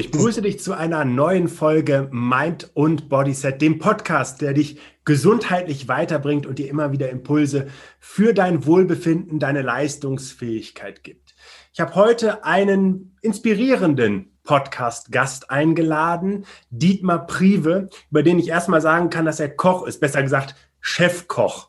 ich 0.00 0.10
begrüße 0.10 0.40
dich 0.40 0.58
zu 0.60 0.72
einer 0.72 1.04
neuen 1.04 1.46
Folge 1.46 2.08
Mind 2.10 2.70
und 2.72 3.10
Bodyset, 3.10 3.60
dem 3.60 3.78
Podcast, 3.78 4.40
der 4.40 4.54
dich 4.54 4.80
gesundheitlich 5.04 5.88
weiterbringt 5.88 6.46
und 6.46 6.58
dir 6.58 6.70
immer 6.70 6.90
wieder 6.90 7.10
Impulse 7.10 7.66
für 7.98 8.32
dein 8.32 8.64
Wohlbefinden, 8.64 9.38
deine 9.38 9.60
Leistungsfähigkeit 9.60 11.04
gibt. 11.04 11.34
Ich 11.74 11.80
habe 11.80 11.94
heute 11.96 12.44
einen 12.44 13.14
inspirierenden 13.20 14.38
Podcast-Gast 14.42 15.50
eingeladen, 15.50 16.46
Dietmar 16.70 17.26
Prive, 17.26 17.90
über 18.10 18.22
den 18.22 18.38
ich 18.38 18.48
erstmal 18.48 18.80
sagen 18.80 19.10
kann, 19.10 19.26
dass 19.26 19.38
er 19.38 19.50
Koch 19.50 19.86
ist, 19.86 20.00
besser 20.00 20.22
gesagt 20.22 20.54
Chefkoch 20.80 21.68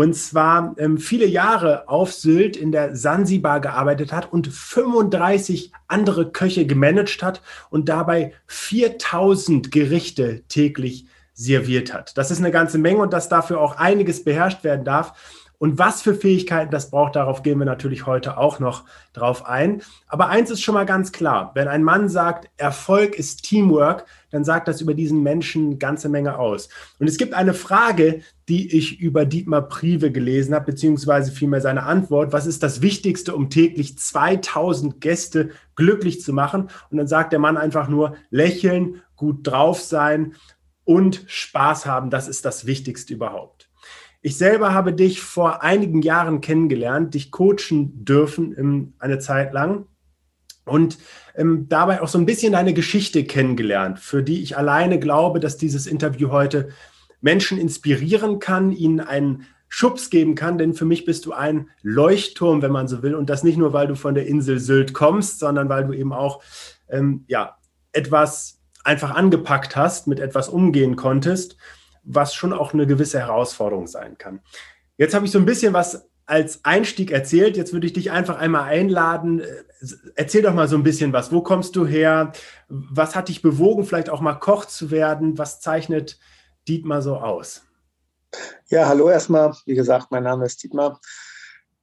und 0.00 0.14
zwar 0.14 0.74
ähm, 0.78 0.96
viele 0.96 1.26
Jahre 1.26 1.86
auf 1.86 2.14
Sylt 2.14 2.56
in 2.56 2.72
der 2.72 2.96
Sansibar 2.96 3.60
gearbeitet 3.60 4.14
hat 4.14 4.32
und 4.32 4.48
35 4.48 5.72
andere 5.88 6.32
Köche 6.32 6.64
gemanagt 6.64 7.22
hat 7.22 7.42
und 7.68 7.90
dabei 7.90 8.32
4000 8.46 9.70
Gerichte 9.70 10.42
täglich 10.48 11.04
serviert 11.34 11.92
hat. 11.92 12.16
Das 12.16 12.30
ist 12.30 12.38
eine 12.38 12.50
ganze 12.50 12.78
Menge 12.78 13.02
und 13.02 13.12
dass 13.12 13.28
dafür 13.28 13.60
auch 13.60 13.76
einiges 13.76 14.24
beherrscht 14.24 14.64
werden 14.64 14.86
darf. 14.86 15.12
Und 15.60 15.78
was 15.78 16.00
für 16.00 16.14
Fähigkeiten 16.14 16.70
das 16.70 16.90
braucht, 16.90 17.16
darauf 17.16 17.42
gehen 17.42 17.58
wir 17.58 17.66
natürlich 17.66 18.06
heute 18.06 18.38
auch 18.38 18.60
noch 18.60 18.86
drauf 19.12 19.44
ein. 19.44 19.82
Aber 20.08 20.30
eins 20.30 20.50
ist 20.50 20.62
schon 20.62 20.72
mal 20.72 20.86
ganz 20.86 21.12
klar. 21.12 21.50
Wenn 21.54 21.68
ein 21.68 21.82
Mann 21.82 22.08
sagt, 22.08 22.48
Erfolg 22.56 23.14
ist 23.14 23.44
Teamwork, 23.44 24.06
dann 24.30 24.42
sagt 24.42 24.68
das 24.68 24.80
über 24.80 24.94
diesen 24.94 25.22
Menschen 25.22 25.66
eine 25.66 25.76
ganze 25.76 26.08
Menge 26.08 26.38
aus. 26.38 26.70
Und 26.98 27.08
es 27.08 27.18
gibt 27.18 27.34
eine 27.34 27.52
Frage, 27.52 28.22
die 28.48 28.74
ich 28.74 29.00
über 29.00 29.26
Dietmar 29.26 29.68
Prive 29.68 30.10
gelesen 30.10 30.54
habe, 30.54 30.64
beziehungsweise 30.64 31.30
vielmehr 31.30 31.60
seine 31.60 31.82
Antwort. 31.82 32.32
Was 32.32 32.46
ist 32.46 32.62
das 32.62 32.80
Wichtigste, 32.80 33.34
um 33.36 33.50
täglich 33.50 33.98
2000 33.98 34.98
Gäste 35.02 35.50
glücklich 35.76 36.22
zu 36.22 36.32
machen? 36.32 36.70
Und 36.90 36.96
dann 36.96 37.06
sagt 37.06 37.32
der 37.32 37.38
Mann 37.38 37.58
einfach 37.58 37.86
nur 37.86 38.16
lächeln, 38.30 39.02
gut 39.14 39.46
drauf 39.46 39.82
sein 39.82 40.36
und 40.84 41.22
Spaß 41.26 41.84
haben. 41.84 42.08
Das 42.08 42.28
ist 42.28 42.46
das 42.46 42.64
Wichtigste 42.64 43.12
überhaupt. 43.12 43.69
Ich 44.22 44.36
selber 44.36 44.74
habe 44.74 44.92
dich 44.92 45.20
vor 45.20 45.62
einigen 45.62 46.02
Jahren 46.02 46.40
kennengelernt, 46.40 47.14
dich 47.14 47.30
coachen 47.30 48.04
dürfen 48.04 48.54
ähm, 48.58 48.92
eine 48.98 49.18
Zeit 49.18 49.52
lang. 49.52 49.86
Und 50.66 50.98
ähm, 51.34 51.66
dabei 51.68 52.02
auch 52.02 52.08
so 52.08 52.18
ein 52.18 52.26
bisschen 52.26 52.52
deine 52.52 52.74
Geschichte 52.74 53.24
kennengelernt, 53.24 53.98
für 53.98 54.22
die 54.22 54.42
ich 54.42 54.58
alleine 54.58 54.98
glaube, 54.98 55.40
dass 55.40 55.56
dieses 55.56 55.86
Interview 55.86 56.30
heute 56.30 56.68
Menschen 57.22 57.58
inspirieren 57.58 58.38
kann, 58.38 58.72
ihnen 58.72 59.00
einen 59.00 59.46
Schubs 59.68 60.10
geben 60.10 60.34
kann, 60.34 60.58
denn 60.58 60.74
für 60.74 60.84
mich 60.84 61.04
bist 61.04 61.26
du 61.26 61.32
ein 61.32 61.70
Leuchtturm, 61.82 62.60
wenn 62.60 62.72
man 62.72 62.88
so 62.88 63.02
will, 63.02 63.14
und 63.14 63.30
das 63.30 63.44
nicht 63.44 63.56
nur, 63.56 63.72
weil 63.72 63.86
du 63.86 63.94
von 63.94 64.14
der 64.14 64.26
Insel 64.26 64.58
Sylt 64.58 64.92
kommst, 64.92 65.38
sondern 65.38 65.68
weil 65.68 65.86
du 65.86 65.92
eben 65.92 66.12
auch 66.12 66.42
ähm, 66.88 67.24
ja 67.28 67.56
etwas 67.92 68.60
einfach 68.84 69.12
angepackt 69.12 69.76
hast, 69.76 70.08
mit 70.08 70.20
etwas 70.20 70.48
umgehen 70.48 70.96
konntest 70.96 71.56
was 72.14 72.34
schon 72.34 72.52
auch 72.52 72.72
eine 72.72 72.86
gewisse 72.86 73.18
Herausforderung 73.18 73.86
sein 73.86 74.18
kann. 74.18 74.40
Jetzt 74.96 75.14
habe 75.14 75.24
ich 75.24 75.32
so 75.32 75.38
ein 75.38 75.46
bisschen 75.46 75.72
was 75.72 76.08
als 76.26 76.64
Einstieg 76.64 77.10
erzählt. 77.10 77.56
Jetzt 77.56 77.72
würde 77.72 77.86
ich 77.86 77.92
dich 77.92 78.10
einfach 78.10 78.38
einmal 78.38 78.64
einladen. 78.64 79.42
Erzähl 80.14 80.42
doch 80.42 80.54
mal 80.54 80.68
so 80.68 80.76
ein 80.76 80.84
bisschen 80.84 81.12
was. 81.12 81.32
Wo 81.32 81.42
kommst 81.42 81.74
du 81.74 81.86
her? 81.86 82.32
Was 82.68 83.16
hat 83.16 83.28
dich 83.28 83.42
bewogen, 83.42 83.84
vielleicht 83.84 84.10
auch 84.10 84.20
mal 84.20 84.34
Koch 84.34 84.64
zu 84.64 84.90
werden? 84.90 85.38
Was 85.38 85.60
zeichnet 85.60 86.18
Dietmar 86.68 87.02
so 87.02 87.16
aus? 87.16 87.62
Ja, 88.68 88.86
hallo 88.86 89.10
erstmal. 89.10 89.54
Wie 89.66 89.74
gesagt, 89.74 90.10
mein 90.10 90.22
Name 90.22 90.46
ist 90.46 90.62
Dietmar. 90.62 91.00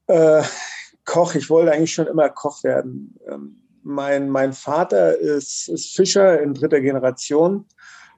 Äh, 0.08 0.44
Koch, 1.04 1.36
ich 1.36 1.50
wollte 1.50 1.74
eigentlich 1.74 1.94
schon 1.94 2.08
immer 2.08 2.30
Koch 2.30 2.64
werden. 2.64 3.20
Ähm, 3.30 3.64
mein, 3.84 4.30
mein 4.30 4.54
Vater 4.54 5.18
ist, 5.18 5.68
ist 5.68 5.96
Fischer 5.96 6.42
in 6.42 6.54
dritter 6.54 6.80
Generation 6.80 7.66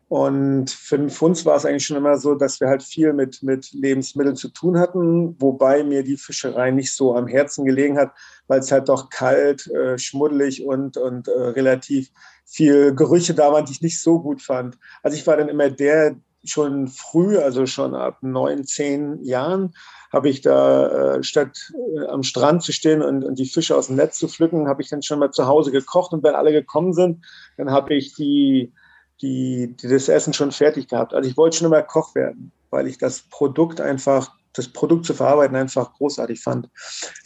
und 0.09 0.71
für, 0.71 1.07
für 1.07 1.25
uns 1.25 1.45
war 1.45 1.55
es 1.55 1.65
eigentlich 1.65 1.85
schon 1.85 1.97
immer 1.97 2.17
so, 2.17 2.33
dass 2.33 2.59
wir 2.59 2.67
halt 2.67 2.81
viel 2.81 3.13
mit, 3.13 3.43
mit 3.43 3.71
Lebensmitteln 3.73 4.35
zu 4.35 4.49
tun 4.49 4.79
hatten, 4.79 5.39
wobei 5.39 5.83
mir 5.83 6.03
die 6.03 6.17
Fischerei 6.17 6.71
nicht 6.71 6.93
so 6.93 7.15
am 7.15 7.27
Herzen 7.27 7.63
gelegen 7.63 7.99
hat, 7.99 8.11
weil 8.47 8.59
es 8.59 8.71
halt 8.71 8.89
doch 8.89 9.11
kalt, 9.11 9.67
äh, 9.67 9.99
schmuddelig 9.99 10.65
und, 10.65 10.97
und 10.97 11.27
äh, 11.27 11.31
relativ 11.31 12.09
viel 12.43 12.95
Gerüche 12.95 13.35
da 13.35 13.51
waren, 13.53 13.65
die 13.65 13.73
ich 13.73 13.83
nicht 13.83 14.01
so 14.01 14.19
gut 14.19 14.41
fand. 14.41 14.79
Also 15.03 15.15
ich 15.15 15.27
war 15.27 15.37
dann 15.37 15.47
immer 15.47 15.69
der, 15.69 16.15
schon 16.43 16.87
früh, 16.87 17.37
also 17.37 17.65
schon 17.65 17.93
ab 17.93 18.17
neun, 18.21 18.63
zehn 18.63 19.21
Jahren, 19.23 19.73
habe 20.11 20.29
ich 20.29 20.41
da, 20.41 21.17
äh, 21.17 21.23
statt 21.23 21.71
äh, 21.95 22.07
am 22.07 22.23
Strand 22.23 22.63
zu 22.63 22.71
stehen 22.71 23.03
und, 23.03 23.23
und, 23.23 23.37
die 23.37 23.45
Fische 23.45 23.75
aus 23.75 23.87
dem 23.87 23.97
Netz 23.97 24.17
zu 24.17 24.27
pflücken, 24.27 24.67
habe 24.67 24.81
ich 24.81 24.89
dann 24.89 25.03
schon 25.03 25.19
mal 25.19 25.31
zu 25.31 25.45
Hause 25.45 25.71
gekocht. 25.71 26.13
Und 26.13 26.23
wenn 26.23 26.33
alle 26.33 26.51
gekommen 26.51 26.93
sind, 26.93 27.25
dann 27.57 27.69
habe 27.69 27.93
ich 27.93 28.15
die 28.15 28.73
die, 29.21 29.75
die 29.75 29.87
das 29.87 30.09
Essen 30.09 30.33
schon 30.33 30.51
fertig 30.51 30.87
gehabt. 30.87 31.13
Also 31.13 31.29
ich 31.29 31.37
wollte 31.37 31.57
schon 31.57 31.67
immer 31.67 31.81
Koch 31.81 32.15
werden, 32.15 32.51
weil 32.69 32.87
ich 32.87 32.97
das 32.97 33.21
Produkt 33.21 33.81
einfach, 33.81 34.31
das 34.53 34.69
Produkt 34.69 35.05
zu 35.05 35.13
verarbeiten 35.13 35.55
einfach 35.55 35.93
großartig 35.93 36.41
fand. 36.41 36.69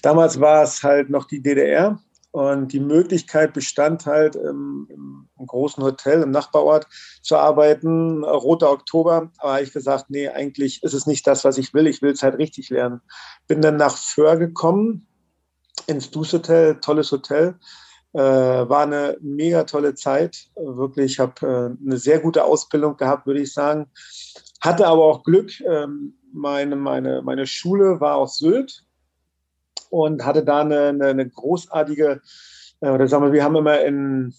Damals 0.02 0.40
war 0.40 0.64
es 0.64 0.84
halt 0.84 1.10
noch 1.10 1.26
die 1.26 1.42
DDR 1.42 2.00
und 2.32 2.74
die 2.74 2.80
Möglichkeit 2.80 3.54
bestand 3.54 4.08
halt 4.08 4.36
im, 4.36 5.28
im 5.38 5.46
großen 5.46 5.84
Hotel 5.84 6.24
im 6.24 6.32
Nachbarort 6.32 6.88
zu 7.22 7.38
arbeiten, 7.38 8.24
Roter 8.24 8.72
Oktober. 8.72 9.32
Aber 9.38 9.62
ich 9.62 9.72
gesagt, 9.72 10.06
nee, 10.10 10.28
eigentlich 10.30 10.82
ist 10.82 10.94
es 10.94 11.06
nicht 11.06 11.28
das, 11.28 11.44
was 11.44 11.60
ich 11.60 11.76
will. 11.76 11.86
Ich 11.86 12.02
will 12.02 12.12
es 12.12 12.24
halt 12.24 12.40
richtig 12.40 12.72
lernen. 12.72 13.02
Bin 13.48 13.62
dann 13.62 13.78
nach 13.78 13.98
Föhr 13.98 14.38
gekommen, 14.38 15.08
ins 15.86 16.10
Dus 16.10 16.34
Hotel, 16.34 16.80
tolles 16.80 17.12
Hotel 17.12 17.60
äh, 18.14 18.20
war 18.20 18.84
eine 18.84 19.18
mega 19.22 19.64
tolle 19.64 19.96
Zeit. 19.96 20.50
Wirklich, 20.56 21.14
ich 21.14 21.20
habe 21.20 21.78
äh, 21.82 21.86
eine 21.86 21.98
sehr 21.98 22.20
gute 22.20 22.44
Ausbildung 22.44 22.98
gehabt, 22.98 23.26
würde 23.26 23.42
ich 23.42 23.54
sagen. 23.54 23.88
Hatte 24.62 24.88
aber 24.88 25.04
auch 25.04 25.24
Glück. 25.24 25.60
Ähm, 25.62 26.16
meine, 26.32 26.76
meine, 26.76 27.22
meine 27.22 27.46
Schule 27.46 28.00
war 28.00 28.16
aus 28.16 28.38
Sylt 28.38 28.86
und 29.90 30.26
hatte 30.26 30.44
da 30.44 30.62
eine, 30.62 30.88
eine, 30.88 31.08
eine 31.08 31.30
großartige, 31.30 32.22
äh, 32.82 32.90
oder 32.90 33.08
sagen 33.08 33.26
wir, 33.26 33.34
wir 33.34 33.44
haben 33.44 33.56
immer 33.56 33.82
in, 33.82 34.34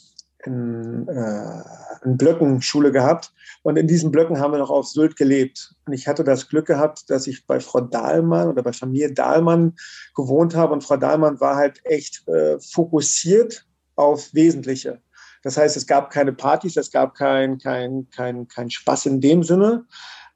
in, 0.46 1.08
äh, 1.08 1.62
in 2.04 2.16
Blöcken 2.16 2.62
Schule 2.62 2.92
gehabt. 2.92 3.32
Und 3.62 3.76
in 3.76 3.86
diesen 3.86 4.10
Blöcken 4.10 4.38
haben 4.38 4.52
wir 4.52 4.58
noch 4.58 4.70
auf 4.70 4.86
Sylt 4.86 5.16
gelebt. 5.16 5.74
Und 5.86 5.92
ich 5.92 6.06
hatte 6.06 6.24
das 6.24 6.48
Glück 6.48 6.66
gehabt, 6.66 7.08
dass 7.08 7.26
ich 7.26 7.46
bei 7.46 7.60
Frau 7.60 7.80
Dahlmann 7.80 8.48
oder 8.48 8.62
bei 8.62 8.72
Familie 8.72 9.12
Dahlmann 9.12 9.74
gewohnt 10.14 10.54
habe. 10.54 10.72
Und 10.72 10.84
Frau 10.84 10.96
Dahlmann 10.96 11.40
war 11.40 11.56
halt 11.56 11.80
echt 11.84 12.26
äh, 12.28 12.58
fokussiert 12.60 13.66
auf 13.96 14.32
Wesentliche. 14.34 15.00
Das 15.42 15.58
heißt, 15.58 15.76
es 15.76 15.86
gab 15.86 16.10
keine 16.10 16.32
Partys, 16.32 16.76
es 16.76 16.90
gab 16.90 17.14
kein, 17.14 17.58
kein, 17.58 18.08
kein, 18.10 18.48
kein 18.48 18.70
Spaß 18.70 19.06
in 19.06 19.20
dem 19.20 19.42
Sinne, 19.42 19.84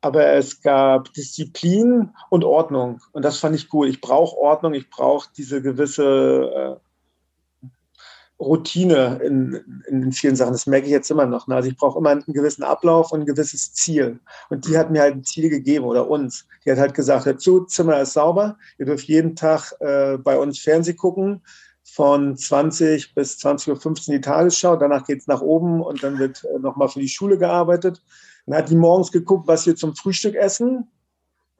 aber 0.02 0.34
es 0.34 0.60
gab 0.60 1.12
Disziplin 1.14 2.10
und 2.28 2.44
Ordnung. 2.44 3.00
Und 3.12 3.25
das 3.25 3.38
fand 3.38 3.56
ich 3.56 3.72
cool. 3.72 3.88
Ich 3.88 4.02
brauche 4.02 4.36
Ordnung, 4.36 4.75
ich 4.75 4.90
brauche 4.90 5.30
diese 5.36 5.62
gewisse 5.62 6.78
äh, 6.78 6.88
Routine 8.41 9.21
in, 9.22 9.82
in 9.88 10.12
vielen 10.12 10.37
Sachen. 10.37 10.53
Das 10.53 10.66
merke 10.66 10.87
ich 10.87 10.93
jetzt 10.93 11.10
immer 11.10 11.26
noch. 11.26 11.49
Ne? 11.49 11.56
Also 11.56 11.69
ich 11.69 11.76
brauche 11.76 11.99
immer 11.99 12.10
einen 12.10 12.22
gewissen 12.26 12.62
Ablauf 12.62 13.10
und 13.12 13.21
ein 13.21 13.26
gewisses 13.26 13.72
Ziel. 13.75 14.21
Und 14.49 14.69
die 14.69 14.78
hat 14.78 14.91
mir 14.91 15.03
halt 15.03 15.16
ein 15.16 15.25
Ziel 15.25 15.50
gegeben 15.50 15.84
oder 15.84 16.09
uns. 16.09 16.47
Die 16.65 16.71
hat 16.71 16.78
halt 16.78 16.94
gesagt, 16.94 17.26
dazu, 17.26 17.65
Zimmer 17.65 18.00
ist 18.00 18.12
sauber, 18.12 18.56
ihr 18.78 18.87
dürft 18.87 19.09
jeden 19.09 19.34
Tag 19.34 19.72
äh, 19.81 20.19
bei 20.19 20.38
uns 20.38 20.60
Fernsehen 20.60 20.97
gucken, 20.97 21.43
von 21.82 22.37
20 22.37 23.15
bis 23.15 23.38
20.15 23.38 24.09
Uhr 24.09 24.15
die 24.15 24.21
Tagesschau, 24.21 24.76
danach 24.76 25.05
geht 25.05 25.20
es 25.20 25.26
nach 25.26 25.41
oben 25.41 25.81
und 25.81 26.03
dann 26.03 26.19
wird 26.19 26.44
äh, 26.44 26.59
nochmal 26.59 26.88
für 26.88 27.00
die 27.00 27.09
Schule 27.09 27.38
gearbeitet. 27.38 28.03
Dann 28.47 28.56
hat 28.56 28.70
die 28.70 28.76
morgens 28.76 29.10
geguckt, 29.10 29.49
was 29.49 29.66
wir 29.66 29.75
zum 29.75 29.97
Frühstück 29.97 30.34
essen. 30.34 30.88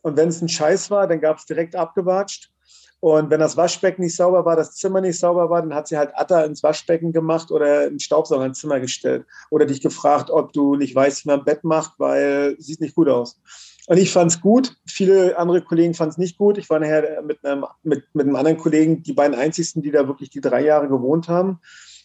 Und 0.03 0.17
wenn 0.17 0.29
es 0.29 0.41
ein 0.41 0.49
Scheiß 0.49 0.91
war, 0.91 1.09
dann 1.09 1.21
gab 1.21 1.39
es 1.39 1.47
direkt 1.47 1.75
abgewatscht. 1.75 2.53
Und 3.01 3.31
wenn 3.31 3.39
das 3.39 3.57
Waschbecken 3.57 4.03
nicht 4.03 4.17
sauber 4.17 4.45
war, 4.45 4.57
das 4.57 4.75
Zimmer 4.75 5.01
nicht 5.01 5.19
sauber 5.19 5.51
war, 5.51 5.63
dann 5.63 5.75
hat 5.75 5.87
sie 5.87 5.97
halt 5.97 6.11
Atta 6.15 6.43
ins 6.43 6.63
Waschbecken 6.63 7.13
gemacht 7.13 7.53
oder 7.53 7.83
einen 7.83 8.01
Staubsauger 8.01 8.47
ins 8.47 8.59
Zimmer 8.59 8.81
gestellt. 8.81 9.25
Oder 9.51 9.67
dich 9.67 9.81
gefragt, 9.81 10.31
ob 10.31 10.53
du 10.53 10.75
nicht 10.75 10.95
weißt, 10.95 11.25
wie 11.25 11.29
man 11.29 11.45
Bett 11.45 11.63
macht, 11.63 11.93
weil 11.99 12.57
sieht 12.59 12.81
nicht 12.81 12.97
gut 12.97 13.09
aus. 13.09 13.41
Und 13.87 13.99
ich 13.99 14.11
fand 14.11 14.33
es 14.33 14.41
gut. 14.41 14.77
Viele 14.87 15.39
andere 15.39 15.63
Kollegen 15.63 15.95
fanden 15.95 16.11
es 16.11 16.19
nicht 16.19 16.37
gut. 16.37 16.59
Ich 16.59 16.69
war 16.69 16.81
nachher 16.81 17.23
mit 17.23 17.45
einem, 17.45 17.65
mit, 17.83 18.05
mit 18.15 18.27
einem 18.27 18.37
anderen 18.37 18.59
Kollegen 18.59 19.03
die 19.03 19.15
beiden 19.15 19.39
einzigsten, 19.39 19.81
die 19.81 19.93
da 19.93 20.09
wirklich 20.09 20.31
die 20.31 20.41
drei 20.41 20.63
Jahre 20.63 20.89
gewohnt 20.89 21.29
haben. 21.29 21.61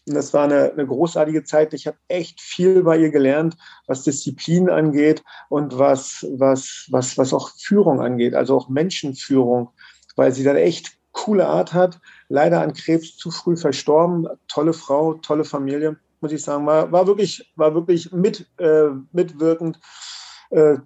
Und 0.06 0.14
das 0.14 0.32
war 0.32 0.44
eine, 0.44 0.72
eine 0.72 0.86
großartige 0.86 1.44
Zeit. 1.44 1.74
Ich 1.74 1.86
habe 1.86 1.96
echt 2.08 2.40
viel 2.40 2.82
bei 2.84 2.98
ihr 2.98 3.10
gelernt, 3.10 3.56
was 3.86 4.02
Disziplin 4.02 4.68
angeht 4.70 5.22
und 5.48 5.78
was, 5.78 6.26
was, 6.30 6.86
was, 6.90 7.16
was 7.16 7.32
auch 7.32 7.50
Führung 7.58 8.00
angeht, 8.00 8.34
also 8.34 8.56
auch 8.56 8.68
Menschenführung 8.68 9.70
weil 10.16 10.32
sie 10.32 10.44
dann 10.44 10.56
echt 10.56 10.96
coole 11.12 11.46
Art 11.46 11.72
hat. 11.72 12.00
Leider 12.28 12.60
an 12.60 12.74
Krebs 12.74 13.16
zu 13.16 13.30
früh 13.30 13.56
verstorben. 13.56 14.28
Tolle 14.48 14.72
Frau, 14.72 15.14
tolle 15.14 15.44
Familie, 15.44 15.96
muss 16.20 16.32
ich 16.32 16.42
sagen. 16.42 16.66
War, 16.66 16.90
war 16.92 17.06
wirklich, 17.06 17.52
war 17.56 17.74
wirklich 17.74 18.12
mit, 18.12 18.46
äh, 18.58 18.88
mitwirkend 19.12 19.78
äh, 20.50 20.76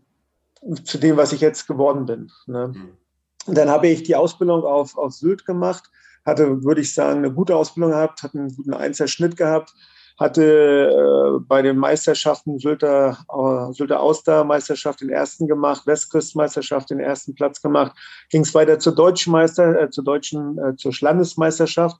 zu 0.85 0.99
dem, 0.99 1.17
was 1.17 1.33
ich 1.33 1.41
jetzt 1.41 1.67
geworden 1.67 2.07
bin. 2.07 2.31
Ne? 2.47 2.69
Mhm. 2.69 3.55
Dann 3.55 3.71
habe 3.71 3.89
ich 3.89 4.03
die 4.03 4.17
Ausbildung 4.17 4.65
auf, 4.65 4.97
auf 4.99 5.15
Sylt 5.15 5.47
gemacht, 5.47 5.91
hatte, 6.25 6.63
würde 6.63 6.83
ich 6.83 6.93
sagen, 6.93 7.19
eine 7.19 7.33
gute 7.33 7.57
Ausbildung 7.57 7.93
gehabt, 7.93 8.23
hatte 8.23 8.39
einen 8.39 8.55
guten 8.55 8.75
Einzelschnitt 8.75 9.37
gehabt, 9.37 9.75
hatte 10.19 10.43
äh, 10.43 11.39
bei 11.47 11.63
den 11.63 11.79
Meisterschaften 11.79 12.59
Sylter, 12.59 13.19
äh, 13.33 13.73
Sylter 13.73 14.01
Auster-Meisterschaft 14.01 15.01
den 15.01 15.11
ersten 15.11 15.47
gemacht, 15.47 15.87
Westküstenmeisterschaft 15.87 16.91
den 16.91 16.99
ersten 16.99 17.35
Platz 17.35 17.63
gemacht, 17.63 17.97
ging 18.31 18.43
es 18.43 18.55
weiter 18.55 18.81
zur 18.81 18.95
deutschen 18.95 19.33
Meister, 19.33 19.81
äh, 19.81 19.91
zur 19.91 20.05
deutschen, 20.05 20.59
äh, 20.59 20.77
zur 20.77 20.93
Landesmeisterschaft. 21.01 21.97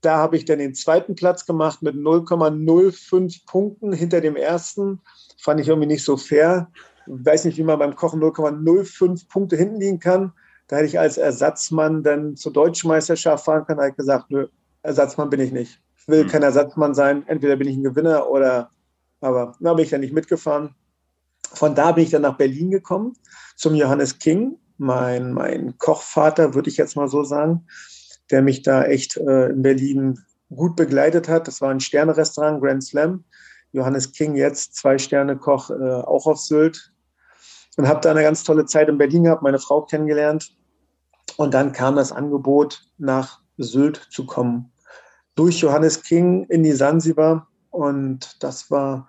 Da 0.00 0.18
habe 0.18 0.36
ich 0.36 0.44
dann 0.44 0.60
den 0.60 0.74
zweiten 0.74 1.16
Platz 1.16 1.44
gemacht 1.44 1.82
mit 1.82 1.96
0,05 1.96 3.44
Punkten 3.46 3.92
hinter 3.92 4.20
dem 4.20 4.36
ersten. 4.36 5.00
Fand 5.40 5.60
ich 5.60 5.66
irgendwie 5.66 5.88
nicht 5.88 6.04
so 6.04 6.16
fair. 6.16 6.70
Ich 7.06 7.26
weiß 7.26 7.44
nicht, 7.46 7.58
wie 7.58 7.64
man 7.64 7.80
beim 7.80 7.96
Kochen 7.96 8.20
0,05 8.20 9.28
Punkte 9.28 9.56
hinten 9.56 9.80
liegen 9.80 9.98
kann. 9.98 10.32
Da 10.68 10.76
hätte 10.76 10.86
ich 10.86 11.00
als 11.00 11.18
Ersatzmann 11.18 12.04
dann 12.04 12.36
zur 12.36 12.52
deutschen 12.52 12.88
Meisterschaft 12.88 13.46
fahren 13.46 13.64
können. 13.66 13.78
Da 13.78 13.84
habe 13.84 13.90
ich 13.90 13.96
gesagt, 13.96 14.30
nö, 14.30 14.46
Ersatzmann 14.82 15.30
bin 15.30 15.40
ich 15.40 15.50
nicht. 15.50 15.80
Will 16.08 16.24
mhm. 16.24 16.28
kein 16.28 16.42
Ersatzmann 16.42 16.94
sein. 16.94 17.24
Entweder 17.28 17.56
bin 17.56 17.68
ich 17.68 17.76
ein 17.76 17.84
Gewinner 17.84 18.28
oder, 18.28 18.70
aber 19.20 19.54
da 19.60 19.74
bin 19.74 19.84
ich 19.84 19.90
dann 19.90 20.00
nicht 20.00 20.14
mitgefahren. 20.14 20.74
Von 21.52 21.74
da 21.74 21.92
bin 21.92 22.04
ich 22.04 22.10
dann 22.10 22.22
nach 22.22 22.36
Berlin 22.36 22.70
gekommen 22.70 23.14
zum 23.56 23.74
Johannes 23.74 24.18
King, 24.18 24.56
mein, 24.78 25.32
mein 25.32 25.76
Kochvater, 25.78 26.54
würde 26.54 26.70
ich 26.70 26.76
jetzt 26.76 26.96
mal 26.96 27.08
so 27.08 27.24
sagen, 27.24 27.66
der 28.30 28.42
mich 28.42 28.62
da 28.62 28.84
echt 28.84 29.16
äh, 29.16 29.48
in 29.48 29.62
Berlin 29.62 30.18
gut 30.54 30.76
begleitet 30.76 31.28
hat. 31.28 31.48
Das 31.48 31.60
war 31.60 31.70
ein 31.70 31.80
Sterne-Restaurant, 31.80 32.62
Grand 32.62 32.84
Slam. 32.84 33.24
Johannes 33.72 34.12
King 34.12 34.34
jetzt, 34.34 34.76
zwei 34.76 34.96
Sterne 34.96 35.36
Koch, 35.36 35.70
äh, 35.70 35.74
auch 35.74 36.26
auf 36.26 36.38
Sylt. 36.38 36.92
Und 37.76 37.86
habe 37.86 38.00
da 38.00 38.10
eine 38.10 38.22
ganz 38.22 38.44
tolle 38.44 38.64
Zeit 38.64 38.88
in 38.88 38.98
Berlin 38.98 39.24
gehabt, 39.24 39.42
meine 39.42 39.58
Frau 39.58 39.82
kennengelernt. 39.82 40.56
Und 41.36 41.54
dann 41.54 41.72
kam 41.72 41.96
das 41.96 42.12
Angebot, 42.12 42.82
nach 42.96 43.40
Sylt 43.58 44.06
zu 44.10 44.24
kommen. 44.24 44.72
Durch 45.38 45.60
Johannes 45.60 46.02
King 46.02 46.46
in 46.48 46.64
die 46.64 46.72
Sansibar. 46.72 47.46
Und 47.70 48.42
das 48.42 48.72
war, 48.72 49.08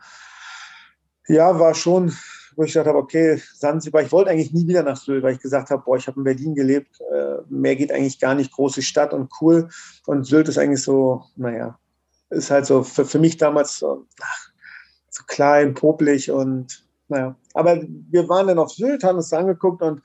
ja, 1.28 1.60
war 1.60 1.74
schon, 1.74 2.14
wo 2.56 2.62
ich 2.62 2.70
gesagt 2.70 2.88
habe, 2.88 3.00
okay, 3.00 3.42
Sansibar, 3.56 4.04
ich 4.04 4.12
wollte 4.12 4.30
eigentlich 4.30 4.54
nie 4.54 4.68
wieder 4.68 4.84
nach 4.84 4.98
Sylt, 4.98 5.24
weil 5.24 5.34
ich 5.34 5.40
gesagt 5.40 5.72
habe, 5.72 5.82
boah, 5.84 5.98
ich 5.98 6.06
habe 6.06 6.20
in 6.20 6.26
Berlin 6.26 6.54
gelebt, 6.54 7.02
äh, 7.12 7.38
mehr 7.50 7.76
geht 7.76 7.92
eigentlich 7.92 8.20
gar 8.20 8.36
nicht, 8.36 8.52
große 8.52 8.84
Stadt 8.84 9.12
und 9.12 9.32
cool. 9.42 9.70
Und 10.06 10.28
Sylt 10.28 10.48
ist 10.50 10.60
eigentlich 10.60 10.84
so, 10.84 11.24
naja, 11.36 11.80
ist 12.30 12.52
halt 12.52 12.68
so 12.68 12.84
für, 12.84 13.06
für 13.06 13.18
mich 13.18 13.38
damals 13.38 13.80
so, 13.80 14.06
ach, 14.22 14.52
so 15.10 15.24
klein, 15.26 15.74
popelig 15.74 16.30
und 16.30 16.86
naja. 17.08 17.36
Aber 17.56 17.82
wir 18.12 18.30
waren 18.30 18.46
dann 18.46 18.60
auf 18.60 18.72
Sylt, 18.72 19.04
haben 19.04 19.18
uns 19.18 19.34
angeguckt 19.34 19.82
und 19.82 20.04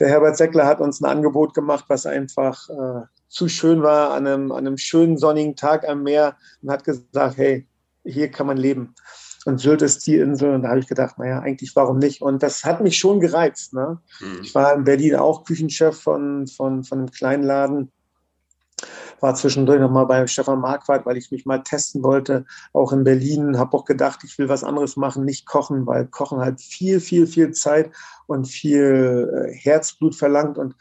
der 0.00 0.08
Herbert 0.08 0.38
Seckler 0.38 0.64
hat 0.64 0.80
uns 0.80 1.02
ein 1.02 1.10
Angebot 1.10 1.52
gemacht, 1.52 1.84
was 1.88 2.06
einfach 2.06 2.70
äh, 2.70 3.02
zu 3.28 3.48
schön 3.48 3.82
war 3.82 4.12
an 4.12 4.26
einem, 4.26 4.52
an 4.52 4.66
einem 4.66 4.78
schönen 4.78 5.18
sonnigen 5.18 5.56
Tag 5.56 5.86
am 5.88 6.02
Meer 6.02 6.36
und 6.62 6.70
hat 6.70 6.84
gesagt, 6.84 7.36
hey, 7.36 7.66
hier 8.04 8.30
kann 8.30 8.46
man 8.46 8.56
leben. 8.56 8.94
Und 9.44 9.58
Sylt 9.58 9.82
ist 9.82 10.06
die 10.06 10.16
Insel 10.16 10.54
und 10.54 10.62
da 10.62 10.70
habe 10.70 10.80
ich 10.80 10.88
gedacht, 10.88 11.18
naja, 11.18 11.40
eigentlich 11.40 11.74
warum 11.74 11.98
nicht? 11.98 12.20
Und 12.20 12.42
das 12.42 12.64
hat 12.64 12.80
mich 12.80 12.98
schon 12.98 13.20
gereizt. 13.20 13.72
Ne? 13.72 13.98
Mhm. 14.20 14.40
Ich 14.42 14.54
war 14.54 14.74
in 14.74 14.84
Berlin 14.84 15.16
auch 15.16 15.44
Küchenchef 15.44 16.00
von, 16.00 16.46
von, 16.46 16.84
von 16.84 16.98
einem 16.98 17.10
kleinen 17.10 17.44
Laden 17.44 17.92
war 19.20 19.34
zwischendurch 19.34 19.80
nochmal 19.80 20.06
bei 20.06 20.26
Stefan 20.26 20.60
Marquardt, 20.60 21.06
weil 21.06 21.16
ich 21.16 21.30
mich 21.30 21.46
mal 21.46 21.62
testen 21.62 22.02
wollte, 22.02 22.44
auch 22.72 22.92
in 22.92 23.04
Berlin. 23.04 23.58
Habe 23.58 23.76
auch 23.76 23.84
gedacht, 23.84 24.20
ich 24.24 24.38
will 24.38 24.48
was 24.48 24.64
anderes 24.64 24.96
machen, 24.96 25.24
nicht 25.24 25.46
kochen, 25.46 25.86
weil 25.86 26.06
Kochen 26.06 26.40
halt 26.40 26.60
viel, 26.60 27.00
viel, 27.00 27.26
viel 27.26 27.52
Zeit 27.52 27.90
und 28.26 28.46
viel 28.46 29.48
äh, 29.48 29.54
Herzblut 29.54 30.14
verlangt. 30.14 30.58
Und 30.58 30.74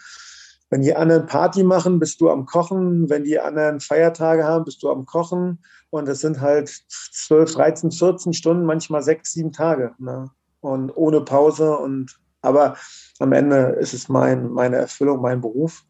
wenn 0.69 0.81
die 0.81 0.95
anderen 0.95 1.25
Party 1.25 1.63
machen, 1.63 1.99
bist 1.99 2.19
du 2.19 2.29
am 2.29 2.45
Kochen. 2.45 3.09
Wenn 3.09 3.23
die 3.23 3.39
anderen 3.39 3.79
Feiertage 3.79 4.43
haben, 4.43 4.65
bist 4.65 4.83
du 4.83 4.89
am 4.89 5.05
Kochen. 5.05 5.59
Und 5.89 6.09
es 6.09 6.19
sind 6.19 6.41
halt 6.41 6.69
12, 6.89 7.53
13, 7.53 7.91
14 7.91 8.33
Stunden, 8.33 8.65
manchmal 8.65 9.01
sechs, 9.01 9.33
sieben 9.33 9.53
Tage. 9.53 9.93
Ne? 9.97 10.29
Und 10.59 10.91
ohne 10.95 11.21
Pause. 11.21 11.77
Und 11.77 12.19
aber 12.41 12.75
am 13.19 13.31
Ende 13.31 13.77
ist 13.79 13.93
es 13.93 14.09
mein, 14.09 14.49
meine 14.51 14.75
Erfüllung, 14.75 15.21
mein 15.21 15.41
Beruf. 15.41 15.85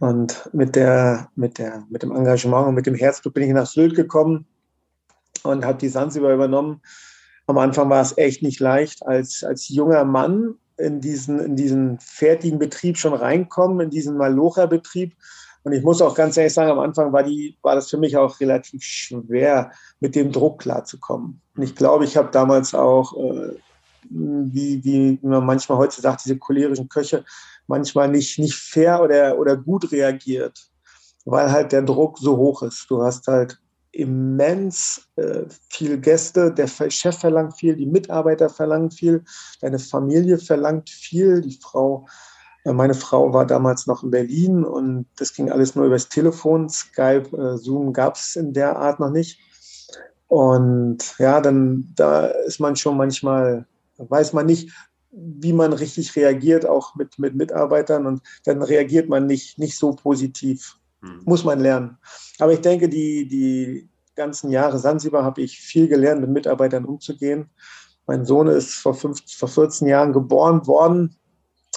Und 0.00 0.48
mit, 0.52 0.76
der, 0.76 1.30
mit, 1.36 1.58
der, 1.58 1.84
mit 1.90 2.02
dem 2.02 2.12
Engagement 2.12 2.68
und 2.68 2.74
mit 2.74 2.86
dem 2.86 2.94
Herzblut 2.94 3.34
bin 3.34 3.44
ich 3.44 3.52
nach 3.52 3.66
Sylt 3.66 3.94
gekommen 3.94 4.46
und 5.42 5.64
habe 5.64 5.78
die 5.78 5.88
Sansibar 5.88 6.34
übernommen. 6.34 6.82
Am 7.46 7.58
Anfang 7.58 7.88
war 7.88 8.02
es 8.02 8.16
echt 8.18 8.42
nicht 8.42 8.60
leicht, 8.60 9.06
als, 9.06 9.44
als 9.44 9.68
junger 9.68 10.04
Mann 10.04 10.56
in 10.78 11.00
diesen, 11.00 11.38
in 11.38 11.56
diesen 11.56 11.98
fertigen 12.00 12.58
Betrieb 12.58 12.98
schon 12.98 13.14
reinkommen, 13.14 13.80
in 13.80 13.90
diesen 13.90 14.16
Malocha-Betrieb. 14.16 15.14
Und 15.62 15.72
ich 15.72 15.82
muss 15.82 16.00
auch 16.00 16.14
ganz 16.14 16.36
ehrlich 16.36 16.52
sagen, 16.52 16.70
am 16.70 16.78
Anfang 16.78 17.12
war, 17.12 17.22
die, 17.22 17.56
war 17.62 17.74
das 17.74 17.90
für 17.90 17.98
mich 17.98 18.16
auch 18.16 18.38
relativ 18.40 18.82
schwer, 18.82 19.72
mit 20.00 20.14
dem 20.14 20.30
Druck 20.30 20.60
klarzukommen. 20.60 21.40
Und 21.56 21.62
ich 21.62 21.74
glaube, 21.74 22.04
ich 22.04 22.16
habe 22.16 22.30
damals 22.30 22.74
auch, 22.74 23.16
äh, 23.16 23.56
wie, 24.08 24.84
wie 24.84 25.18
man 25.22 25.44
manchmal 25.44 25.78
heute 25.78 26.00
sagt, 26.00 26.24
diese 26.24 26.38
cholerischen 26.38 26.88
Köche, 26.88 27.24
manchmal 27.66 28.08
nicht, 28.08 28.38
nicht 28.38 28.54
fair 28.54 29.02
oder, 29.02 29.38
oder 29.38 29.56
gut 29.56 29.90
reagiert, 29.90 30.70
weil 31.24 31.50
halt 31.50 31.72
der 31.72 31.82
Druck 31.82 32.18
so 32.18 32.36
hoch 32.36 32.62
ist. 32.62 32.86
Du 32.88 33.02
hast 33.02 33.26
halt 33.26 33.58
immens 33.96 35.08
äh, 35.16 35.44
viel 35.70 35.98
Gäste, 35.98 36.52
der 36.52 36.66
Chef 36.66 37.18
verlangt 37.18 37.56
viel, 37.56 37.76
die 37.76 37.86
Mitarbeiter 37.86 38.48
verlangen 38.48 38.90
viel, 38.90 39.24
deine 39.60 39.78
Familie 39.78 40.38
verlangt 40.38 40.90
viel, 40.90 41.40
die 41.40 41.58
Frau, 41.60 42.06
äh, 42.64 42.72
meine 42.72 42.94
Frau 42.94 43.32
war 43.32 43.46
damals 43.46 43.86
noch 43.86 44.02
in 44.02 44.10
Berlin 44.10 44.64
und 44.64 45.06
das 45.16 45.32
ging 45.32 45.50
alles 45.50 45.74
nur 45.74 45.86
übers 45.86 46.08
Telefon, 46.08 46.68
Skype, 46.68 47.36
äh, 47.36 47.56
Zoom 47.56 47.92
gab 47.92 48.16
es 48.16 48.36
in 48.36 48.52
der 48.52 48.76
Art 48.76 49.00
noch 49.00 49.10
nicht. 49.10 49.40
Und 50.28 51.18
ja, 51.18 51.40
dann 51.40 51.92
da 51.94 52.26
ist 52.26 52.60
man 52.60 52.76
schon 52.76 52.96
manchmal, 52.96 53.66
weiß 53.98 54.32
man 54.32 54.46
nicht, 54.46 54.72
wie 55.12 55.52
man 55.52 55.72
richtig 55.72 56.14
reagiert, 56.16 56.66
auch 56.66 56.94
mit, 56.96 57.18
mit 57.18 57.34
Mitarbeitern. 57.34 58.06
Und 58.06 58.22
dann 58.44 58.62
reagiert 58.62 59.08
man 59.08 59.26
nicht, 59.26 59.58
nicht 59.58 59.78
so 59.78 59.92
positiv. 59.92 60.76
Mhm. 61.06 61.22
Muss 61.24 61.44
man 61.44 61.60
lernen. 61.60 61.98
Aber 62.38 62.52
ich 62.52 62.60
denke, 62.60 62.88
die, 62.88 63.28
die 63.28 63.88
ganzen 64.14 64.50
Jahre 64.50 64.78
Sansibar 64.78 65.24
habe 65.24 65.42
ich 65.42 65.58
viel 65.58 65.88
gelernt, 65.88 66.20
mit 66.20 66.30
Mitarbeitern 66.30 66.84
umzugehen. 66.84 67.50
Mein 68.06 68.24
Sohn 68.24 68.46
ist 68.48 68.74
vor, 68.74 68.94
fünf, 68.94 69.20
vor 69.36 69.48
14 69.48 69.88
Jahren 69.88 70.12
geboren 70.12 70.66
worden. 70.66 71.16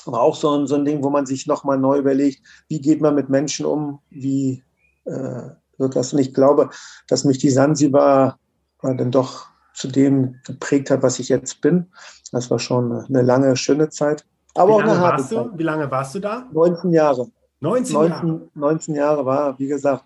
War 0.05 0.21
auch 0.21 0.35
so 0.35 0.55
ein, 0.55 0.67
so 0.67 0.75
ein 0.75 0.85
Ding, 0.85 1.03
wo 1.03 1.09
man 1.09 1.25
sich 1.25 1.47
nochmal 1.47 1.77
neu 1.77 1.97
überlegt, 1.97 2.41
wie 2.67 2.79
geht 2.79 3.01
man 3.01 3.15
mit 3.15 3.29
Menschen 3.29 3.65
um, 3.65 3.99
wie 4.09 4.63
äh, 5.05 5.49
wird 5.77 5.95
das. 5.95 6.13
Und 6.13 6.19
ich 6.19 6.33
glaube, 6.33 6.69
dass 7.07 7.23
mich 7.23 7.39
die 7.39 7.49
Sansibar 7.49 8.39
äh, 8.83 8.95
dann 8.95 9.11
doch 9.11 9.47
zu 9.73 9.87
dem 9.87 10.35
geprägt 10.45 10.89
hat, 10.91 11.03
was 11.03 11.19
ich 11.19 11.29
jetzt 11.29 11.61
bin. 11.61 11.87
Das 12.31 12.51
war 12.51 12.59
schon 12.59 12.91
eine 12.91 13.21
lange, 13.21 13.55
schöne 13.55 13.89
Zeit. 13.89 14.25
Aber 14.55 14.75
auch 14.75 14.81
eine 14.81 14.97
harte 14.97 15.23
Zeit. 15.23 15.47
Wie 15.55 15.63
lange 15.63 15.89
warst 15.89 16.15
du 16.15 16.19
da? 16.19 16.47
19 16.51 16.91
Jahre. 16.91 17.27
19 17.61 17.95
Jahre? 17.95 18.49
19 18.53 18.95
Jahre 18.95 19.25
war, 19.25 19.59
wie 19.59 19.67
gesagt, 19.67 20.05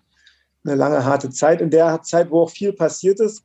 eine 0.64 0.74
lange, 0.74 1.04
harte 1.04 1.30
Zeit. 1.30 1.60
In 1.60 1.70
der 1.70 2.02
Zeit, 2.02 2.30
wo 2.30 2.42
auch 2.42 2.50
viel 2.50 2.72
passiert 2.72 3.20
ist. 3.20 3.44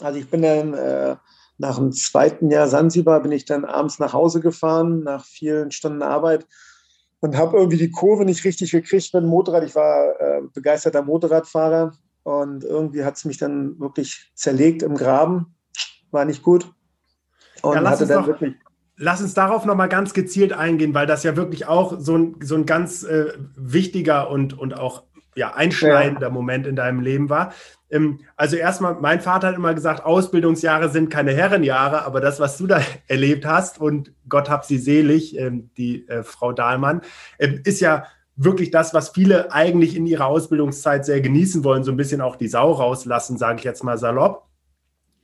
Also 0.00 0.18
ich 0.18 0.30
bin 0.30 0.42
dann 0.42 0.74
äh, 0.74 1.16
nach 1.58 1.76
dem 1.76 1.92
zweiten 1.92 2.50
Jahr 2.50 2.68
Sansibar, 2.68 3.20
bin 3.20 3.32
ich 3.32 3.44
dann 3.44 3.64
abends 3.64 3.98
nach 3.98 4.12
Hause 4.12 4.40
gefahren, 4.40 5.02
nach 5.02 5.24
vielen 5.24 5.72
Stunden 5.72 6.02
Arbeit 6.02 6.46
und 7.20 7.36
habe 7.36 7.56
irgendwie 7.56 7.78
die 7.78 7.90
Kurve 7.90 8.24
nicht 8.24 8.44
richtig 8.44 8.70
gekriegt 8.70 9.12
mit 9.12 9.22
dem 9.22 9.28
Motorrad. 9.28 9.64
Ich 9.64 9.74
war 9.74 10.20
äh, 10.20 10.42
begeisterter 10.52 11.02
Motorradfahrer 11.02 11.92
und 12.22 12.64
irgendwie 12.64 13.04
hat 13.04 13.16
es 13.16 13.24
mich 13.24 13.38
dann 13.38 13.78
wirklich 13.80 14.30
zerlegt 14.34 14.82
im 14.82 14.94
Graben. 14.94 15.54
War 16.10 16.24
nicht 16.24 16.42
gut. 16.42 16.70
Und 17.62 17.74
ja, 17.74 17.90
hatte 17.90 18.06
dann 18.06 18.20
doch, 18.20 18.28
wirklich. 18.28 18.54
Lass 18.98 19.22
uns 19.22 19.32
darauf 19.34 19.64
nochmal 19.64 19.88
ganz 19.88 20.12
gezielt 20.12 20.52
eingehen, 20.52 20.92
weil 20.92 21.06
das 21.06 21.22
ja 21.22 21.36
wirklich 21.36 21.66
auch 21.66 21.98
so 21.98 22.18
ein, 22.18 22.36
so 22.42 22.56
ein 22.56 22.66
ganz 22.66 23.04
äh, 23.04 23.32
wichtiger 23.56 24.30
und, 24.30 24.58
und 24.58 24.76
auch 24.76 25.04
ja, 25.36 25.54
einschneidender 25.54 26.26
ja. 26.26 26.30
Moment 26.30 26.66
in 26.66 26.76
deinem 26.76 27.00
Leben 27.00 27.30
war. 27.30 27.52
Ähm, 27.90 28.20
also 28.36 28.56
erstmal, 28.56 28.94
mein 28.94 29.20
Vater 29.20 29.48
hat 29.48 29.56
immer 29.56 29.72
gesagt, 29.72 30.04
Ausbildungsjahre 30.04 30.90
sind 30.90 31.10
keine 31.10 31.32
Herrenjahre, 31.32 32.04
aber 32.04 32.20
das, 32.20 32.40
was 32.40 32.58
du 32.58 32.66
da 32.66 32.80
erlebt 33.06 33.46
hast, 33.46 33.80
und 33.80 34.12
Gott 34.28 34.50
hab 34.50 34.64
sie 34.64 34.78
selig, 34.78 35.38
ähm, 35.38 35.70
die 35.76 36.08
äh, 36.08 36.24
Frau 36.24 36.52
Dahlmann, 36.52 37.02
äh, 37.38 37.60
ist 37.64 37.80
ja 37.80 38.04
wirklich 38.34 38.70
das, 38.70 38.94
was 38.94 39.10
viele 39.10 39.52
eigentlich 39.52 39.96
in 39.96 40.06
ihrer 40.06 40.26
Ausbildungszeit 40.26 41.04
sehr 41.04 41.20
genießen 41.20 41.64
wollen, 41.64 41.84
so 41.84 41.90
ein 41.90 41.96
bisschen 41.96 42.20
auch 42.20 42.36
die 42.36 42.48
Sau 42.48 42.72
rauslassen, 42.72 43.38
sage 43.38 43.58
ich 43.58 43.64
jetzt 43.64 43.84
mal 43.84 43.98
salopp 43.98 44.47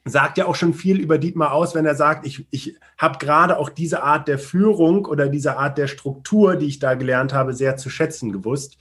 sagt 0.04 0.36
ja 0.36 0.46
auch 0.46 0.54
schon 0.54 0.74
viel 0.74 1.00
über 1.00 1.18
Dietmar 1.18 1.52
aus, 1.52 1.74
wenn 1.74 1.86
er 1.86 1.94
sagt, 1.94 2.26
ich, 2.26 2.46
ich 2.50 2.76
habe 2.98 3.18
gerade 3.18 3.58
auch 3.58 3.70
diese 3.70 4.02
Art 4.02 4.28
der 4.28 4.38
Führung 4.38 5.06
oder 5.06 5.28
diese 5.28 5.56
Art 5.56 5.78
der 5.78 5.86
Struktur, 5.86 6.56
die 6.56 6.66
ich 6.66 6.78
da 6.78 6.94
gelernt 6.94 7.32
habe, 7.32 7.54
sehr 7.54 7.76
zu 7.76 7.88
schätzen 7.88 8.30
gewusst. 8.30 8.76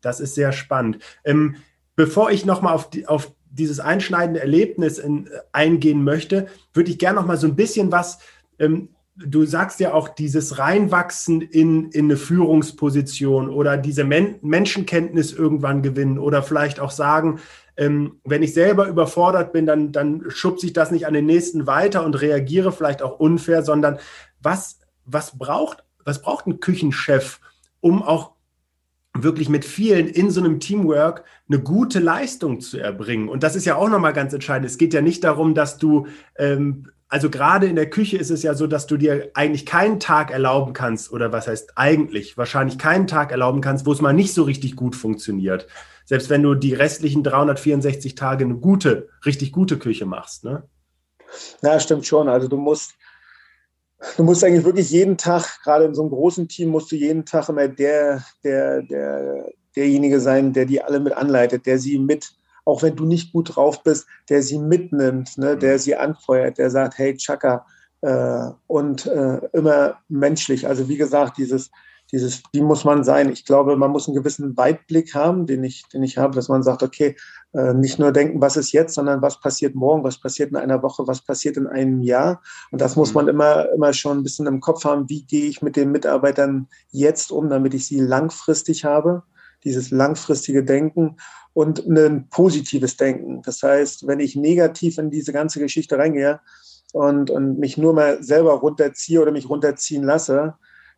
Das 0.00 0.18
ist 0.18 0.34
sehr 0.34 0.52
spannend. 0.52 0.98
Ähm, 1.24 1.56
bevor 1.94 2.30
ich 2.30 2.46
nochmal 2.46 2.74
auf, 2.74 2.88
die, 2.88 3.06
auf 3.06 3.32
dieses 3.50 3.80
einschneidende 3.80 4.40
Erlebnis 4.40 4.98
in, 4.98 5.28
eingehen 5.52 6.04
möchte, 6.04 6.46
würde 6.72 6.90
ich 6.90 6.98
gerne 6.98 7.20
nochmal 7.20 7.36
so 7.36 7.46
ein 7.46 7.56
bisschen 7.56 7.92
was 7.92 8.18
ähm, 8.58 8.88
du 9.16 9.44
sagst 9.44 9.80
ja 9.80 9.92
auch, 9.92 10.08
dieses 10.08 10.58
Reinwachsen 10.58 11.40
in, 11.40 11.90
in 11.90 12.06
eine 12.06 12.16
Führungsposition 12.16 13.50
oder 13.50 13.76
diese 13.76 14.04
Men 14.04 14.36
Menschenkenntnis 14.42 15.32
irgendwann 15.32 15.82
gewinnen 15.82 16.18
oder 16.18 16.42
vielleicht 16.42 16.80
auch 16.80 16.90
sagen, 16.90 17.40
ähm, 17.76 18.20
wenn 18.24 18.42
ich 18.42 18.54
selber 18.54 18.86
überfordert 18.86 19.52
bin, 19.52 19.66
dann, 19.66 19.92
dann 19.92 20.24
schubse 20.28 20.66
ich 20.66 20.72
das 20.72 20.90
nicht 20.90 21.06
an 21.06 21.14
den 21.14 21.26
nächsten 21.26 21.66
weiter 21.66 22.04
und 22.04 22.20
reagiere 22.20 22.72
vielleicht 22.72 23.02
auch 23.02 23.18
unfair, 23.18 23.62
sondern 23.62 23.98
was, 24.40 24.80
was, 25.04 25.38
braucht, 25.38 25.84
was 26.04 26.22
braucht 26.22 26.46
ein 26.46 26.60
Küchenchef, 26.60 27.40
um 27.80 28.02
auch 28.02 28.32
wirklich 29.14 29.48
mit 29.50 29.64
vielen 29.64 30.08
in 30.08 30.30
so 30.30 30.40
einem 30.40 30.58
Teamwork 30.58 31.24
eine 31.48 31.60
gute 31.60 31.98
Leistung 31.98 32.60
zu 32.60 32.78
erbringen. 32.78 33.28
Und 33.28 33.42
das 33.42 33.56
ist 33.56 33.66
ja 33.66 33.76
auch 33.76 33.90
nochmal 33.90 34.14
ganz 34.14 34.32
entscheidend. 34.32 34.70
Es 34.70 34.78
geht 34.78 34.94
ja 34.94 35.02
nicht 35.02 35.22
darum, 35.22 35.54
dass 35.54 35.76
du 35.76 36.06
ähm, 36.38 36.88
also 37.12 37.28
gerade 37.28 37.66
in 37.66 37.76
der 37.76 37.90
Küche 37.90 38.16
ist 38.16 38.30
es 38.30 38.42
ja 38.42 38.54
so, 38.54 38.66
dass 38.66 38.86
du 38.86 38.96
dir 38.96 39.32
eigentlich 39.34 39.66
keinen 39.66 40.00
Tag 40.00 40.30
erlauben 40.30 40.72
kannst, 40.72 41.12
oder 41.12 41.30
was 41.30 41.46
heißt 41.46 41.72
eigentlich, 41.76 42.38
wahrscheinlich 42.38 42.78
keinen 42.78 43.06
Tag 43.06 43.32
erlauben 43.32 43.60
kannst, 43.60 43.84
wo 43.84 43.92
es 43.92 44.00
mal 44.00 44.14
nicht 44.14 44.32
so 44.32 44.44
richtig 44.44 44.76
gut 44.76 44.96
funktioniert. 44.96 45.66
Selbst 46.06 46.30
wenn 46.30 46.42
du 46.42 46.54
die 46.54 46.72
restlichen 46.72 47.22
364 47.22 48.14
Tage 48.14 48.46
eine 48.46 48.54
gute, 48.54 49.10
richtig 49.26 49.52
gute 49.52 49.78
Küche 49.78 50.06
machst. 50.06 50.44
Ne? 50.44 50.62
Ja, 51.60 51.78
stimmt 51.80 52.06
schon. 52.06 52.30
Also 52.30 52.48
du 52.48 52.56
musst, 52.56 52.94
du 54.16 54.22
musst 54.22 54.42
eigentlich 54.42 54.64
wirklich 54.64 54.90
jeden 54.90 55.18
Tag, 55.18 55.60
gerade 55.64 55.84
in 55.84 55.94
so 55.94 56.00
einem 56.00 56.12
großen 56.12 56.48
Team, 56.48 56.70
musst 56.70 56.90
du 56.92 56.96
jeden 56.96 57.26
Tag 57.26 57.46
immer 57.50 57.68
der, 57.68 58.24
der, 58.42 58.80
der, 58.80 59.50
derjenige 59.76 60.18
sein, 60.18 60.54
der 60.54 60.64
die 60.64 60.80
alle 60.80 60.98
mit 60.98 61.12
anleitet, 61.12 61.66
der 61.66 61.78
sie 61.78 61.98
mit 61.98 62.32
auch 62.64 62.82
wenn 62.82 62.96
du 62.96 63.04
nicht 63.04 63.32
gut 63.32 63.56
drauf 63.56 63.82
bist, 63.82 64.06
der 64.28 64.42
sie 64.42 64.58
mitnimmt, 64.58 65.36
ne, 65.38 65.56
der 65.56 65.74
mhm. 65.74 65.78
sie 65.78 65.96
anfeuert, 65.96 66.58
der 66.58 66.70
sagt, 66.70 66.98
hey 66.98 67.16
Chaka, 67.16 67.66
äh, 68.02 68.50
und 68.66 69.06
äh, 69.06 69.40
immer 69.52 69.98
menschlich. 70.08 70.66
Also 70.66 70.88
wie 70.88 70.96
gesagt, 70.96 71.38
dieses, 71.38 71.70
dieses, 72.10 72.42
wie 72.52 72.60
muss 72.60 72.84
man 72.84 73.04
sein? 73.04 73.30
Ich 73.30 73.46
glaube, 73.46 73.76
man 73.76 73.90
muss 73.90 74.06
einen 74.06 74.16
gewissen 74.16 74.56
Weitblick 74.56 75.14
haben, 75.14 75.46
den 75.46 75.64
ich, 75.64 75.88
den 75.88 76.02
ich 76.02 76.18
habe, 76.18 76.34
dass 76.34 76.48
man 76.48 76.62
sagt, 76.62 76.82
okay, 76.82 77.16
äh, 77.54 77.72
nicht 77.72 77.98
nur 77.98 78.12
denken, 78.12 78.40
was 78.40 78.56
ist 78.56 78.72
jetzt, 78.72 78.94
sondern 78.94 79.22
was 79.22 79.40
passiert 79.40 79.74
morgen, 79.74 80.04
was 80.04 80.20
passiert 80.20 80.50
in 80.50 80.56
einer 80.56 80.82
Woche, 80.82 81.06
was 81.06 81.22
passiert 81.22 81.56
in 81.56 81.66
einem 81.66 82.02
Jahr. 82.02 82.42
Und 82.70 82.80
das 82.80 82.96
muss 82.96 83.10
mhm. 83.10 83.14
man 83.14 83.28
immer, 83.28 83.70
immer 83.72 83.92
schon 83.94 84.18
ein 84.18 84.22
bisschen 84.22 84.46
im 84.46 84.60
Kopf 84.60 84.84
haben, 84.84 85.08
wie 85.08 85.24
gehe 85.24 85.46
ich 85.46 85.62
mit 85.62 85.76
den 85.76 85.90
Mitarbeitern 85.90 86.68
jetzt 86.90 87.32
um, 87.32 87.48
damit 87.48 87.72
ich 87.72 87.86
sie 87.86 88.00
langfristig 88.00 88.84
habe, 88.84 89.22
dieses 89.64 89.90
langfristige 89.90 90.64
Denken 90.64 91.16
und 91.54 91.86
ein 91.86 92.28
positives 92.28 92.96
Denken. 92.96 93.42
Das 93.42 93.62
heißt, 93.62 94.06
wenn 94.06 94.20
ich 94.20 94.36
negativ 94.36 94.98
in 94.98 95.10
diese 95.10 95.32
ganze 95.32 95.60
Geschichte 95.60 95.98
reingehe 95.98 96.40
und, 96.92 97.30
und 97.30 97.58
mich 97.58 97.76
nur 97.76 97.92
mal 97.92 98.22
selber 98.22 98.52
runterziehe 98.54 99.20
oder 99.20 99.32
mich 99.32 99.48
runterziehen 99.48 100.02
lasse, 100.02 100.54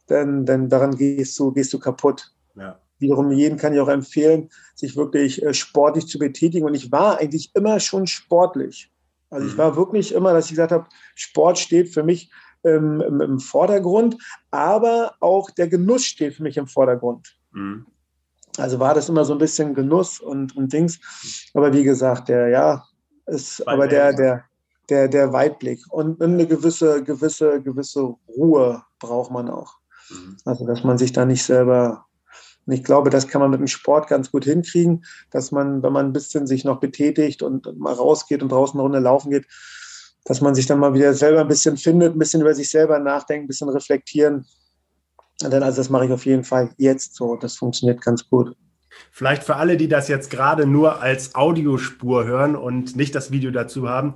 dann, 0.06 0.44
dann 0.46 0.68
daran 0.68 0.96
gehst 0.96 1.38
du, 1.38 1.52
gehst 1.52 1.72
du 1.72 1.78
kaputt. 1.78 2.32
Ja. 2.56 2.78
Wiederum 2.98 3.32
jeden 3.32 3.58
kann 3.58 3.74
ich 3.74 3.80
auch 3.80 3.88
empfehlen, 3.88 4.48
sich 4.74 4.96
wirklich 4.96 5.42
äh, 5.42 5.52
sportlich 5.52 6.06
zu 6.06 6.18
betätigen. 6.18 6.66
Und 6.66 6.74
ich 6.74 6.92
war 6.92 7.18
eigentlich 7.18 7.50
immer 7.54 7.80
schon 7.80 8.06
sportlich. 8.06 8.90
Also 9.30 9.48
ich 9.48 9.54
mhm. 9.54 9.58
war 9.58 9.76
wirklich 9.76 10.14
immer, 10.14 10.32
dass 10.32 10.46
ich 10.46 10.52
gesagt 10.52 10.72
habe, 10.72 10.86
Sport 11.14 11.58
steht 11.58 11.92
für 11.92 12.04
mich 12.04 12.30
ähm, 12.62 13.00
im, 13.00 13.20
im, 13.20 13.40
Vordergrund, 13.40 14.16
aber 14.50 15.14
auch 15.20 15.50
der 15.50 15.68
Genuss 15.68 16.04
steht 16.04 16.34
für 16.34 16.42
mich 16.42 16.56
im 16.56 16.66
Vordergrund. 16.66 17.36
Mhm. 17.52 17.86
Also 18.56 18.78
war 18.78 18.94
das 18.94 19.08
immer 19.08 19.24
so 19.24 19.32
ein 19.32 19.38
bisschen 19.38 19.74
Genuss 19.74 20.20
und, 20.20 20.56
und 20.56 20.72
Dings. 20.72 21.00
Aber 21.54 21.72
wie 21.72 21.84
gesagt, 21.84 22.28
der, 22.28 22.48
ja, 22.48 22.84
ist 23.26 23.66
aber 23.66 23.88
der, 23.88 24.12
der, 24.12 24.44
der, 24.88 25.08
der 25.08 25.32
Weitblick 25.32 25.80
und 25.90 26.22
eine 26.22 26.46
gewisse, 26.46 27.02
gewisse, 27.02 27.60
gewisse 27.62 28.14
Ruhe 28.28 28.82
braucht 28.98 29.30
man 29.30 29.48
auch. 29.48 29.74
Mhm. 30.10 30.36
Also, 30.44 30.66
dass 30.66 30.84
man 30.84 30.98
sich 30.98 31.12
da 31.12 31.24
nicht 31.24 31.42
selber, 31.42 32.04
und 32.66 32.72
ich 32.72 32.84
glaube, 32.84 33.10
das 33.10 33.28
kann 33.28 33.40
man 33.40 33.50
mit 33.50 33.60
dem 33.60 33.66
Sport 33.66 34.08
ganz 34.08 34.30
gut 34.30 34.44
hinkriegen, 34.44 35.04
dass 35.30 35.50
man, 35.50 35.82
wenn 35.82 35.92
man 35.92 36.06
ein 36.06 36.12
bisschen 36.12 36.46
sich 36.46 36.64
noch 36.64 36.80
betätigt 36.80 37.42
und 37.42 37.78
mal 37.78 37.94
rausgeht 37.94 38.42
und 38.42 38.52
draußen 38.52 38.78
eine 38.78 38.82
Runde 38.82 39.00
laufen 39.00 39.30
geht, 39.30 39.46
dass 40.24 40.40
man 40.40 40.54
sich 40.54 40.66
dann 40.66 40.78
mal 40.78 40.94
wieder 40.94 41.12
selber 41.12 41.40
ein 41.40 41.48
bisschen 41.48 41.76
findet, 41.76 42.14
ein 42.14 42.18
bisschen 42.18 42.40
über 42.40 42.54
sich 42.54 42.70
selber 42.70 42.98
nachdenkt, 42.98 43.44
ein 43.44 43.48
bisschen 43.48 43.68
reflektieren 43.68 44.46
dann 45.52 45.62
also 45.62 45.78
das 45.78 45.90
mache 45.90 46.06
ich 46.06 46.12
auf 46.12 46.26
jeden 46.26 46.44
Fall 46.44 46.70
jetzt 46.76 47.14
so. 47.14 47.36
Das 47.36 47.56
funktioniert 47.56 48.00
ganz 48.02 48.28
gut. 48.28 48.56
Vielleicht 49.10 49.44
für 49.44 49.56
alle, 49.56 49.76
die 49.76 49.88
das 49.88 50.08
jetzt 50.08 50.30
gerade 50.30 50.66
nur 50.66 51.02
als 51.02 51.34
Audiospur 51.34 52.24
hören 52.24 52.56
und 52.56 52.96
nicht 52.96 53.14
das 53.14 53.30
Video 53.30 53.50
dazu 53.50 53.88
haben. 53.88 54.14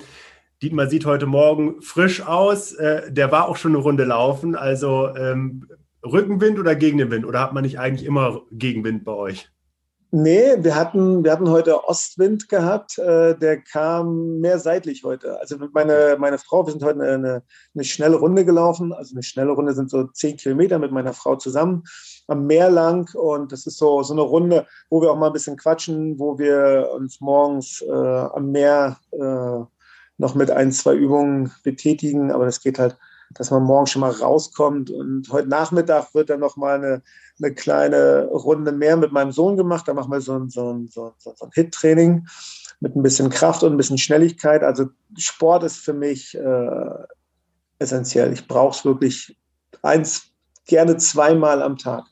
Dietmar 0.63 0.89
sieht 0.89 1.07
heute 1.07 1.27
Morgen 1.27 1.81
frisch 1.83 2.21
aus. 2.27 2.73
Äh, 2.73 3.13
der 3.13 3.31
war 3.31 3.49
auch 3.49 3.57
schon 3.57 3.73
eine 3.73 3.83
Runde 3.83 4.05
laufen. 4.05 4.55
Also 4.55 5.15
ähm, 5.17 5.67
Rückenwind 6.05 6.59
oder 6.59 6.75
gegen 6.75 6.99
den 6.99 7.11
Wind? 7.11 7.27
Oder 7.27 7.41
hat 7.41 7.53
man 7.53 7.63
nicht 7.63 7.79
eigentlich 7.79 8.07
immer 8.07 8.43
Gegenwind 8.51 9.05
bei 9.05 9.13
euch? 9.13 9.51
Nee, 10.11 10.57
wir 10.65 10.75
hatten, 10.75 11.23
wir 11.23 11.33
hatten 11.33 11.51
heute 11.51 11.85
Ostwind 11.85 12.49
gehabt, 12.49 12.97
äh, 12.99 13.37
der 13.37 13.61
kam 13.61 14.39
mehr 14.41 14.59
seitlich 14.59 15.05
heute. 15.05 15.39
Also 15.39 15.59
meine, 15.73 16.17
meine 16.19 16.39
Frau, 16.39 16.65
wir 16.65 16.73
sind 16.73 16.83
heute 16.83 17.03
eine, 17.03 17.43
eine 17.75 17.85
schnelle 17.85 18.17
Runde 18.17 18.47
gelaufen. 18.47 18.95
Also 18.95 19.15
eine 19.15 19.23
schnelle 19.23 19.51
Runde 19.51 19.75
sind 19.75 19.91
so 19.91 20.05
zehn 20.05 20.39
Kilometer 20.39 20.79
mit 20.79 20.93
meiner 20.93 21.13
Frau 21.13 21.37
zusammen 21.37 21.85
am 22.27 22.47
Meer 22.47 22.71
lang. 22.71 23.15
Und 23.15 23.53
das 23.53 23.67
ist 23.67 23.77
so, 23.77 24.03
so 24.03 24.15
eine 24.15 24.23
Runde, 24.23 24.67
wo 24.89 25.03
wir 25.03 25.11
auch 25.11 25.19
mal 25.19 25.27
ein 25.27 25.35
bisschen 25.35 25.59
quatschen, 25.59 26.19
wo 26.19 26.39
wir 26.39 26.89
uns 26.95 27.21
morgens 27.21 27.83
äh, 27.83 27.93
am 27.93 28.51
Meer 28.51 28.97
äh, 29.13 29.65
noch 30.17 30.35
mit 30.35 30.51
ein, 30.51 30.73
zwei 30.73 30.95
Übungen 30.95 31.53
betätigen. 31.65 32.33
Aber 32.33 32.47
das 32.47 32.63
geht 32.63 32.79
halt 32.79 32.97
dass 33.35 33.51
man 33.51 33.63
morgen 33.63 33.87
schon 33.87 34.01
mal 34.01 34.11
rauskommt. 34.11 34.91
Und 34.91 35.31
heute 35.31 35.49
Nachmittag 35.49 36.15
wird 36.15 36.31
dann 36.31 36.41
noch 36.41 36.57
mal 36.57 36.77
eine, 36.77 37.03
eine 37.43 37.55
kleine 37.55 38.27
Runde 38.27 38.73
mehr 38.73 38.97
mit 38.97 39.13
meinem 39.13 39.33
Sohn 39.33 39.57
gemacht. 39.57 39.87
Da 39.87 39.95
machen 39.95 40.11
wir 40.11 40.21
so 40.21 40.35
ein, 40.35 40.49
so 40.49 40.73
ein, 40.73 40.89
so 40.89 41.07
ein, 41.07 41.13
so 41.19 41.35
ein 41.45 41.51
Hit-Training 41.53 42.27
mit 42.81 42.97
ein 42.97 43.03
bisschen 43.03 43.31
Kraft 43.31 43.63
und 43.63 43.73
ein 43.73 43.77
bisschen 43.77 43.99
Schnelligkeit. 43.99 44.63
Also 44.63 44.87
Sport 45.17 45.65
ist 45.65 45.79
für 45.79 45.93
mich 45.93 46.37
äh, 46.37 47.05
essentiell. 47.79 48.33
Ich 48.33 48.47
brauche 48.47 48.77
es 48.77 48.85
wirklich 48.85 49.37
eins, 49.83 50.31
gerne 50.67 50.97
zweimal 50.97 51.63
am 51.63 51.77
Tag. 51.77 52.05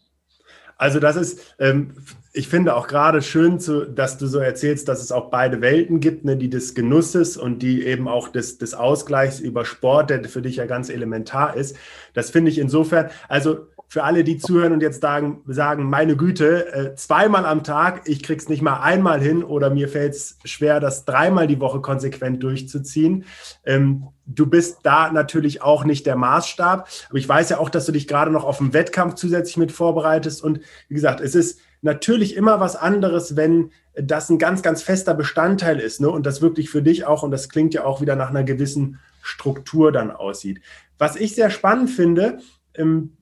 Also 0.78 1.00
das 1.00 1.16
ist, 1.16 1.54
ähm, 1.59 1.92
ich 2.33 2.49
finde 2.49 2.76
auch 2.76 2.87
gerade 2.87 3.23
schön, 3.23 3.59
zu, 3.59 3.87
dass 3.87 4.18
du 4.18 4.26
so 4.26 4.38
erzählst, 4.38 4.88
dass 4.88 5.02
es 5.02 5.11
auch 5.11 5.30
beide 5.30 5.62
Welten 5.62 6.00
gibt, 6.00 6.25
ne, 6.25 6.37
die 6.37 6.50
des 6.50 6.75
Genusses 6.75 7.38
und 7.38 7.61
die 7.61 7.87
eben 7.87 8.09
auch 8.09 8.28
des, 8.28 8.59
des 8.59 8.75
Ausgleichs 8.75 9.40
über 9.40 9.64
Sport, 9.64 10.11
der 10.11 10.23
für 10.25 10.42
dich 10.42 10.56
ja 10.56 10.66
ganz 10.66 10.90
elementar 10.90 11.56
ist. 11.56 11.76
Das 12.12 12.30
finde 12.30 12.50
ich 12.50 12.59
insofern, 12.59 13.09
also 13.28 13.68
für 13.88 14.02
alle, 14.02 14.25
die 14.25 14.38
zuhören 14.38 14.73
und 14.73 14.83
jetzt 14.83 15.00
sagen, 15.00 15.43
sagen 15.47 15.88
meine 15.88 16.16
Güte, 16.16 16.73
äh, 16.73 16.95
zweimal 16.97 17.47
am 17.47 17.62
Tag, 17.62 18.02
ich 18.07 18.23
krieg's 18.23 18.49
nicht 18.49 18.62
mal 18.62 18.81
einmal 18.81 19.21
hin 19.21 19.45
oder 19.45 19.71
mir 19.71 19.88
fällt 19.88 20.14
es 20.14 20.38
schwer, 20.45 20.81
das 20.81 21.05
dreimal 21.05 21.47
die 21.47 21.61
Woche 21.61 21.81
konsequent 21.81 22.43
durchzuziehen. 22.43 23.25
Ähm, 23.64 24.09
du 24.26 24.47
bist 24.47 24.78
da 24.83 25.12
natürlich 25.12 25.62
auch 25.62 25.85
nicht 25.85 26.05
der 26.07 26.16
Maßstab, 26.16 26.88
aber 27.09 27.19
ich 27.19 27.28
weiß 27.28 27.50
ja 27.50 27.59
auch, 27.59 27.69
dass 27.69 27.87
du 27.87 27.93
dich 27.93 28.09
gerade 28.09 28.31
noch 28.31 28.45
auf 28.45 28.59
den 28.59 28.73
Wettkampf 28.73 29.14
zusätzlich 29.14 29.57
mit 29.57 29.71
vorbereitest 29.71 30.43
und 30.43 30.61
wie 30.88 30.95
gesagt, 30.95 31.21
es 31.21 31.35
ist 31.35 31.61
natürlich 31.83 32.37
immer 32.37 32.59
was 32.59 32.75
anderes, 32.75 33.37
wenn 33.37 33.71
das 33.95 34.28
ein 34.28 34.38
ganz, 34.38 34.62
ganz 34.62 34.83
fester 34.83 35.14
Bestandteil 35.14 35.78
ist 35.78 36.00
ne? 36.00 36.11
und 36.11 36.26
das 36.26 36.43
wirklich 36.43 36.71
für 36.71 36.83
dich 36.83 37.07
auch, 37.07 37.23
und 37.23 37.31
das 37.31 37.49
klingt 37.49 37.73
ja 37.73 37.85
auch 37.85 38.00
wieder 38.00 38.16
nach 38.16 38.31
einer 38.31 38.45
gewissen 38.45 38.99
Struktur 39.23 39.93
dann 39.93 40.11
aussieht. 40.11 40.61
Was 40.99 41.16
ich 41.16 41.35
sehr 41.35 41.50
spannend 41.50 41.90
finde, 41.90 42.38
ähm, 42.75 43.16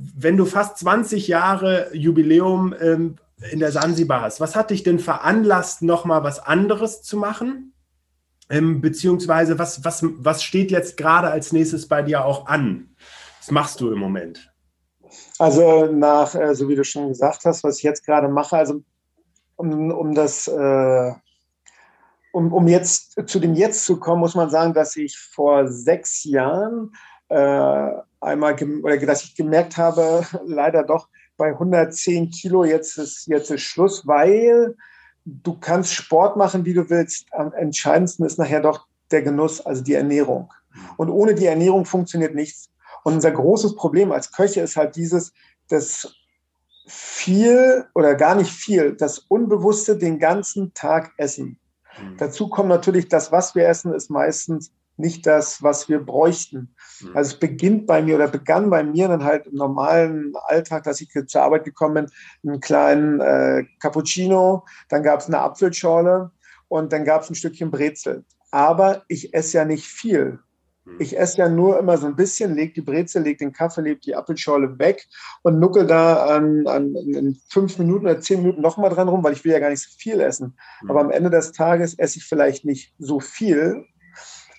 wenn 0.00 0.36
du 0.36 0.46
fast 0.46 0.78
20 0.78 1.28
Jahre 1.28 1.94
Jubiläum 1.94 2.74
ähm, 2.80 3.16
in 3.50 3.60
der 3.60 3.72
Sansibar 3.72 4.22
hast, 4.22 4.40
was 4.40 4.56
hat 4.56 4.70
dich 4.70 4.82
denn 4.82 4.98
veranlasst, 4.98 5.82
nochmal 5.82 6.24
was 6.24 6.38
anderes 6.38 7.02
zu 7.02 7.16
machen? 7.16 7.74
Ähm, 8.48 8.80
beziehungsweise 8.80 9.58
was, 9.58 9.84
was, 9.84 10.02
was 10.02 10.42
steht 10.42 10.70
jetzt 10.70 10.96
gerade 10.96 11.28
als 11.30 11.52
nächstes 11.52 11.86
bei 11.86 12.02
dir 12.02 12.24
auch 12.24 12.46
an? 12.46 12.96
Was 13.38 13.50
machst 13.50 13.80
du 13.80 13.92
im 13.92 13.98
Moment? 13.98 14.52
Also 15.38 15.86
nach, 15.86 16.34
äh, 16.34 16.54
so 16.54 16.68
wie 16.68 16.74
du 16.74 16.84
schon 16.84 17.08
gesagt 17.08 17.44
hast, 17.44 17.62
was 17.62 17.78
ich 17.78 17.82
jetzt 17.82 18.04
gerade 18.04 18.28
mache, 18.28 18.56
also 18.56 18.82
um, 19.56 19.90
um 19.90 20.14
das, 20.14 20.48
äh, 20.48 21.12
um, 22.32 22.52
um 22.52 22.68
jetzt 22.68 23.28
zu 23.28 23.38
dem 23.38 23.54
Jetzt 23.54 23.84
zu 23.84 23.98
kommen, 23.98 24.20
muss 24.20 24.34
man 24.34 24.50
sagen, 24.50 24.72
dass 24.72 24.96
ich 24.96 25.18
vor 25.18 25.68
sechs 25.68 26.24
Jahren 26.24 26.92
äh, 27.28 27.90
einmal, 28.20 28.56
oder 28.82 28.96
dass 28.98 29.24
ich 29.24 29.34
gemerkt 29.34 29.76
habe, 29.76 30.24
leider 30.44 30.82
doch 30.82 31.08
bei 31.36 31.48
110 31.48 32.30
Kilo, 32.30 32.64
jetzt 32.64 32.98
ist, 32.98 33.26
jetzt 33.26 33.50
ist 33.50 33.62
Schluss, 33.62 34.06
weil 34.06 34.76
du 35.24 35.58
kannst 35.58 35.94
Sport 35.94 36.36
machen, 36.36 36.64
wie 36.64 36.74
du 36.74 36.90
willst. 36.90 37.26
Am 37.32 37.52
entscheidendsten 37.52 38.26
ist 38.26 38.38
nachher 38.38 38.60
doch 38.60 38.86
der 39.10 39.22
Genuss, 39.22 39.64
also 39.64 39.82
die 39.82 39.94
Ernährung. 39.94 40.52
Und 40.96 41.10
ohne 41.10 41.34
die 41.34 41.46
Ernährung 41.46 41.84
funktioniert 41.84 42.34
nichts. 42.34 42.70
Und 43.04 43.14
unser 43.14 43.30
großes 43.30 43.76
Problem 43.76 44.12
als 44.12 44.32
Köche 44.32 44.60
ist 44.60 44.76
halt 44.76 44.96
dieses, 44.96 45.32
dass 45.68 46.14
viel 46.86 47.86
oder 47.94 48.14
gar 48.14 48.34
nicht 48.34 48.50
viel, 48.50 48.94
das 48.94 49.18
Unbewusste 49.18 49.96
den 49.96 50.18
ganzen 50.18 50.74
Tag 50.74 51.12
essen. 51.16 51.58
Mhm. 52.00 52.16
Dazu 52.18 52.48
kommt 52.48 52.68
natürlich, 52.68 53.08
das, 53.08 53.32
was 53.32 53.54
wir 53.54 53.68
essen, 53.68 53.94
ist 53.94 54.10
meistens 54.10 54.72
nicht 54.96 55.26
das, 55.26 55.62
was 55.62 55.88
wir 55.88 56.04
bräuchten. 56.04 56.74
Mhm. 57.02 57.16
Also 57.16 57.32
es 57.32 57.40
beginnt 57.40 57.86
bei 57.86 58.02
mir 58.02 58.16
oder 58.16 58.28
begann 58.28 58.70
bei 58.70 58.82
mir 58.82 59.08
dann 59.08 59.24
halt 59.24 59.46
im 59.46 59.54
normalen 59.54 60.32
Alltag, 60.46 60.84
dass 60.84 61.00
ich 61.00 61.10
zur 61.26 61.42
Arbeit 61.42 61.64
gekommen 61.64 61.94
bin, 61.94 62.06
einen 62.44 62.60
kleinen 62.60 63.20
äh, 63.20 63.64
Cappuccino, 63.80 64.64
dann 64.88 65.02
gab 65.02 65.20
es 65.20 65.26
eine 65.26 65.40
Apfelschorle 65.40 66.30
und 66.68 66.92
dann 66.92 67.04
gab 67.04 67.22
es 67.22 67.30
ein 67.30 67.34
Stückchen 67.34 67.70
Brezel. 67.70 68.24
Aber 68.50 69.02
ich 69.08 69.34
esse 69.34 69.58
ja 69.58 69.64
nicht 69.64 69.86
viel. 69.86 70.40
Mhm. 70.84 70.96
Ich 70.98 71.18
esse 71.18 71.38
ja 71.38 71.48
nur 71.48 71.78
immer 71.78 71.98
so 71.98 72.06
ein 72.06 72.16
bisschen, 72.16 72.54
leg 72.54 72.74
die 72.74 72.80
Brezel, 72.80 73.22
leg 73.22 73.38
den 73.38 73.52
Kaffee, 73.52 73.82
leg 73.82 74.00
die 74.00 74.14
Apfelschorle 74.14 74.78
weg 74.78 75.06
und 75.42 75.58
nuckel 75.58 75.86
da 75.86 76.26
an, 76.26 76.66
an 76.66 76.94
in 76.94 77.38
fünf 77.48 77.78
Minuten 77.78 78.06
oder 78.06 78.20
zehn 78.20 78.42
Minuten 78.42 78.60
nochmal 78.60 78.90
dran 78.90 79.08
rum, 79.08 79.22
weil 79.22 79.32
ich 79.32 79.44
will 79.44 79.52
ja 79.52 79.58
gar 79.58 79.70
nicht 79.70 79.82
so 79.82 79.90
viel 79.96 80.20
essen. 80.20 80.56
Aber 80.88 81.00
am 81.00 81.10
Ende 81.10 81.30
des 81.30 81.52
Tages 81.52 81.94
esse 81.94 82.18
ich 82.18 82.24
vielleicht 82.24 82.64
nicht 82.64 82.94
so 82.98 83.20
viel, 83.20 83.84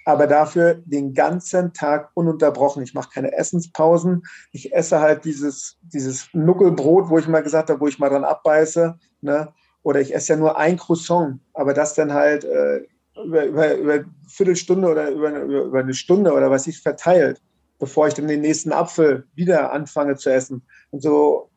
aber 0.05 0.27
dafür 0.27 0.81
den 0.85 1.13
ganzen 1.13 1.73
Tag 1.73 2.09
ununterbrochen. 2.15 2.83
Ich 2.83 2.93
mache 2.93 3.09
keine 3.13 3.33
Essenspausen. 3.33 4.23
Ich 4.51 4.73
esse 4.73 4.99
halt 4.99 5.25
dieses, 5.25 5.77
dieses 5.81 6.27
Nuckelbrot, 6.33 7.09
wo 7.09 7.19
ich 7.19 7.27
mal 7.27 7.43
gesagt 7.43 7.69
habe, 7.69 7.79
wo 7.79 7.87
ich 7.87 7.99
mal 7.99 8.09
dran 8.09 8.23
abbeiße. 8.23 8.97
Ne? 9.21 9.53
Oder 9.83 10.01
ich 10.01 10.13
esse 10.13 10.33
ja 10.33 10.39
nur 10.39 10.57
ein 10.57 10.77
Croissant, 10.77 11.39
aber 11.53 11.73
das 11.73 11.93
dann 11.93 12.13
halt 12.13 12.43
äh, 12.43 12.81
über, 13.23 13.45
über, 13.45 13.75
über 13.75 13.93
eine 13.93 14.05
Viertelstunde 14.27 14.87
oder 14.87 15.09
über, 15.09 15.29
über, 15.29 15.63
über 15.63 15.79
eine 15.79 15.93
Stunde 15.93 16.33
oder 16.33 16.49
was 16.49 16.67
ich 16.67 16.81
verteilt, 16.81 17.41
bevor 17.79 18.07
ich 18.07 18.13
dann 18.13 18.27
den 18.27 18.41
nächsten 18.41 18.71
Apfel 18.71 19.27
wieder 19.35 19.71
anfange 19.71 20.15
zu 20.15 20.31
essen. 20.31 20.63
Und 20.91 21.01
so 21.01 21.49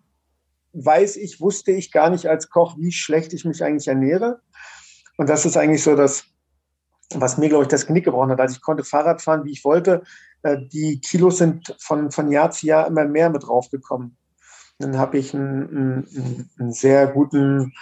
weiß 0.72 1.16
ich, 1.16 1.40
wusste 1.40 1.72
ich 1.72 1.92
gar 1.92 2.10
nicht 2.10 2.26
als 2.26 2.50
Koch, 2.50 2.76
wie 2.78 2.92
schlecht 2.92 3.32
ich 3.32 3.44
mich 3.44 3.62
eigentlich 3.62 3.88
ernähre. 3.88 4.40
Und 5.16 5.28
das 5.28 5.46
ist 5.46 5.56
eigentlich 5.56 5.82
so 5.82 5.94
das, 5.94 6.24
was 7.14 7.38
mir, 7.38 7.48
glaube 7.48 7.64
ich, 7.64 7.68
das 7.68 7.86
Knick 7.86 8.04
gebrochen 8.04 8.30
hat. 8.30 8.40
Also 8.40 8.56
ich 8.56 8.62
konnte 8.62 8.84
Fahrrad 8.84 9.22
fahren, 9.22 9.44
wie 9.44 9.52
ich 9.52 9.64
wollte. 9.64 10.02
Äh, 10.42 10.58
die 10.72 11.00
Kilos 11.00 11.38
sind 11.38 11.76
von, 11.80 12.10
von 12.10 12.30
Jahr 12.30 12.50
zu 12.50 12.66
Jahr 12.66 12.86
immer 12.86 13.04
mehr 13.04 13.30
mit 13.30 13.44
draufgekommen. 13.44 14.16
Dann 14.78 14.98
habe 14.98 15.18
ich 15.18 15.34
einen, 15.34 15.68
einen, 15.68 16.50
einen 16.58 16.72
sehr 16.72 17.06
guten 17.06 17.72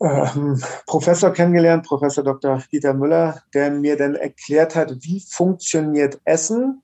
ähm, 0.00 0.60
Professor 0.86 1.32
kennengelernt, 1.32 1.86
Professor 1.86 2.24
Dr. 2.24 2.62
Dieter 2.72 2.94
Müller, 2.94 3.42
der 3.54 3.70
mir 3.70 3.96
dann 3.96 4.14
erklärt 4.14 4.74
hat, 4.74 4.92
wie 5.00 5.20
funktioniert 5.20 6.20
Essen. 6.24 6.82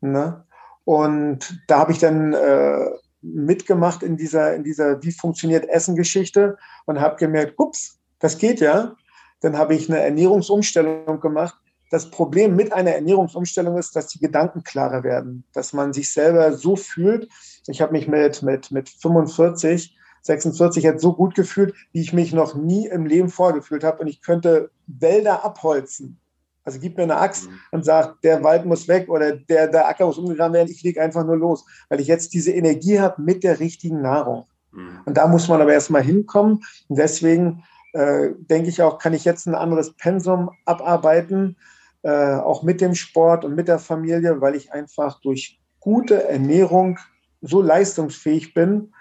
Ne? 0.00 0.44
Und 0.84 1.60
da 1.66 1.80
habe 1.80 1.92
ich 1.92 1.98
dann 1.98 2.32
äh, 2.32 2.90
mitgemacht 3.20 4.02
in 4.02 4.16
dieser, 4.16 4.54
in 4.54 4.64
dieser 4.64 5.02
Wie 5.02 5.12
funktioniert 5.12 5.68
Essen-Geschichte 5.68 6.56
und 6.86 7.00
habe 7.00 7.16
gemerkt, 7.16 7.54
ups, 7.58 7.98
das 8.20 8.38
geht 8.38 8.60
ja. 8.60 8.94
Dann 9.40 9.56
habe 9.56 9.74
ich 9.74 9.88
eine 9.88 10.00
Ernährungsumstellung 10.00 11.20
gemacht. 11.20 11.54
Das 11.90 12.10
Problem 12.10 12.54
mit 12.54 12.72
einer 12.72 12.92
Ernährungsumstellung 12.92 13.78
ist, 13.78 13.96
dass 13.96 14.08
die 14.08 14.18
Gedanken 14.18 14.62
klarer 14.62 15.04
werden, 15.04 15.44
dass 15.54 15.72
man 15.72 15.92
sich 15.92 16.12
selber 16.12 16.52
so 16.52 16.76
fühlt. 16.76 17.28
Ich 17.66 17.80
habe 17.80 17.92
mich 17.92 18.08
mit, 18.08 18.42
mit, 18.42 18.70
mit 18.70 18.88
45 18.88 19.96
46 20.22 20.82
jetzt 20.82 21.02
so 21.02 21.14
gut 21.14 21.34
gefühlt, 21.34 21.74
wie 21.92 22.00
ich 22.00 22.12
mich 22.12 22.32
noch 22.32 22.54
nie 22.54 22.86
im 22.86 23.06
Leben 23.06 23.28
vorgefühlt 23.28 23.84
habe. 23.84 24.02
Und 24.02 24.08
ich 24.08 24.22
könnte 24.22 24.70
Wälder 24.86 25.44
abholzen. 25.44 26.20
Also 26.64 26.80
gib 26.80 26.98
mir 26.98 27.04
eine 27.04 27.16
Axt 27.16 27.48
mhm. 27.48 27.58
und 27.70 27.84
sag, 27.84 28.20
der 28.20 28.44
Wald 28.44 28.66
muss 28.66 28.88
weg 28.88 29.08
oder 29.08 29.32
der, 29.36 29.68
der 29.68 29.88
Acker 29.88 30.06
muss 30.06 30.18
umgegraben 30.18 30.52
werden. 30.52 30.70
Ich 30.70 30.82
lege 30.82 31.00
einfach 31.00 31.24
nur 31.24 31.36
los, 31.36 31.64
weil 31.88 32.00
ich 32.00 32.06
jetzt 32.06 32.34
diese 32.34 32.52
Energie 32.52 33.00
habe 33.00 33.22
mit 33.22 33.42
der 33.42 33.58
richtigen 33.58 34.02
Nahrung. 34.02 34.44
Mhm. 34.72 35.00
Und 35.06 35.16
da 35.16 35.26
muss 35.26 35.48
man 35.48 35.62
aber 35.62 35.72
erstmal 35.72 36.02
hinkommen. 36.02 36.62
Und 36.88 36.98
deswegen 36.98 37.64
äh, 37.92 38.30
denke 38.36 38.68
ich 38.68 38.82
auch, 38.82 38.98
kann 38.98 39.14
ich 39.14 39.24
jetzt 39.24 39.46
ein 39.46 39.54
anderes 39.54 39.94
Pensum 39.94 40.50
abarbeiten, 40.64 41.56
äh, 42.02 42.34
auch 42.36 42.62
mit 42.62 42.80
dem 42.80 42.94
Sport 42.94 43.44
und 43.44 43.54
mit 43.54 43.68
der 43.68 43.78
Familie, 43.78 44.40
weil 44.40 44.54
ich 44.54 44.72
einfach 44.72 45.20
durch 45.20 45.60
gute 45.80 46.28
Ernährung 46.28 46.98
so 47.40 47.62
leistungsfähig 47.62 48.54
bin 48.54 48.92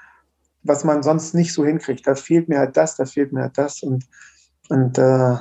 was 0.67 0.83
man 0.83 1.03
sonst 1.03 1.33
nicht 1.33 1.53
so 1.53 1.65
hinkriegt. 1.65 2.05
Da 2.05 2.15
fehlt 2.15 2.49
mir 2.49 2.59
halt 2.59 2.77
das, 2.77 2.95
da 2.95 3.05
fehlt 3.05 3.31
mir 3.31 3.43
halt 3.43 3.57
das. 3.57 3.83
Und, 3.83 4.05
und 4.69 4.97
äh, 4.97 5.35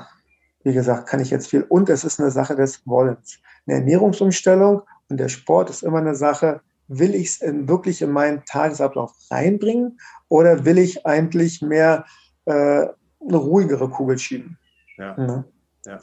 wie 0.64 0.72
gesagt, 0.72 1.08
kann 1.08 1.20
ich 1.20 1.30
jetzt 1.30 1.48
viel. 1.48 1.62
Und 1.62 1.88
es 1.88 2.04
ist 2.04 2.20
eine 2.20 2.30
Sache 2.30 2.56
des 2.56 2.86
Wollens. 2.86 3.38
Eine 3.66 3.78
Ernährungsumstellung 3.78 4.82
und 5.08 5.16
der 5.18 5.28
Sport 5.28 5.70
ist 5.70 5.82
immer 5.82 5.98
eine 5.98 6.14
Sache, 6.14 6.60
will 6.88 7.14
ich 7.14 7.28
es 7.28 7.40
wirklich 7.42 8.00
in 8.02 8.10
meinen 8.10 8.44
Tagesablauf 8.44 9.12
reinbringen 9.30 9.98
oder 10.28 10.64
will 10.64 10.78
ich 10.78 11.04
eigentlich 11.04 11.60
mehr 11.60 12.04
äh, 12.44 12.86
eine 13.28 13.36
ruhigere 13.36 13.88
Kugel 13.88 14.18
schieben? 14.18 14.58
Ja. 14.98 15.16
Ne? 15.16 15.44
ja. 15.84 15.98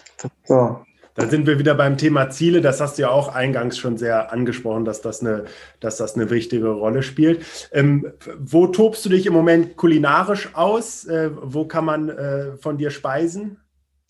So. 0.46 0.84
Da 1.16 1.28
sind 1.28 1.46
wir 1.46 1.60
wieder 1.60 1.76
beim 1.76 1.98
Thema 1.98 2.32
Ziele. 2.32 2.62
Das 2.62 2.82
hast 2.82 2.98
du 2.98 3.04
ja 3.04 3.10
auch 3.10 3.34
eingangs 3.34 3.78
schon 3.78 3.98
sehr 3.98 4.32
angesprochen, 4.32 4.84
dass 4.84 5.02
das 5.02 5.22
eine, 5.22 5.46
dass 5.80 5.98
das 5.98 6.16
eine 6.16 6.30
wichtige 6.32 6.70
Rolle 6.70 7.04
spielt. 7.04 7.70
Ähm, 7.72 8.12
wo 8.40 8.68
tobst 8.68 9.06
du 9.06 9.10
dich 9.10 9.28
im 9.28 9.34
Moment 9.34 9.78
kulinarisch 9.78 10.56
aus? 10.56 11.06
Äh, 11.06 11.30
wo 11.40 11.66
kann 11.66 11.86
man 11.86 12.10
äh, 12.10 12.58
von 12.58 12.78
dir 12.78 12.90
speisen? 12.90 13.58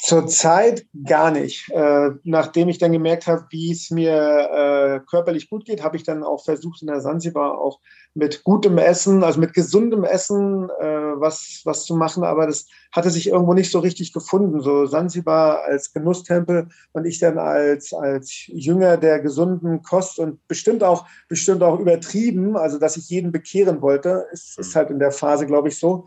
Zurzeit 0.04 0.86
gar 1.06 1.32
nicht. 1.32 1.72
Äh, 1.72 2.10
nachdem 2.26 2.68
ich 2.68 2.78
dann 2.78 2.92
gemerkt 2.92 3.26
habe, 3.26 3.46
wie 3.52 3.72
es 3.72 3.90
mir 3.90 4.12
äh, 4.12 5.00
körperlich 5.10 5.50
gut 5.50 5.64
geht, 5.64 5.82
habe 5.82 5.96
ich 5.96 6.04
dann 6.04 6.24
auch 6.24 6.44
versucht, 6.44 6.82
in 6.82 6.88
der 6.88 7.00
Sansibar 7.00 7.58
auch 7.58 7.80
mit 8.14 8.44
gutem 8.44 8.78
Essen, 8.78 9.24
also 9.24 9.40
mit 9.40 9.54
gesundem 9.54 10.04
Essen 10.04 10.70
äh, 10.82 10.86
was, 11.22 11.62
was 11.64 11.86
zu 11.86 11.96
machen. 11.96 12.26
Aber 12.26 12.48
das 12.48 12.68
hatte 12.92 13.10
sich 13.12 13.30
irgendwo 13.30 13.54
nicht 13.54 13.72
so 13.72 13.80
richtig 13.80 14.12
gefunden. 14.12 14.60
So 14.60 14.88
Sansibar 14.88 15.64
als 15.64 15.94
Genusstempel 15.94 16.68
und 16.92 17.06
ich 17.06 17.20
dann 17.20 17.38
als, 17.38 17.94
als 17.94 18.44
Jünger 18.48 18.98
der 18.98 19.22
gesunden 19.22 19.84
Kost 19.84 20.20
und 20.20 20.46
bestimmt 20.50 20.84
auch, 20.84 21.08
bestimmt 21.30 21.64
auch 21.64 21.80
übertrieben, 21.80 22.58
also 22.58 22.78
dass 22.78 22.98
ich 22.98 23.10
jeden 23.10 23.32
bekehren 23.32 23.82
wollte, 23.82 24.28
ist, 24.34 24.60
ist 24.60 24.76
halt 24.76 24.90
in 24.90 25.00
der 25.00 25.12
Phase, 25.12 25.46
glaube 25.46 25.70
ich, 25.70 25.80
so 25.80 26.04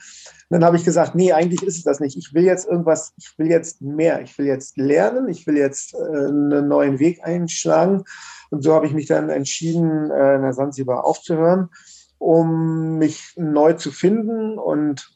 dann 0.48 0.64
habe 0.64 0.76
ich 0.76 0.84
gesagt, 0.84 1.14
nee, 1.14 1.32
eigentlich 1.32 1.62
ist 1.62 1.76
es 1.76 1.82
das 1.82 2.00
nicht. 2.00 2.16
Ich 2.16 2.32
will 2.32 2.44
jetzt 2.44 2.68
irgendwas, 2.68 3.12
ich 3.16 3.36
will 3.36 3.48
jetzt 3.48 3.82
mehr. 3.94 4.22
Ich 4.22 4.36
will 4.38 4.46
jetzt 4.46 4.76
lernen, 4.76 5.28
ich 5.28 5.46
will 5.46 5.56
jetzt 5.56 5.94
äh, 5.94 5.98
einen 5.98 6.68
neuen 6.68 6.98
Weg 6.98 7.24
einschlagen. 7.24 8.04
Und 8.50 8.62
so 8.62 8.74
habe 8.74 8.86
ich 8.86 8.92
mich 8.92 9.06
dann 9.06 9.28
entschieden, 9.30 10.10
äh, 10.10 10.36
in 10.36 10.42
der 10.42 10.52
Sansibar 10.52 11.04
aufzuhören, 11.04 11.70
um 12.18 12.98
mich 12.98 13.32
neu 13.36 13.74
zu 13.74 13.90
finden 13.90 14.58
und 14.58 15.10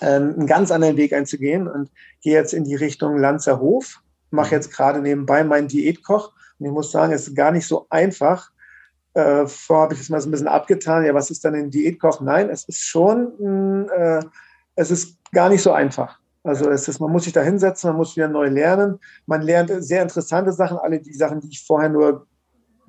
äh, 0.00 0.06
einen 0.06 0.46
ganz 0.46 0.70
anderen 0.70 0.96
Weg 0.96 1.12
einzugehen 1.12 1.68
und 1.68 1.90
gehe 2.22 2.34
jetzt 2.34 2.52
in 2.52 2.64
die 2.64 2.74
Richtung 2.74 3.16
Lanzerhof, 3.16 4.00
mache 4.30 4.54
jetzt 4.54 4.72
gerade 4.72 5.00
nebenbei 5.00 5.44
meinen 5.44 5.68
Diätkoch. 5.68 6.32
Und 6.58 6.66
ich 6.66 6.72
muss 6.72 6.92
sagen, 6.92 7.12
es 7.12 7.28
ist 7.28 7.34
gar 7.34 7.52
nicht 7.52 7.66
so 7.66 7.86
einfach, 7.90 8.50
äh, 9.14 9.46
vorher 9.46 9.84
habe 9.84 9.94
ich 9.94 10.00
es 10.00 10.08
mal 10.08 10.20
so 10.20 10.28
ein 10.28 10.30
bisschen 10.30 10.48
abgetan. 10.48 11.04
Ja, 11.04 11.14
was 11.14 11.30
ist 11.30 11.44
dann 11.44 11.54
ein 11.54 11.70
Diätkoch? 11.70 12.20
Nein, 12.20 12.48
es 12.48 12.64
ist 12.64 12.82
schon, 12.82 13.88
äh, 13.88 14.20
es 14.76 14.90
ist 14.90 15.16
gar 15.32 15.48
nicht 15.48 15.62
so 15.62 15.72
einfach. 15.72 16.19
Also 16.42 16.70
es 16.70 16.88
ist, 16.88 17.00
man 17.00 17.12
muss 17.12 17.24
sich 17.24 17.32
da 17.32 17.42
hinsetzen, 17.42 17.90
man 17.90 17.98
muss 17.98 18.16
wieder 18.16 18.28
neu 18.28 18.48
lernen. 18.48 18.98
Man 19.26 19.42
lernt 19.42 19.70
sehr 19.84 20.02
interessante 20.02 20.52
Sachen. 20.52 20.78
Alle 20.78 21.00
die 21.00 21.12
Sachen, 21.12 21.40
die 21.40 21.48
ich 21.48 21.64
vorher 21.64 21.90
nur 21.90 22.26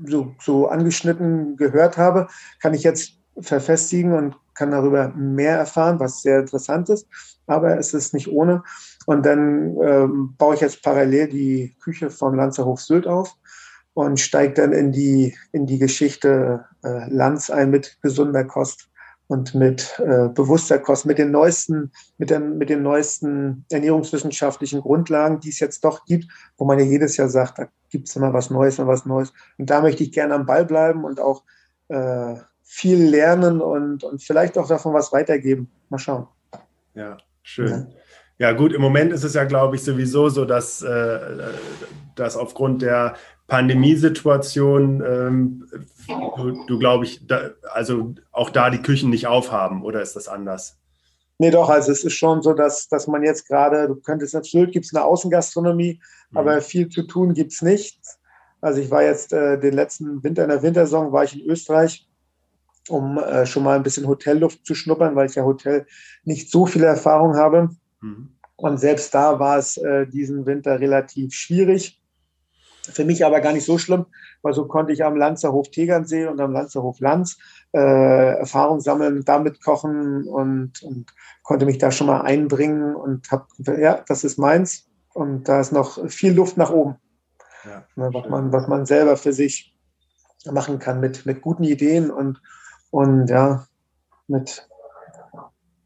so, 0.03 0.33
so 0.39 0.67
angeschnitten 0.67 1.57
gehört 1.57 1.97
habe, 1.97 2.27
kann 2.61 2.73
ich 2.73 2.83
jetzt 2.83 3.17
verfestigen 3.39 4.13
und 4.13 4.35
kann 4.53 4.71
darüber 4.71 5.09
mehr 5.09 5.57
erfahren, 5.57 5.99
was 5.99 6.21
sehr 6.21 6.39
interessant 6.39 6.89
ist. 6.89 7.07
Aber 7.47 7.77
es 7.77 7.93
ist 7.93 8.13
nicht 8.13 8.29
ohne. 8.29 8.63
Und 9.05 9.25
dann 9.25 9.77
ähm, 9.81 10.35
baue 10.37 10.55
ich 10.55 10.61
jetzt 10.61 10.83
parallel 10.83 11.27
die 11.27 11.75
Küche 11.81 12.09
vom 12.09 12.35
Lanzerhof 12.35 12.81
Sylt 12.81 13.07
auf 13.07 13.35
und 13.93 14.19
steigt 14.19 14.57
dann 14.57 14.71
in 14.71 14.91
die, 14.91 15.35
in 15.51 15.65
die 15.65 15.79
Geschichte 15.79 16.65
äh, 16.83 17.09
Lanz 17.09 17.49
ein 17.49 17.69
mit 17.69 17.97
gesunder 18.01 18.45
Kost 18.45 18.90
und 19.32 19.56
mit 19.56 19.98
äh, 20.00 20.28
bewusster 20.28 20.78
Kost, 20.78 21.06
mit 21.06 21.17
den 21.17 21.32
neuesten, 21.32 21.94
mit, 22.17 22.30
den, 22.30 22.58
mit 22.58 22.70
den 22.70 22.84
neuesten 22.84 23.63
ernährungswissenschaftlichen 23.72 24.82
Grundlagen, 24.82 25.39
die 25.39 25.48
es 25.48 25.62
jetzt 25.62 25.86
doch 25.86 26.04
gibt, 26.04 26.28
wo 26.58 26.65
man 26.65 26.78
ja 26.80 26.84
jedes 26.84 27.15
Jahr 27.15 27.30
sagt, 27.30 27.58
da 27.58 27.70
gibt 27.89 28.10
es 28.10 28.15
immer 28.17 28.34
was 28.34 28.50
Neues 28.50 28.78
und 28.78 28.88
was 28.88 29.06
Neues. 29.06 29.32
Und 29.58 29.70
da 29.70 29.80
möchte 29.80 30.04
ich 30.04 30.12
gerne 30.12 30.34
am 30.34 30.46
Ball 30.46 30.65
bleiben 30.65 31.06
und 31.06 31.22
auch 31.22 31.44
äh, 31.88 32.36
viel 32.62 33.06
lernen 33.06 33.62
und, 33.62 34.04
und 34.04 34.22
vielleicht 34.22 34.58
auch 34.58 34.67
davon 34.67 34.94
was 34.94 35.13
weitergeben. 35.13 35.72
Mal 35.88 35.98
schauen. 35.98 36.28
Ja, 36.94 37.15
schön. 37.41 37.70
Ja. 37.70 37.88
Ja, 38.38 38.52
gut, 38.54 38.74
im 38.74 38.82
Moment 38.82 39.13
ist 39.13 39.24
es 39.24 39.36
ja, 39.36 39.44
glaube 39.44 39.76
ich, 39.76 39.84
sowieso 39.84 40.28
so, 40.28 40.46
dass, 40.46 40.82
äh, 40.82 41.20
dass 42.15 42.36
aufgrund 42.36 42.82
der 42.82 43.15
Pandemiesituation 43.51 45.03
ähm, 45.05 45.67
du, 46.07 46.63
du 46.67 46.79
glaube 46.79 47.03
ich, 47.03 47.27
da, 47.27 47.49
also 47.73 48.15
auch 48.31 48.49
da 48.49 48.69
die 48.69 48.81
Küchen 48.81 49.09
nicht 49.09 49.27
aufhaben 49.27 49.83
oder 49.83 50.01
ist 50.01 50.15
das 50.15 50.29
anders? 50.29 50.79
Nee, 51.37 51.51
doch, 51.51 51.69
also 51.69 51.91
es 51.91 52.05
ist 52.05 52.13
schon 52.13 52.41
so, 52.41 52.53
dass, 52.53 52.87
dass 52.87 53.07
man 53.07 53.23
jetzt 53.23 53.49
gerade, 53.49 53.89
du 53.89 53.95
könntest 53.95 54.41
Sylt 54.45 54.71
gibt 54.71 54.85
es 54.85 54.95
eine 54.95 55.03
Außengastronomie, 55.03 55.99
mhm. 56.29 56.37
aber 56.37 56.61
viel 56.61 56.87
zu 56.87 57.03
tun 57.03 57.33
gibt 57.33 57.51
es 57.51 57.61
nicht. 57.61 57.99
Also 58.61 58.79
ich 58.79 58.89
war 58.89 59.03
jetzt 59.03 59.33
äh, 59.33 59.59
den 59.59 59.73
letzten 59.73 60.23
Winter 60.23 60.43
in 60.43 60.49
der 60.49 60.63
Wintersaison, 60.63 61.11
war 61.11 61.25
ich 61.25 61.37
in 61.37 61.45
Österreich, 61.45 62.07
um 62.87 63.17
äh, 63.17 63.45
schon 63.45 63.63
mal 63.63 63.75
ein 63.75 63.83
bisschen 63.83 64.07
Hotelluft 64.07 64.65
zu 64.65 64.75
schnuppern, 64.75 65.17
weil 65.17 65.27
ich 65.27 65.35
ja 65.35 65.43
Hotel 65.43 65.85
nicht 66.23 66.49
so 66.49 66.65
viel 66.65 66.85
Erfahrung 66.85 67.35
habe. 67.35 67.67
Mhm. 67.99 68.29
Und 68.55 68.77
selbst 68.79 69.13
da 69.13 69.39
war 69.39 69.57
es 69.57 69.75
äh, 69.75 70.07
diesen 70.07 70.45
Winter 70.45 70.79
relativ 70.79 71.33
schwierig 71.33 72.00
Für 72.91 73.06
mich 73.06 73.25
aber 73.25 73.41
gar 73.41 73.54
nicht 73.54 73.65
so 73.65 73.77
schlimm, 73.77 74.06
weil 74.41 74.54
so 74.54 74.65
konnte 74.65 74.93
ich 74.93 75.04
am 75.04 75.15
Lanzerhof 75.15 75.69
Tegernsee 75.71 76.27
und 76.27 76.39
am 76.39 76.51
Lanzerhof 76.51 76.99
Lanz 76.99 77.38
äh, 77.73 78.38
Erfahrung 78.38 78.80
sammeln, 78.80 79.23
damit 79.25 79.63
kochen 79.63 80.27
und, 80.27 80.82
und 80.84 81.13
konnte 81.43 81.65
mich 81.65 81.77
da 81.77 81.91
schon 81.91 82.08
mal 82.08 82.21
einbringen 82.21 82.95
und 82.95 83.32
habe, 83.32 83.45
ja, 83.80 84.04
das 84.08 84.23
ist 84.23 84.38
meins 84.38 84.88
und 85.13 85.47
da 85.47 85.60
ist 85.60 85.71
noch 85.71 86.10
viel 86.10 86.34
Luft 86.34 86.58
nach 86.58 86.71
oben, 86.71 86.97
ja, 87.65 87.86
ne, 87.95 88.10
was, 88.13 88.30
man, 88.30 88.51
was 88.51 88.67
man 88.67 88.86
selber 88.86 89.17
für 89.17 89.34
sich 89.34 89.75
machen 90.51 90.80
kann 90.80 90.99
mit, 90.99 91.25
mit 91.25 91.41
guten 91.41 91.63
Ideen 91.63 92.12
und, 92.12 92.41
und 92.89 93.30
ja, 93.30 93.65
mit 94.27 94.67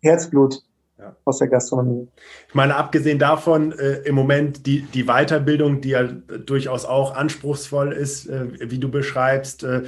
Herzblut 0.02 0.62
ja. 1.06 1.16
aus 1.26 1.40
der 1.40 1.48
Gastronomie. 1.48 2.08
Ich 2.48 2.56
meine, 2.56 2.76
abgesehen 2.76 3.20
davon, 3.20 3.72
äh, 3.74 4.00
im 4.06 4.16
Moment 4.16 4.66
die, 4.66 4.82
die 4.82 5.06
Weiterbildung, 5.06 5.82
die 5.82 5.90
ja 5.90 6.04
durchaus 6.04 6.86
auch 6.86 7.16
anspruchsvoll 7.16 7.92
ist, 7.92 8.28
äh, 8.28 8.48
wie 8.70 8.80
du 8.80 8.90
beschreibst. 8.90 9.64
Äh, 9.64 9.84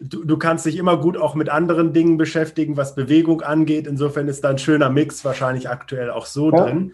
du, 0.00 0.24
du, 0.24 0.36
kannst 0.36 0.66
dich 0.66 0.76
immer 0.76 0.98
gut 0.98 1.16
auch 1.16 1.34
mit 1.34 1.48
anderen 1.48 1.92
Dingen 1.92 2.16
beschäftigen, 2.16 2.76
was 2.76 2.94
Bewegung 2.94 3.42
angeht. 3.42 3.86
Insofern 3.86 4.28
ist 4.28 4.44
da 4.44 4.50
ein 4.50 4.58
schöner 4.58 4.90
Mix 4.90 5.24
wahrscheinlich 5.24 5.68
aktuell 5.68 6.10
auch 6.10 6.26
so 6.26 6.52
ja. 6.52 6.64
drin. 6.64 6.92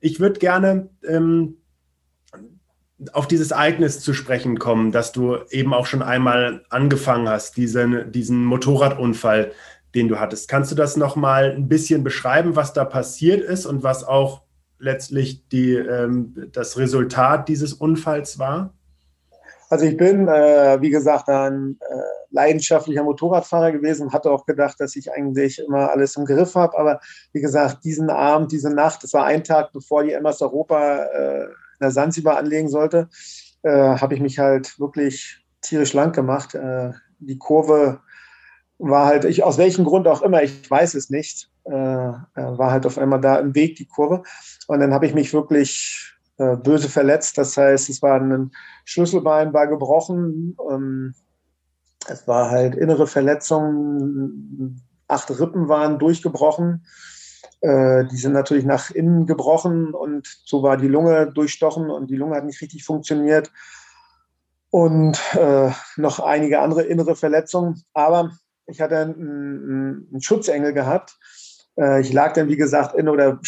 Ich 0.00 0.20
würde 0.20 0.38
gerne 0.38 0.88
ähm, 1.06 1.56
auf 3.12 3.26
dieses 3.26 3.50
Ereignis 3.50 4.00
zu 4.00 4.12
sprechen 4.12 4.58
kommen, 4.58 4.92
dass 4.92 5.12
du 5.12 5.38
eben 5.50 5.72
auch 5.72 5.86
schon 5.86 6.02
einmal 6.02 6.64
angefangen 6.68 7.28
hast, 7.28 7.56
diesen, 7.56 8.12
diesen 8.12 8.44
Motorradunfall 8.44 9.52
den 9.94 10.08
du 10.08 10.18
hattest. 10.18 10.48
Kannst 10.48 10.70
du 10.70 10.74
das 10.74 10.96
nochmal 10.96 11.52
ein 11.52 11.68
bisschen 11.68 12.04
beschreiben, 12.04 12.56
was 12.56 12.72
da 12.72 12.84
passiert 12.84 13.42
ist 13.42 13.66
und 13.66 13.82
was 13.82 14.04
auch 14.04 14.42
letztlich 14.78 15.48
die, 15.48 15.74
ähm, 15.74 16.48
das 16.52 16.78
Resultat 16.78 17.48
dieses 17.48 17.72
Unfalls 17.72 18.38
war? 18.38 18.72
Also 19.68 19.86
ich 19.86 19.96
bin, 19.96 20.26
äh, 20.26 20.78
wie 20.80 20.90
gesagt, 20.90 21.28
ein 21.28 21.78
äh, 21.80 22.02
leidenschaftlicher 22.30 23.04
Motorradfahrer 23.04 23.70
gewesen 23.70 24.12
hatte 24.12 24.30
auch 24.30 24.44
gedacht, 24.44 24.80
dass 24.80 24.96
ich 24.96 25.12
eigentlich 25.12 25.60
immer 25.60 25.90
alles 25.90 26.16
im 26.16 26.24
Griff 26.24 26.56
habe. 26.56 26.76
Aber 26.76 27.00
wie 27.32 27.40
gesagt, 27.40 27.84
diesen 27.84 28.10
Abend, 28.10 28.50
diese 28.50 28.70
Nacht, 28.70 29.04
das 29.04 29.12
war 29.12 29.26
ein 29.26 29.44
Tag, 29.44 29.72
bevor 29.72 30.02
die 30.02 30.12
MS 30.12 30.42
Europa 30.42 31.04
äh, 31.04 31.44
in 31.44 31.80
der 31.80 31.92
Sansibar 31.92 32.36
anlegen 32.38 32.68
sollte, 32.68 33.08
äh, 33.62 33.70
habe 33.70 34.14
ich 34.14 34.20
mich 34.20 34.40
halt 34.40 34.78
wirklich 34.80 35.40
tierisch 35.60 35.92
lang 35.92 36.12
gemacht. 36.12 36.54
Äh, 36.56 36.90
die 37.20 37.38
Kurve 37.38 38.00
war 38.80 39.06
halt, 39.06 39.24
ich, 39.24 39.44
aus 39.44 39.58
welchem 39.58 39.84
Grund 39.84 40.08
auch 40.08 40.22
immer, 40.22 40.42
ich 40.42 40.68
weiß 40.70 40.94
es 40.94 41.10
nicht, 41.10 41.50
äh, 41.64 41.72
äh, 41.72 42.14
war 42.34 42.72
halt 42.72 42.86
auf 42.86 42.98
einmal 42.98 43.20
da 43.20 43.36
im 43.36 43.54
Weg, 43.54 43.76
die 43.76 43.86
Kurve. 43.86 44.22
Und 44.66 44.80
dann 44.80 44.94
habe 44.94 45.06
ich 45.06 45.14
mich 45.14 45.32
wirklich 45.32 46.14
äh, 46.38 46.56
böse 46.56 46.88
verletzt. 46.88 47.36
Das 47.36 47.56
heißt, 47.56 47.90
es 47.90 48.00
war 48.00 48.20
ein 48.20 48.52
Schlüsselbein, 48.84 49.52
war 49.52 49.66
gebrochen. 49.66 50.56
Ähm, 50.70 51.14
es 52.08 52.26
war 52.26 52.50
halt 52.50 52.74
innere 52.74 53.06
Verletzungen. 53.06 54.80
Acht 55.06 55.30
Rippen 55.38 55.68
waren 55.68 55.98
durchgebrochen. 55.98 56.86
Äh, 57.60 58.06
die 58.06 58.16
sind 58.16 58.32
natürlich 58.32 58.64
nach 58.64 58.90
innen 58.90 59.26
gebrochen 59.26 59.92
und 59.92 60.26
so 60.44 60.62
war 60.62 60.78
die 60.78 60.88
Lunge 60.88 61.30
durchstochen 61.30 61.90
und 61.90 62.08
die 62.08 62.16
Lunge 62.16 62.36
hat 62.36 62.46
nicht 62.46 62.62
richtig 62.62 62.84
funktioniert. 62.84 63.52
Und 64.70 65.18
äh, 65.34 65.70
noch 65.96 66.20
einige 66.20 66.60
andere 66.60 66.82
innere 66.84 67.16
Verletzungen. 67.16 67.82
Aber 67.92 68.30
ich 68.66 68.80
hatte 68.80 68.98
einen, 68.98 70.06
einen 70.10 70.22
Schutzengel 70.22 70.72
gehabt. 70.72 71.18
Äh, 71.76 72.00
ich 72.00 72.12
lag 72.12 72.32
dann, 72.34 72.48
wie 72.48 72.56
gesagt, 72.56 72.94
in 72.94 73.08
oder 73.08 73.40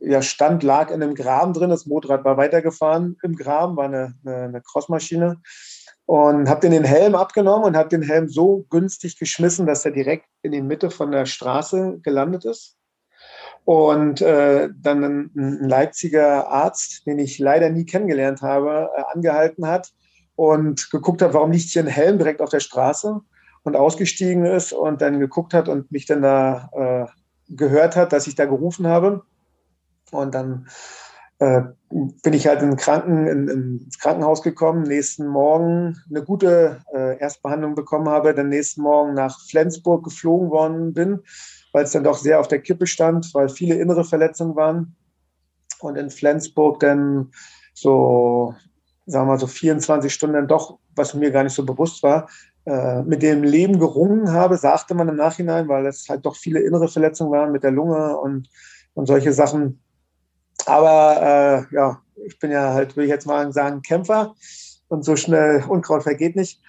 ja, 0.00 0.22
stand, 0.22 0.62
lag 0.62 0.90
in 0.90 1.02
einem 1.02 1.14
Graben 1.14 1.52
drin. 1.52 1.70
Das 1.70 1.86
Motorrad 1.86 2.24
war 2.24 2.36
weitergefahren 2.36 3.16
im 3.22 3.36
Graben, 3.36 3.76
war 3.76 3.86
eine, 3.86 4.14
eine, 4.24 4.36
eine 4.44 4.62
Crossmaschine. 4.62 5.40
Und 6.04 6.48
habe 6.48 6.68
den 6.68 6.84
Helm 6.84 7.14
abgenommen 7.14 7.64
und 7.64 7.76
habe 7.76 7.88
den 7.88 8.02
Helm 8.02 8.28
so 8.28 8.66
günstig 8.70 9.18
geschmissen, 9.18 9.66
dass 9.66 9.84
er 9.84 9.92
direkt 9.92 10.26
in 10.42 10.52
die 10.52 10.60
Mitte 10.60 10.90
von 10.90 11.12
der 11.12 11.26
Straße 11.26 12.00
gelandet 12.02 12.44
ist. 12.44 12.76
Und 13.64 14.20
äh, 14.20 14.68
dann 14.76 15.04
ein, 15.04 15.30
ein, 15.36 15.68
Leipziger 15.68 16.48
Arzt, 16.48 17.06
den 17.06 17.20
ich 17.20 17.38
leider 17.38 17.70
nie 17.70 17.86
kennengelernt 17.86 18.42
habe, 18.42 18.90
äh, 18.96 19.02
angehalten 19.14 19.68
hat 19.68 19.92
und 20.34 20.90
geguckt 20.90 21.22
hat, 21.22 21.34
warum 21.34 21.52
liegt 21.52 21.68
hier 21.68 21.84
ein 21.84 21.88
Helm 21.88 22.18
direkt 22.18 22.40
auf 22.40 22.50
der 22.50 22.60
Straße 22.60 23.20
und 23.64 23.76
ausgestiegen 23.76 24.44
ist 24.44 24.72
und 24.72 25.02
dann 25.02 25.20
geguckt 25.20 25.54
hat 25.54 25.68
und 25.68 25.90
mich 25.92 26.06
dann 26.06 26.22
da 26.22 26.70
äh, 26.72 27.54
gehört 27.54 27.96
hat, 27.96 28.12
dass 28.12 28.26
ich 28.26 28.34
da 28.34 28.46
gerufen 28.46 28.86
habe. 28.86 29.22
Und 30.10 30.34
dann 30.34 30.68
äh, 31.38 31.62
bin 32.22 32.32
ich 32.32 32.46
halt 32.46 32.62
in 32.62 32.76
Kranken, 32.76 33.26
in, 33.26 33.48
ins 33.48 33.98
Krankenhaus 33.98 34.42
gekommen, 34.42 34.82
nächsten 34.82 35.26
Morgen 35.26 35.96
eine 36.08 36.22
gute 36.22 36.82
äh, 36.94 37.18
Erstbehandlung 37.18 37.74
bekommen 37.74 38.08
habe, 38.08 38.34
dann 38.34 38.48
nächsten 38.48 38.82
Morgen 38.82 39.14
nach 39.14 39.40
Flensburg 39.48 40.04
geflogen 40.04 40.50
worden 40.50 40.92
bin, 40.92 41.20
weil 41.72 41.84
es 41.84 41.92
dann 41.92 42.04
doch 42.04 42.18
sehr 42.18 42.38
auf 42.38 42.48
der 42.48 42.60
Kippe 42.60 42.86
stand, 42.86 43.34
weil 43.34 43.48
viele 43.48 43.74
innere 43.76 44.04
Verletzungen 44.04 44.56
waren. 44.56 44.96
Und 45.80 45.96
in 45.96 46.10
Flensburg 46.10 46.78
dann 46.78 47.32
so, 47.74 48.54
sagen 49.06 49.26
wir 49.26 49.32
mal, 49.32 49.38
so 49.40 49.48
24 49.48 50.14
Stunden 50.14 50.36
dann 50.36 50.48
doch, 50.48 50.78
was 50.94 51.14
mir 51.14 51.32
gar 51.32 51.42
nicht 51.42 51.54
so 51.54 51.64
bewusst 51.64 52.02
war, 52.04 52.28
mit 52.64 53.22
dem 53.22 53.42
Leben 53.42 53.80
gerungen 53.80 54.32
habe, 54.32 54.56
sagte 54.56 54.94
man 54.94 55.08
im 55.08 55.16
Nachhinein, 55.16 55.66
weil 55.68 55.84
es 55.86 56.08
halt 56.08 56.24
doch 56.24 56.36
viele 56.36 56.60
innere 56.60 56.86
Verletzungen 56.86 57.32
waren 57.32 57.50
mit 57.50 57.64
der 57.64 57.72
Lunge 57.72 58.16
und, 58.16 58.48
und 58.94 59.06
solche 59.06 59.32
Sachen. 59.32 59.82
Aber 60.66 61.66
äh, 61.70 61.74
ja, 61.74 62.00
ich 62.24 62.38
bin 62.38 62.50
ja 62.50 62.72
halt, 62.72 62.96
will 62.96 63.04
ich 63.04 63.10
jetzt 63.10 63.26
mal 63.26 63.52
sagen, 63.52 63.82
Kämpfer 63.82 64.34
und 64.88 65.04
so 65.04 65.16
schnell 65.16 65.64
Unkraut 65.68 66.02
vergeht 66.02 66.36
nicht. 66.36 66.60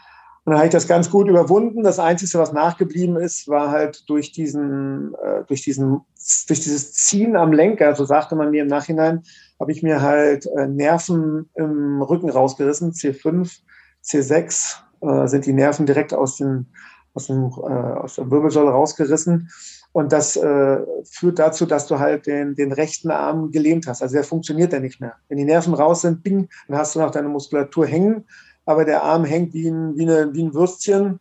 Und 0.45 0.51
dann 0.51 0.57
habe 0.57 0.67
ich 0.67 0.73
das 0.73 0.87
ganz 0.87 1.09
gut 1.09 1.29
überwunden. 1.29 1.83
Das 1.83 1.99
Einzige, 1.99 2.37
was 2.37 2.51
nachgeblieben 2.51 3.15
ist, 3.15 3.47
war 3.47 3.71
halt 3.71 4.03
durch 4.09 4.33
diesen, 4.33 5.13
äh, 5.23 5.43
durch 5.47 5.61
diesen, 5.61 6.01
durch 6.47 6.59
dieses 6.59 6.93
Ziehen 6.93 7.37
am 7.37 7.53
Lenker, 7.53 7.95
so 7.95 8.03
sagte 8.03 8.35
man 8.35 8.51
mir 8.51 8.63
im 8.63 8.67
Nachhinein, 8.67 9.23
habe 9.59 9.71
ich 9.71 9.83
mir 9.83 10.01
halt 10.01 10.45
äh, 10.57 10.67
Nerven 10.67 11.49
im 11.55 12.01
Rücken 12.01 12.29
rausgerissen, 12.29 12.91
C5, 12.91 13.59
C6 14.03 14.79
äh, 15.03 15.27
sind 15.27 15.45
die 15.45 15.53
Nerven 15.53 15.85
direkt 15.85 16.13
aus, 16.13 16.37
den, 16.37 16.67
aus, 17.13 17.27
dem, 17.27 17.51
äh, 17.51 17.71
aus 17.71 18.15
der 18.15 18.29
Wirbelsäule 18.31 18.71
rausgerissen. 18.71 19.49
Und 19.91 20.11
das 20.11 20.35
äh, 20.35 20.79
führt 21.03 21.37
dazu, 21.37 21.67
dass 21.67 21.85
du 21.85 21.99
halt 21.99 22.25
den, 22.25 22.55
den 22.55 22.71
rechten 22.71 23.11
Arm 23.11 23.51
gelähmt 23.51 23.85
hast. 23.87 24.01
Also 24.01 24.15
der 24.15 24.23
funktioniert 24.23 24.73
ja 24.73 24.79
nicht 24.79 24.99
mehr. 24.99 25.13
Wenn 25.29 25.37
die 25.37 25.45
Nerven 25.45 25.75
raus 25.75 26.01
sind, 26.01 26.23
bing, 26.23 26.49
dann 26.67 26.77
hast 26.77 26.95
du 26.95 26.99
noch 26.99 27.11
deine 27.11 27.29
Muskulatur 27.29 27.85
hängen, 27.85 28.25
aber 28.65 28.85
der 28.85 29.03
Arm 29.03 29.23
hängt 29.23 29.53
wie 29.53 29.67
ein, 29.67 29.95
wie 29.95 30.03
eine, 30.03 30.33
wie 30.33 30.43
ein 30.43 30.53
Würstchen 30.55 31.19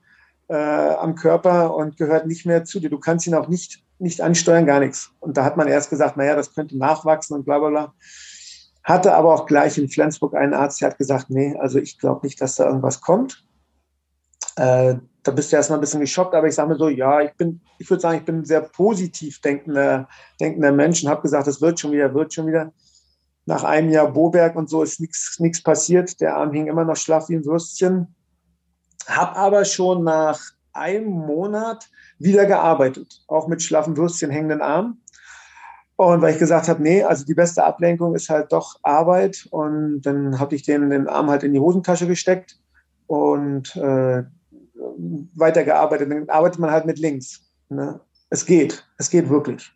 äh, 0.49 0.55
am 0.55 1.15
Körper 1.15 1.75
und 1.75 1.99
gehört 1.99 2.27
nicht 2.27 2.47
mehr 2.47 2.65
zu 2.65 2.81
dir. 2.81 2.89
Du 2.89 2.99
kannst 2.99 3.27
ihn 3.27 3.35
auch 3.35 3.49
nicht, 3.49 3.85
nicht 3.99 4.23
ansteuern, 4.23 4.65
gar 4.65 4.81
nichts. 4.81 5.11
Und 5.21 5.37
da 5.37 5.45
hat 5.45 5.59
man 5.59 5.69
erst 5.69 5.91
gesagt, 5.91 6.17
naja, 6.17 6.35
das 6.35 6.55
könnte 6.55 6.79
nachwachsen 6.79 7.37
und 7.37 7.45
bla 7.45 7.59
bla 7.59 7.69
bla. 7.69 7.95
Hatte 8.85 9.15
aber 9.15 9.35
auch 9.35 9.47
gleich 9.47 9.77
in 9.77 9.89
Flensburg 9.89 10.35
einen 10.35 10.55
Arzt, 10.55 10.81
der 10.81 10.91
hat 10.91 10.99
gesagt, 10.99 11.29
nee, 11.29 11.57
also 11.59 11.79
ich 11.79 11.99
glaube 11.99 12.27
nicht, 12.27 12.41
dass 12.41 12.57
da 12.57 12.67
irgendwas 12.67 13.01
kommt. 13.01 13.45
Äh, 14.57 14.97
da 15.23 15.31
bist 15.31 15.53
du 15.53 15.57
erstmal 15.57 15.79
ein 15.79 15.83
bisschen 15.83 16.01
geschockt, 16.01 16.35
aber 16.35 16.49
ich 16.49 16.55
sage 16.55 16.71
mir 16.71 16.77
so, 16.77 16.89
ja, 16.89 17.21
ich 17.21 17.33
bin, 17.35 17.61
ich 17.79 17.89
würde 17.89 18.01
sagen, 18.01 18.19
ich 18.19 18.25
bin 18.25 18.39
ein 18.39 18.45
sehr 18.45 18.61
positiv 18.61 19.41
denkender, 19.41 20.09
denkender 20.41 20.73
Mensch 20.73 21.03
und 21.03 21.11
habe 21.11 21.23
gesagt, 21.23 21.47
es 21.47 21.61
wird 21.61 21.79
schon 21.79 21.93
wieder, 21.93 22.13
wird 22.15 22.35
schon 22.35 22.47
wieder. 22.47 22.73
Nach 23.45 23.65
einem 23.65 23.91
Jahr 23.91 24.13
Boberg 24.13 24.57
und 24.57 24.69
so 24.69 24.83
ist 24.83 25.01
nichts 25.01 25.63
passiert. 25.63 26.21
Der 26.21 26.37
Arm 26.37 26.53
hing 26.53 26.67
immer 26.67 26.85
noch 26.85 26.97
schlaff 26.97 27.29
wie 27.29 27.37
ein 27.37 27.45
Würstchen. 27.45 28.15
Hab 29.07 29.37
aber 29.37 29.65
schon 29.65 30.05
nach 30.05 30.41
einem 30.73 31.11
Monat 31.11 31.89
wieder 32.19 32.47
gearbeitet, 32.47 33.23
auch 33.27 33.49
mit 33.49 33.63
schlaffen 33.63 33.97
Würstchen 33.97 34.31
hängenden 34.31 34.63
Arm. 34.63 34.99
Und 35.97 36.23
weil 36.23 36.33
ich 36.33 36.39
gesagt 36.39 36.69
habe, 36.69 36.83
nee, 36.83 37.03
also 37.03 37.25
die 37.25 37.35
beste 37.35 37.65
Ablenkung 37.65 38.15
ist 38.15 38.29
halt 38.29 38.53
doch 38.53 38.77
Arbeit. 38.83 39.47
Und 39.51 40.03
dann 40.03 40.39
habe 40.39 40.55
ich 40.55 40.63
den, 40.63 40.91
den 40.91 41.09
Arm 41.09 41.29
halt 41.29 41.43
in 41.43 41.53
die 41.53 41.61
Hosentasche 41.61 42.07
gesteckt 42.07 42.59
und 43.07 43.77
äh, 43.77 44.23
weitergearbeitet. 45.35 46.11
Dann 46.11 46.29
arbeitet 46.29 46.59
man 46.59 46.71
halt 46.71 46.87
mit 46.87 46.99
links. 46.99 47.43
Ne? 47.69 48.01
Es 48.31 48.47
geht, 48.47 48.87
es 48.99 49.11
geht 49.11 49.29
wirklich. 49.29 49.73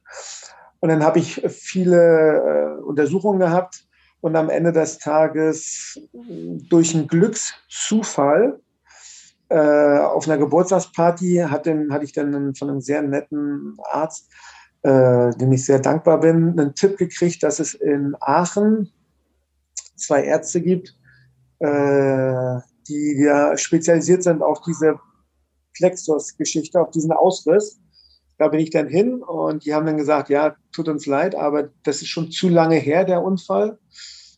Und 0.81 0.89
dann 0.89 1.05
habe 1.05 1.19
ich 1.19 1.43
viele 1.49 2.79
äh, 2.79 2.83
Untersuchungen 2.83 3.41
gehabt 3.41 3.87
und 4.21 4.37
am 4.37 4.51
Ende 4.51 4.73
des 4.73 4.99
Tages 4.99 5.99
durch 6.13 6.95
einen 6.95 7.07
Glückszufall 7.07 8.61
äh, 9.49 9.99
auf 9.99 10.27
einer 10.27 10.39
Geburtstagsparty 10.39 11.47
hatte, 11.49 11.87
hatte 11.91 12.05
ich 12.05 12.13
dann 12.13 12.55
von 12.55 12.71
einem 12.71 12.81
sehr 12.81 13.03
netten 13.03 13.77
Arzt, 13.91 14.31
äh, 14.83 15.31
dem 15.37 15.53
ich 15.53 15.65
sehr 15.65 15.79
dankbar 15.79 16.21
bin, 16.21 16.59
einen 16.59 16.75
Tipp 16.75 16.97
gekriegt, 16.97 17.43
dass 17.43 17.61
es 17.61 17.75
in 17.75 18.17
Aachen 18.21 18.91
zwei 19.95 20.25
Ärzte 20.25 20.61
gibt, 20.61 20.97
äh, 21.61 22.59
die 22.89 23.17
ja 23.19 23.57
spezialisiert 23.57 24.23
sind 24.23 24.43
auf 24.43 24.61
diese 24.63 24.99
Plexus-Geschichte, 25.75 26.81
auf 26.81 26.91
diesen 26.91 27.13
Ausriss. 27.13 27.79
Da 28.39 28.49
bin 28.49 28.61
ich 28.61 28.71
dann 28.71 28.89
hin 28.89 29.23
und 29.23 29.65
die 29.65 29.75
haben 29.75 29.87
dann 29.87 29.97
gesagt, 29.97 30.29
ja, 30.29 30.57
tut 30.73 30.89
uns 30.89 31.07
leid, 31.07 31.35
aber 31.35 31.71
das 31.85 32.03
ist 32.03 32.09
schon 32.09 32.31
zu 32.31 32.49
lange 32.49 32.77
her, 32.77 33.05
der 33.05 33.23
Unfall. 33.23 33.79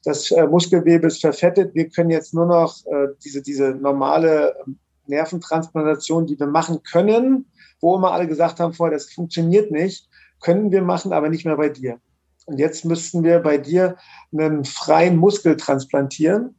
das 0.04 0.30
äh, 0.30 0.46
Muskelgewebe 0.46 1.08
ist 1.08 1.20
verfettet. 1.20 1.74
Wir 1.74 1.88
können 1.88 2.10
jetzt 2.10 2.32
nur 2.32 2.46
noch 2.46 2.86
äh, 2.86 3.08
diese, 3.24 3.42
diese 3.42 3.70
normale 3.70 4.54
ähm, 4.66 4.78
Nerventransplantation, 5.06 6.26
die 6.26 6.38
wir 6.38 6.46
machen 6.46 6.82
können, 6.82 7.46
wo 7.80 7.96
immer 7.96 8.12
alle 8.12 8.28
gesagt 8.28 8.60
haben 8.60 8.72
vorher, 8.72 8.96
das 8.96 9.10
funktioniert 9.10 9.70
nicht, 9.70 10.08
können 10.40 10.70
wir 10.70 10.82
machen, 10.82 11.12
aber 11.12 11.28
nicht 11.28 11.44
mehr 11.44 11.56
bei 11.56 11.68
dir. 11.68 11.98
Und 12.46 12.58
jetzt 12.58 12.84
müssten 12.84 13.24
wir 13.24 13.40
bei 13.40 13.58
dir 13.58 13.96
einen 14.32 14.64
freien 14.64 15.16
Muskel 15.16 15.56
transplantieren. 15.56 16.54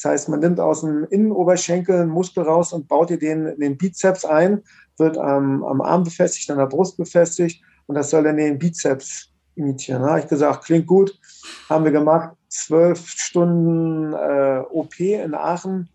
Das 0.00 0.12
heißt, 0.12 0.28
man 0.28 0.38
nimmt 0.38 0.60
aus 0.60 0.82
dem 0.82 1.04
Innenoberschenkel 1.10 2.02
einen 2.02 2.10
Muskel 2.10 2.44
raus 2.44 2.72
und 2.72 2.86
baut 2.86 3.10
dir 3.10 3.18
den 3.18 3.58
den 3.58 3.76
Bizeps 3.76 4.24
ein, 4.24 4.62
wird 4.96 5.18
am, 5.18 5.64
am 5.64 5.80
Arm 5.80 6.04
befestigt, 6.04 6.48
an 6.52 6.58
der 6.58 6.66
Brust 6.66 6.96
befestigt 6.96 7.64
und 7.86 7.96
das 7.96 8.10
soll 8.10 8.22
dann 8.22 8.36
den 8.36 8.58
Bizeps 8.58 9.32
imitieren. 9.56 10.02
Da 10.02 10.10
habe 10.10 10.20
ich 10.20 10.28
gesagt, 10.28 10.64
klingt 10.64 10.86
gut, 10.86 11.18
haben 11.68 11.84
wir 11.84 11.90
gemacht. 11.90 12.36
Zwölf 12.48 13.08
Stunden 13.08 14.12
äh, 14.12 14.62
OP 14.70 15.00
in 15.00 15.34
Aachen 15.34 15.88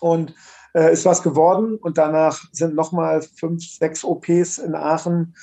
und 0.00 0.34
äh, 0.74 0.90
ist 0.90 1.04
was 1.04 1.22
geworden. 1.22 1.76
Und 1.76 1.98
danach 1.98 2.42
sind 2.52 2.74
nochmal 2.74 3.20
fünf, 3.22 3.62
sechs 3.62 4.02
OPs 4.02 4.56
in 4.56 4.74
Aachen 4.74 5.34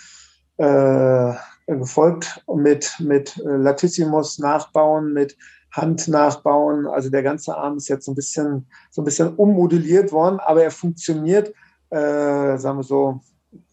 äh, 0.58 1.34
gefolgt 1.68 2.44
mit, 2.54 2.96
mit 3.00 3.38
äh, 3.38 3.56
Latissimus 3.56 4.40
nachbauen, 4.40 5.14
mit 5.14 5.38
Hand 5.78 6.08
nachbauen. 6.08 6.88
Also 6.88 7.10
der 7.10 7.24
ganze 7.24 7.56
Arm 7.56 7.78
ist 7.78 7.88
jetzt 7.88 8.06
so 8.06 8.12
ein 8.12 8.16
bisschen, 8.16 8.68
so 8.90 9.02
ein 9.02 9.06
bisschen 9.06 9.36
ummodelliert 9.36 10.12
worden, 10.12 10.40
aber 10.40 10.64
er 10.64 10.72
funktioniert, 10.72 11.54
äh, 11.90 12.58
sagen 12.58 12.80
wir 12.80 12.84
so, 12.84 13.22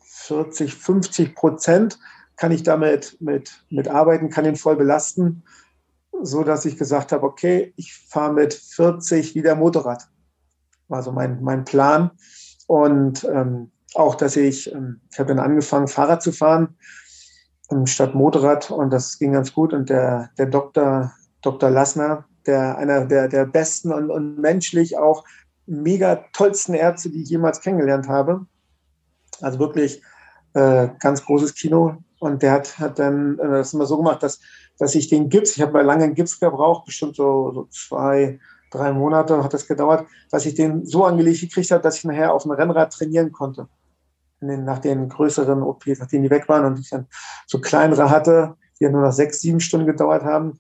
40, 0.02 0.74
50 0.74 1.34
Prozent 1.34 1.98
kann 2.36 2.52
ich 2.52 2.62
damit 2.62 3.16
mit, 3.20 3.64
mit 3.70 3.88
arbeiten, 3.88 4.30
kann 4.30 4.44
ihn 4.44 4.56
voll 4.56 4.76
belasten, 4.76 5.42
so 6.22 6.44
dass 6.44 6.64
ich 6.64 6.76
gesagt 6.76 7.12
habe, 7.12 7.24
okay, 7.24 7.72
ich 7.76 7.94
fahre 7.94 8.32
mit 8.32 8.54
40 8.54 9.34
wieder 9.34 9.54
Motorrad. 9.54 10.08
War 10.88 11.02
so 11.02 11.12
mein, 11.12 11.42
mein 11.42 11.64
Plan. 11.64 12.10
Und 12.66 13.24
ähm, 13.24 13.72
auch, 13.94 14.14
dass 14.14 14.36
ich, 14.36 14.72
ähm, 14.72 15.00
ich 15.10 15.18
habe 15.18 15.28
dann 15.28 15.38
angefangen, 15.38 15.88
Fahrrad 15.88 16.22
zu 16.22 16.32
fahren 16.32 16.76
ähm, 17.70 17.86
statt 17.86 18.14
Motorrad 18.14 18.70
und 18.70 18.90
das 18.90 19.18
ging 19.18 19.32
ganz 19.32 19.52
gut. 19.52 19.72
Und 19.72 19.90
der, 19.90 20.30
der 20.38 20.46
Doktor, 20.46 21.12
Dr. 21.44 21.70
Lassner, 21.70 22.24
der 22.46 22.78
einer 22.78 23.04
der, 23.04 23.28
der 23.28 23.44
besten 23.44 23.92
und, 23.92 24.10
und 24.10 24.38
menschlich 24.38 24.96
auch 24.96 25.24
mega 25.66 26.24
tollsten 26.32 26.74
Ärzte, 26.74 27.10
die 27.10 27.22
ich 27.22 27.30
jemals 27.30 27.60
kennengelernt 27.60 28.08
habe. 28.08 28.46
Also 29.40 29.58
wirklich 29.58 30.02
äh, 30.54 30.88
ganz 31.00 31.24
großes 31.24 31.54
Kino. 31.54 31.96
Und 32.18 32.42
der 32.42 32.52
hat, 32.52 32.78
hat 32.78 32.98
dann 32.98 33.38
äh, 33.38 33.48
das 33.48 33.74
immer 33.74 33.86
so 33.86 33.98
gemacht, 33.98 34.22
dass, 34.22 34.40
dass 34.78 34.94
ich 34.94 35.08
den 35.08 35.28
Gips, 35.28 35.56
ich 35.56 35.62
habe 35.62 35.82
lange 35.82 36.04
einen 36.04 36.14
Gips 36.14 36.40
gebraucht, 36.40 36.86
bestimmt 36.86 37.16
so, 37.16 37.52
so 37.52 37.64
zwei, 37.66 38.40
drei 38.70 38.92
Monate 38.92 39.42
hat 39.42 39.52
das 39.52 39.66
gedauert, 39.66 40.06
dass 40.30 40.46
ich 40.46 40.54
den 40.54 40.86
so 40.86 41.04
angelegt 41.04 41.40
gekriegt 41.40 41.70
habe, 41.70 41.82
dass 41.82 41.98
ich 41.98 42.04
nachher 42.04 42.32
auf 42.32 42.44
dem 42.44 42.52
Rennrad 42.52 42.92
trainieren 42.92 43.32
konnte. 43.32 43.68
Den, 44.40 44.64
nach 44.64 44.78
den 44.78 45.08
größeren 45.08 45.62
OPs, 45.62 45.98
nachdem 46.00 46.22
die 46.22 46.30
weg 46.30 46.48
waren 46.48 46.64
und 46.66 46.78
ich 46.78 46.90
dann 46.90 47.06
so 47.46 47.60
kleinere 47.60 48.10
hatte, 48.10 48.56
die 48.78 48.84
ja 48.84 48.90
nur 48.90 49.02
noch 49.02 49.12
sechs, 49.12 49.40
sieben 49.40 49.60
Stunden 49.60 49.86
gedauert 49.86 50.22
haben, 50.22 50.58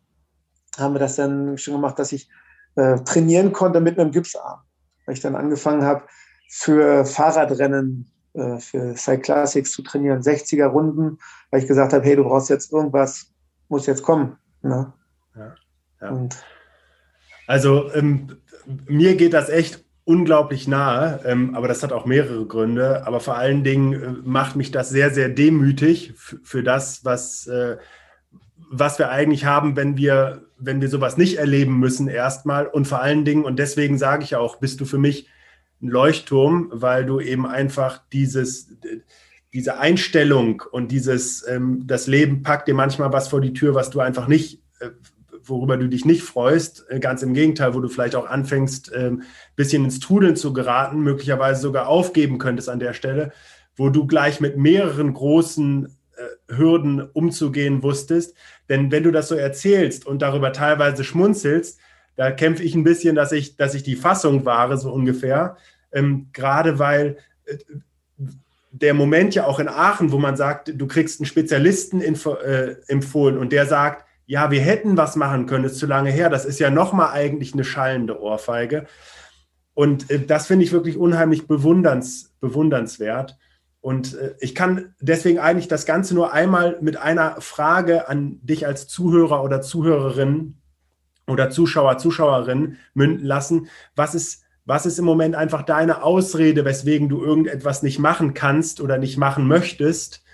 haben 0.78 0.94
wir 0.94 1.00
das 1.00 1.16
dann 1.16 1.58
schon 1.58 1.74
gemacht, 1.74 1.98
dass 1.98 2.12
ich 2.12 2.28
äh, 2.76 2.98
trainieren 3.00 3.52
konnte 3.52 3.80
mit 3.80 3.98
einem 3.98 4.10
Gipsarm. 4.10 4.60
Weil 5.06 5.14
ich 5.14 5.20
dann 5.20 5.36
angefangen 5.36 5.84
habe, 5.84 6.04
für 6.48 7.04
Fahrradrennen, 7.04 8.10
äh, 8.34 8.58
für 8.58 8.96
Cyclassics 8.96 9.72
zu 9.72 9.82
trainieren, 9.82 10.22
60er 10.22 10.66
Runden, 10.66 11.18
weil 11.50 11.60
ich 11.60 11.68
gesagt 11.68 11.92
habe, 11.92 12.04
hey, 12.04 12.16
du 12.16 12.24
brauchst 12.24 12.50
jetzt 12.50 12.72
irgendwas, 12.72 13.32
muss 13.68 13.86
jetzt 13.86 14.02
kommen. 14.02 14.36
Ne? 14.62 14.92
Ja, 15.36 15.54
ja. 16.00 16.28
Also 17.46 17.92
ähm, 17.92 18.38
mir 18.86 19.16
geht 19.16 19.34
das 19.34 19.48
echt 19.48 19.84
unglaublich 20.04 20.68
nahe, 20.68 21.20
ähm, 21.24 21.54
aber 21.54 21.68
das 21.68 21.82
hat 21.82 21.92
auch 21.92 22.06
mehrere 22.06 22.46
Gründe. 22.46 23.06
Aber 23.06 23.20
vor 23.20 23.36
allen 23.36 23.64
Dingen 23.64 23.92
äh, 23.92 24.12
macht 24.24 24.56
mich 24.56 24.70
das 24.70 24.90
sehr, 24.90 25.10
sehr 25.10 25.28
demütig 25.28 26.14
für 26.16 26.62
das, 26.62 27.04
was, 27.04 27.46
äh, 27.46 27.76
was 28.70 28.98
wir 28.98 29.10
eigentlich 29.10 29.44
haben, 29.44 29.76
wenn 29.76 29.96
wir, 29.96 30.42
wenn 30.58 30.80
wir 30.80 30.88
sowas 30.88 31.16
nicht 31.16 31.38
erleben 31.38 31.78
müssen 31.78 32.08
erstmal. 32.08 32.66
Und 32.66 32.86
vor 32.86 33.00
allen 33.00 33.24
Dingen, 33.24 33.44
und 33.44 33.58
deswegen 33.58 33.98
sage 33.98 34.24
ich 34.24 34.36
auch, 34.36 34.56
bist 34.56 34.80
du 34.80 34.84
für 34.84 34.98
mich 34.98 35.28
ein 35.82 35.88
Leuchtturm, 35.88 36.70
weil 36.72 37.04
du 37.04 37.20
eben 37.20 37.46
einfach 37.46 38.02
dieses, 38.12 38.68
diese 39.52 39.78
Einstellung 39.78 40.62
und 40.70 40.92
dieses, 40.92 41.46
ähm, 41.46 41.82
das 41.86 42.06
Leben 42.06 42.42
packt 42.42 42.68
dir 42.68 42.74
manchmal 42.74 43.12
was 43.12 43.28
vor 43.28 43.40
die 43.40 43.52
Tür, 43.52 43.74
was 43.74 43.90
du 43.90 44.00
einfach 44.00 44.28
nicht 44.28 44.62
äh, 44.80 44.90
worüber 45.48 45.76
du 45.76 45.88
dich 45.88 46.04
nicht 46.04 46.22
freust. 46.22 46.86
Äh, 46.88 47.00
ganz 47.00 47.22
im 47.22 47.34
Gegenteil, 47.34 47.74
wo 47.74 47.80
du 47.80 47.88
vielleicht 47.88 48.14
auch 48.14 48.26
anfängst, 48.26 48.92
ein 48.92 49.06
ähm, 49.06 49.22
bisschen 49.56 49.84
ins 49.84 50.00
Trudeln 50.00 50.36
zu 50.36 50.52
geraten, 50.52 51.00
möglicherweise 51.00 51.60
sogar 51.60 51.88
aufgeben 51.88 52.38
könntest 52.38 52.68
an 52.68 52.78
der 52.78 52.92
Stelle, 52.92 53.32
wo 53.76 53.90
du 53.90 54.06
gleich 54.06 54.40
mit 54.40 54.56
mehreren 54.56 55.12
großen 55.12 55.86
äh, 56.16 56.56
Hürden 56.56 57.00
umzugehen 57.00 57.82
wusstest. 57.82 58.34
Denn 58.68 58.90
wenn 58.90 59.02
du 59.02 59.10
das 59.10 59.28
so 59.28 59.34
erzählst 59.34 60.06
und 60.06 60.22
darüber 60.22 60.52
teilweise 60.52 61.04
schmunzelst, 61.04 61.78
da 62.16 62.30
kämpfe 62.30 62.62
ich 62.62 62.74
ein 62.74 62.84
bisschen, 62.84 63.14
dass 63.14 63.32
ich, 63.32 63.56
dass 63.56 63.74
ich 63.74 63.82
die 63.82 63.96
Fassung 63.96 64.44
wahre, 64.44 64.78
so 64.78 64.92
ungefähr. 64.92 65.56
Ähm, 65.92 66.28
gerade 66.32 66.78
weil 66.78 67.18
äh, 67.46 67.56
der 68.70 68.94
Moment 68.94 69.34
ja 69.34 69.46
auch 69.46 69.60
in 69.60 69.68
Aachen, 69.68 70.10
wo 70.10 70.18
man 70.18 70.36
sagt, 70.36 70.72
du 70.74 70.86
kriegst 70.86 71.20
einen 71.20 71.26
Spezialisten 71.26 72.00
äh, 72.00 72.76
empfohlen 72.88 73.38
und 73.38 73.52
der 73.52 73.66
sagt, 73.66 74.04
ja, 74.26 74.50
wir 74.50 74.60
hätten 74.60 74.96
was 74.96 75.16
machen 75.16 75.46
können, 75.46 75.64
ist 75.64 75.78
zu 75.78 75.86
lange 75.86 76.10
her. 76.10 76.30
Das 76.30 76.44
ist 76.44 76.58
ja 76.58 76.70
nochmal 76.70 77.12
eigentlich 77.12 77.52
eine 77.52 77.64
schallende 77.64 78.20
Ohrfeige. 78.20 78.86
Und 79.74 80.10
äh, 80.10 80.20
das 80.20 80.46
finde 80.46 80.64
ich 80.64 80.72
wirklich 80.72 80.96
unheimlich 80.96 81.46
bewunderns, 81.46 82.32
bewundernswert. 82.40 83.36
Und 83.84 84.14
äh, 84.14 84.34
ich 84.40 84.54
kann 84.54 84.94
deswegen 84.98 85.38
eigentlich 85.38 85.68
das 85.68 85.84
Ganze 85.84 86.14
nur 86.14 86.32
einmal 86.32 86.78
mit 86.80 86.96
einer 86.96 87.38
Frage 87.42 88.08
an 88.08 88.38
dich 88.40 88.66
als 88.66 88.88
Zuhörer 88.88 89.44
oder 89.44 89.60
Zuhörerin 89.60 90.56
oder 91.26 91.50
Zuschauer, 91.50 91.98
Zuschauerin 91.98 92.78
münden 92.94 93.26
lassen. 93.26 93.68
Was 93.94 94.14
ist, 94.14 94.44
was 94.64 94.86
ist 94.86 94.98
im 94.98 95.04
Moment 95.04 95.34
einfach 95.34 95.60
deine 95.60 96.02
Ausrede, 96.02 96.64
weswegen 96.64 97.10
du 97.10 97.22
irgendetwas 97.22 97.82
nicht 97.82 97.98
machen 97.98 98.32
kannst 98.32 98.80
oder 98.80 98.96
nicht 98.96 99.18
machen 99.18 99.46
möchtest? 99.46 100.24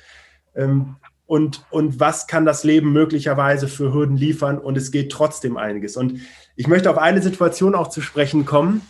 Ähm, 0.55 0.95
und, 1.27 1.65
und 1.71 1.99
was 1.99 2.29
kann 2.29 2.45
das 2.45 2.63
Leben 2.63 2.93
möglicherweise 2.93 3.67
für 3.67 3.93
Hürden 3.93 4.17
liefern 4.17 4.59
und 4.59 4.77
es 4.77 4.93
geht 4.93 5.11
trotzdem 5.11 5.57
einiges. 5.57 5.97
Und 5.97 6.21
ich 6.55 6.69
möchte 6.69 6.89
auf 6.89 6.99
eine 6.99 7.21
Situation 7.21 7.75
auch 7.75 7.89
zu 7.89 8.01
sprechen 8.01 8.45
kommen 8.45 8.83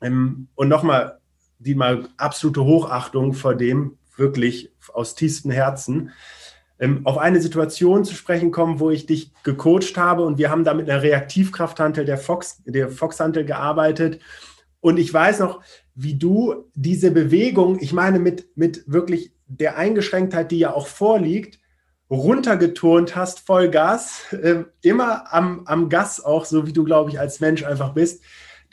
ähm, 0.00 0.48
und 0.54 0.70
nochmal 0.70 1.20
die 1.64 1.74
mal 1.74 2.08
absolute 2.16 2.64
Hochachtung 2.64 3.32
vor 3.34 3.54
dem, 3.54 3.98
wirklich 4.16 4.70
aus 4.92 5.14
tiefstem 5.14 5.50
Herzen, 5.50 6.10
ähm, 6.78 7.00
auf 7.04 7.18
eine 7.18 7.40
Situation 7.40 8.04
zu 8.04 8.14
sprechen 8.14 8.50
kommen, 8.50 8.80
wo 8.80 8.90
ich 8.90 9.06
dich 9.06 9.32
gecoacht 9.42 9.96
habe 9.96 10.24
und 10.24 10.38
wir 10.38 10.50
haben 10.50 10.64
da 10.64 10.74
mit 10.74 10.88
einer 10.88 11.02
Reaktivkrafthantel 11.02 12.04
der 12.04 12.18
Fox, 12.18 12.62
der 12.64 12.88
Foxhantel 12.88 13.44
gearbeitet. 13.44 14.20
Und 14.80 14.98
ich 14.98 15.12
weiß 15.12 15.38
noch, 15.38 15.62
wie 15.94 16.14
du 16.14 16.68
diese 16.74 17.10
Bewegung, 17.10 17.78
ich 17.80 17.92
meine 17.92 18.18
mit, 18.18 18.56
mit 18.56 18.84
wirklich 18.86 19.32
der 19.46 19.76
Eingeschränktheit, 19.76 20.50
die 20.50 20.58
ja 20.58 20.74
auch 20.74 20.86
vorliegt, 20.86 21.58
runtergeturnt 22.10 23.16
hast, 23.16 23.40
Vollgas, 23.40 24.32
äh, 24.32 24.64
immer 24.82 25.32
am, 25.32 25.62
am 25.66 25.88
Gas 25.88 26.22
auch, 26.22 26.44
so 26.44 26.66
wie 26.66 26.72
du, 26.72 26.84
glaube 26.84 27.10
ich, 27.10 27.18
als 27.18 27.40
Mensch 27.40 27.64
einfach 27.64 27.94
bist. 27.94 28.22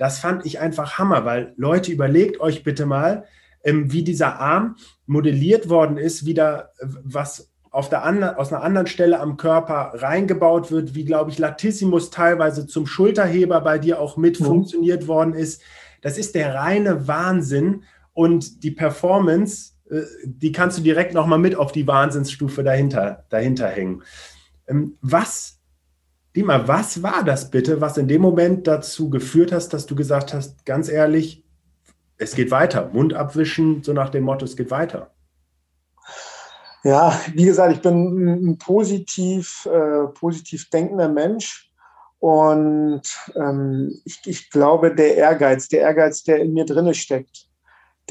Das 0.02 0.18
fand 0.18 0.48
ich 0.48 0.60
einfach 0.60 0.98
Hammer, 0.98 1.26
weil 1.26 1.54
Leute, 1.58 1.92
überlegt 1.92 2.40
euch 2.40 2.64
bitte 2.64 2.88
mal, 2.88 3.26
ähm, 3.64 3.94
wie 3.94 4.04
dieser 4.04 4.40
Arm 4.40 4.78
modelliert 5.06 5.70
worden 5.70 5.98
ist, 5.98 6.26
wieder 6.26 6.72
was 6.82 7.52
auf 7.70 7.88
der 7.88 8.04
andre, 8.04 8.40
aus 8.40 8.52
einer 8.52 8.64
anderen 8.64 8.88
Stelle 8.88 9.20
am 9.20 9.38
Körper 9.38 9.92
reingebaut 9.94 10.72
wird, 10.72 10.96
wie, 10.96 11.06
glaube 11.06 11.30
ich, 11.30 11.38
Latissimus 11.38 12.10
teilweise 12.10 12.66
zum 12.66 12.88
Schulterheber 12.88 13.62
bei 13.62 13.78
dir 13.78 14.02
auch 14.02 14.18
mit 14.18 14.40
mhm. 14.40 14.46
funktioniert 14.46 15.08
worden 15.08 15.36
ist. 15.36 15.62
Das 16.02 16.18
ist 16.18 16.34
der 16.34 16.56
reine 16.56 17.08
Wahnsinn 17.08 17.84
und 18.14 18.64
die 18.64 18.72
Performance 18.72 19.74
äh, 19.92 20.02
die 20.26 20.52
kannst 20.52 20.80
du 20.80 20.82
direkt 20.82 21.14
nochmal 21.14 21.38
mit 21.38 21.56
auf 21.56 21.72
die 21.72 21.86
Wahnsinnsstufe 21.86 22.64
dahinter, 22.64 23.26
dahinter 23.30 23.68
hängen. 23.68 24.02
Ähm, 24.68 24.98
was, 25.02 25.60
Dima, 26.36 26.67
was 26.67 27.04
war 27.04 27.24
das 27.24 27.52
bitte, 27.52 27.82
was 27.82 27.98
in 27.98 28.08
dem 28.08 28.22
Moment 28.22 28.65
dazu 28.65 29.10
geführt 29.10 29.52
hast, 29.52 29.70
dass 29.70 29.86
du 29.86 29.96
gesagt 29.96 30.34
hast, 30.34 30.65
ganz 30.65 30.88
ehrlich, 30.88 31.44
es 32.17 32.36
geht 32.36 32.52
weiter, 32.52 32.89
Mund 32.94 33.13
abwischen, 33.13 33.84
so 33.84 33.94
nach 33.94 34.10
dem 34.10 34.24
Motto, 34.24 34.46
es 34.46 34.56
geht 34.56 34.72
weiter? 34.72 35.12
Ja, 36.84 37.20
wie 37.34 37.46
gesagt, 37.46 37.74
ich 37.76 37.82
bin 37.82 38.52
ein 38.52 38.58
positiv, 38.58 39.67
äh, 39.72 40.08
positiv 40.13 40.70
denkender 40.70 41.10
Mensch. 41.10 41.72
Und 42.20 43.02
ähm, 43.36 44.00
ich, 44.06 44.20
ich 44.26 44.50
glaube, 44.50 44.94
der 44.94 45.15
Ehrgeiz, 45.15 45.67
der 45.67 45.82
Ehrgeiz, 45.82 46.24
der 46.24 46.39
in 46.39 46.54
mir 46.54 46.65
drinne 46.65 46.94
steckt, 46.94 47.48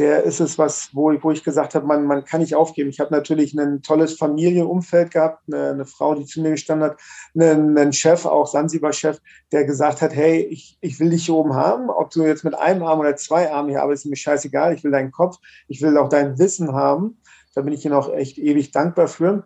der 0.01 0.25
ist 0.25 0.41
es 0.41 0.59
was, 0.59 0.89
wo, 0.95 1.13
wo 1.21 1.31
ich 1.31 1.45
gesagt 1.45 1.75
habe, 1.75 1.87
man, 1.87 2.07
man 2.07 2.25
kann 2.25 2.41
nicht 2.41 2.55
aufgeben. 2.55 2.89
Ich 2.89 3.01
habe 3.01 3.13
natürlich 3.13 3.53
ein 3.53 3.83
tolles 3.83 4.17
Familienumfeld 4.17 5.11
gehabt, 5.11 5.43
eine, 5.47 5.71
eine, 5.71 5.85
Frau, 5.85 6.15
die 6.15 6.25
zu 6.25 6.41
mir 6.41 6.53
gestanden 6.53 6.89
hat, 6.89 6.99
einen, 7.35 7.77
einen 7.77 7.93
Chef, 7.93 8.25
auch 8.25 8.47
Sansibar-Chef, 8.47 9.19
der 9.53 9.65
gesagt 9.65 10.01
hat, 10.01 10.15
hey, 10.15 10.41
ich, 10.41 10.79
ich 10.81 10.99
will 11.01 11.11
dich 11.11 11.27
hier 11.27 11.35
oben 11.35 11.55
haben, 11.55 11.91
ob 11.91 12.11
du 12.11 12.25
jetzt 12.25 12.45
mit 12.45 12.59
einem 12.59 12.83
Arm 12.83 12.99
oder 12.99 13.15
zwei 13.17 13.53
Armen 13.53 13.69
hier 13.69 13.83
arbeitest, 13.83 14.07
ist 14.07 14.11
mir 14.11 14.17
scheißegal, 14.17 14.73
ich 14.73 14.83
will 14.83 14.91
deinen 14.91 15.13
Kopf, 15.13 15.37
ich 15.69 15.83
will 15.83 15.99
auch 15.99 16.09
dein 16.09 16.39
Wissen 16.39 16.73
haben. 16.73 17.21
Da 17.55 17.61
bin 17.61 17.75
ich 17.75 17.85
ihnen 17.85 17.95
auch 17.95 18.11
echt 18.11 18.39
ewig 18.39 18.71
dankbar 18.71 19.07
für. 19.07 19.45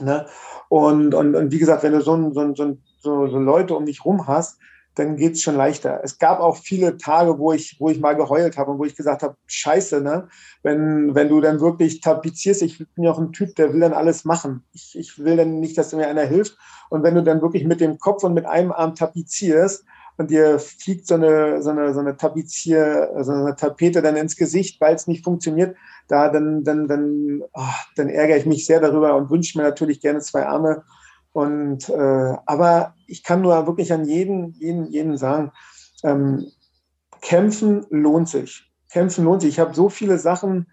Ne? 0.00 0.26
Und, 0.70 1.14
und, 1.14 1.34
und 1.34 1.52
wie 1.52 1.58
gesagt, 1.58 1.82
wenn 1.82 1.92
du 1.92 2.00
so, 2.00 2.32
so, 2.32 2.54
so, 2.54 2.76
so, 3.02 3.38
Leute 3.38 3.74
um 3.74 3.84
dich 3.84 4.04
rum 4.04 4.26
hast, 4.26 4.58
dann 4.98 5.16
geht 5.16 5.34
es 5.34 5.42
schon 5.42 5.56
leichter. 5.56 6.00
Es 6.02 6.18
gab 6.18 6.40
auch 6.40 6.56
viele 6.56 6.96
Tage, 6.96 7.38
wo 7.38 7.52
ich, 7.52 7.76
wo 7.78 7.88
ich 7.88 8.00
mal 8.00 8.16
geheult 8.16 8.56
habe 8.56 8.72
und 8.72 8.78
wo 8.78 8.84
ich 8.84 8.96
gesagt 8.96 9.22
habe, 9.22 9.36
scheiße, 9.46 10.00
ne? 10.00 10.28
Wenn, 10.62 11.14
wenn 11.14 11.28
du 11.28 11.40
dann 11.40 11.60
wirklich 11.60 12.00
tapizierst, 12.00 12.62
ich 12.62 12.78
bin 12.78 13.04
ja 13.04 13.12
auch 13.12 13.18
ein 13.18 13.32
Typ, 13.32 13.54
der 13.56 13.72
will 13.72 13.80
dann 13.80 13.92
alles 13.92 14.24
machen. 14.24 14.64
Ich, 14.72 14.98
ich 14.98 15.18
will 15.18 15.36
dann 15.36 15.60
nicht, 15.60 15.78
dass 15.78 15.92
mir 15.92 16.08
einer 16.08 16.24
hilft. 16.24 16.56
Und 16.90 17.02
wenn 17.02 17.14
du 17.14 17.22
dann 17.22 17.42
wirklich 17.42 17.64
mit 17.64 17.80
dem 17.80 17.98
Kopf 17.98 18.24
und 18.24 18.34
mit 18.34 18.46
einem 18.46 18.72
Arm 18.72 18.94
tapizierst 18.94 19.84
und 20.16 20.30
dir 20.30 20.58
fliegt 20.58 21.06
so 21.06 21.14
eine, 21.14 21.62
so 21.62 21.70
eine, 21.70 21.94
so 21.94 22.00
eine 22.00 22.16
Tapizier, 22.16 23.10
so 23.20 23.32
eine 23.32 23.54
Tapete 23.54 24.02
dann 24.02 24.16
ins 24.16 24.36
Gesicht, 24.36 24.80
weil 24.80 24.94
es 24.94 25.06
nicht 25.06 25.24
funktioniert, 25.24 25.76
da 26.08 26.28
dann, 26.28 26.64
dann, 26.64 26.88
dann, 26.88 27.42
oh, 27.52 27.62
dann 27.94 28.08
ärgere 28.08 28.38
ich 28.38 28.46
mich 28.46 28.66
sehr 28.66 28.80
darüber 28.80 29.14
und 29.14 29.30
wünsche 29.30 29.56
mir 29.56 29.64
natürlich 29.64 30.00
gerne 30.00 30.20
zwei 30.20 30.46
Arme 30.46 30.82
und 31.32 31.88
äh, 31.88 32.36
aber 32.46 32.94
ich 33.06 33.22
kann 33.22 33.42
nur 33.42 33.66
wirklich 33.66 33.92
an 33.92 34.04
jeden, 34.04 34.52
jeden, 34.54 34.90
jeden 34.90 35.16
sagen, 35.16 35.52
ähm, 36.04 36.50
kämpfen 37.20 37.86
lohnt 37.90 38.28
sich. 38.28 38.70
Kämpfen 38.90 39.24
lohnt 39.24 39.42
sich. 39.42 39.50
Ich 39.50 39.58
habe 39.58 39.74
so 39.74 39.88
viele 39.88 40.18
Sachen 40.18 40.66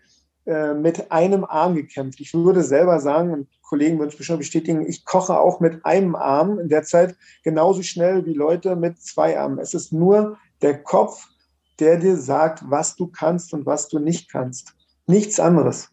äh, 0.45 0.73
mit 0.73 1.11
einem 1.11 1.43
Arm 1.43 1.75
gekämpft. 1.75 2.19
Ich 2.19 2.33
würde 2.33 2.63
selber 2.63 2.99
sagen, 2.99 3.31
und 3.31 3.47
Kollegen 3.61 3.97
würden 3.97 4.09
es 4.09 4.15
bestimmt 4.15 4.39
bestätigen, 4.39 4.85
ich 4.87 5.03
koche 5.03 5.39
auch 5.39 5.59
mit 5.59 5.85
einem 5.85 6.15
Arm 6.15 6.59
in 6.59 6.69
der 6.69 6.83
Zeit 6.83 7.15
genauso 7.43 7.81
schnell 7.81 8.25
wie 8.25 8.33
Leute 8.33 8.75
mit 8.75 9.01
zwei 9.01 9.39
Armen. 9.39 9.59
Es 9.59 9.73
ist 9.73 9.91
nur 9.91 10.37
der 10.61 10.83
Kopf, 10.83 11.27
der 11.79 11.97
dir 11.97 12.15
sagt, 12.15 12.63
was 12.69 12.95
du 12.95 13.07
kannst 13.07 13.53
und 13.53 13.65
was 13.65 13.87
du 13.89 13.99
nicht 13.99 14.31
kannst. 14.31 14.75
Nichts 15.07 15.39
anderes. 15.39 15.89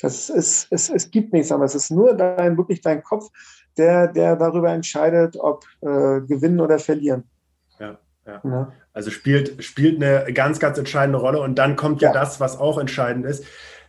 Das 0.00 0.28
ist, 0.28 0.66
es, 0.70 0.90
es 0.90 1.10
gibt 1.10 1.32
nichts 1.32 1.50
anderes. 1.52 1.74
Es 1.74 1.84
ist 1.84 1.90
nur 1.90 2.14
dein, 2.14 2.56
wirklich 2.58 2.80
dein 2.80 3.02
Kopf, 3.02 3.30
der, 3.76 4.08
der 4.08 4.36
darüber 4.36 4.70
entscheidet, 4.72 5.36
ob 5.36 5.64
äh, 5.80 6.20
gewinnen 6.20 6.60
oder 6.60 6.78
verlieren. 6.78 7.24
Ja, 7.78 7.98
ja. 8.26 8.40
ja. 8.44 8.72
Also 8.92 9.10
spielt, 9.10 9.64
spielt 9.64 10.02
eine 10.02 10.32
ganz, 10.32 10.60
ganz 10.60 10.78
entscheidende 10.78 11.18
Rolle. 11.18 11.40
Und 11.40 11.56
dann 11.56 11.76
kommt 11.76 12.00
ja, 12.00 12.08
ja 12.08 12.14
das, 12.14 12.40
was 12.40 12.58
auch 12.58 12.78
entscheidend 12.78 13.26
ist. 13.26 13.44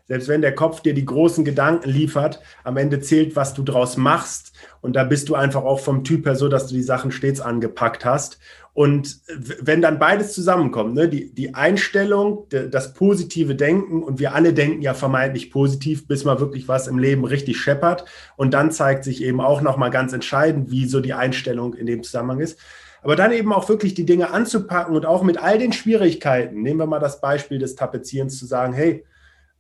Selbst 0.08 0.28
wenn 0.28 0.42
der 0.42 0.54
Kopf 0.54 0.82
dir 0.82 0.94
die 0.94 1.06
großen 1.06 1.44
Gedanken 1.44 1.90
liefert, 1.90 2.40
am 2.64 2.78
Ende 2.78 3.00
zählt, 3.00 3.36
was 3.36 3.56
du 3.56 3.64
draus 3.64 3.98
machst. 3.98 4.54
Und 4.82 4.96
da 4.96 5.04
bist 5.04 5.30
du 5.30 5.36
einfach 5.36 5.64
auch 5.64 5.80
vom 5.80 6.04
Typ 6.04 6.26
her 6.28 6.36
so, 6.36 6.48
dass 6.48 6.68
du 6.68 6.76
die 6.76 6.84
Sachen 6.84 7.12
stets 7.12 7.42
angepackt 7.42 8.06
hast. 8.06 8.38
Und 8.74 9.22
wenn 9.62 9.82
dann 9.82 10.00
beides 10.00 10.34
zusammenkommt, 10.34 10.94
ne, 10.94 11.08
die, 11.08 11.34
die 11.34 11.56
Einstellung, 11.56 12.46
das 12.50 12.94
positive 12.94 13.56
Denken 13.56 14.04
und 14.04 14.20
wir 14.20 14.36
alle 14.36 14.54
denken 14.54 14.82
ja 14.82 14.94
vermeintlich 14.94 15.50
positiv, 15.50 16.08
bis 16.08 16.26
mal 16.26 16.40
wirklich 16.40 16.68
was 16.68 16.88
im 16.88 17.00
Leben 17.00 17.26
richtig 17.26 17.58
scheppert. 17.58 18.06
Und 18.36 18.54
dann 18.54 18.72
zeigt 18.72 19.06
sich 19.06 19.24
eben 19.24 19.42
auch 19.42 19.62
nochmal 19.62 19.92
ganz 19.92 20.14
entscheidend, 20.14 20.72
wie 20.72 20.86
so 20.86 21.00
die 21.00 21.14
Einstellung 21.14 21.74
in 21.74 21.88
dem 21.88 22.04
Zusammenhang 22.04 22.42
ist. 22.42 22.60
Aber 23.02 23.16
dann 23.16 23.32
eben 23.32 23.54
auch 23.54 23.70
wirklich 23.70 23.94
die 23.94 24.06
Dinge 24.06 24.32
anzupacken 24.32 24.96
und 24.96 25.06
auch 25.06 25.24
mit 25.24 25.38
all 25.38 25.58
den 25.58 25.74
Schwierigkeiten, 25.74 26.62
nehmen 26.62 26.80
wir 26.80 26.86
mal 26.86 27.00
das 27.00 27.22
Beispiel 27.22 27.60
des 27.60 27.76
Tapezierens, 27.76 28.38
zu 28.38 28.46
sagen, 28.46 28.74
hey, 28.74 29.06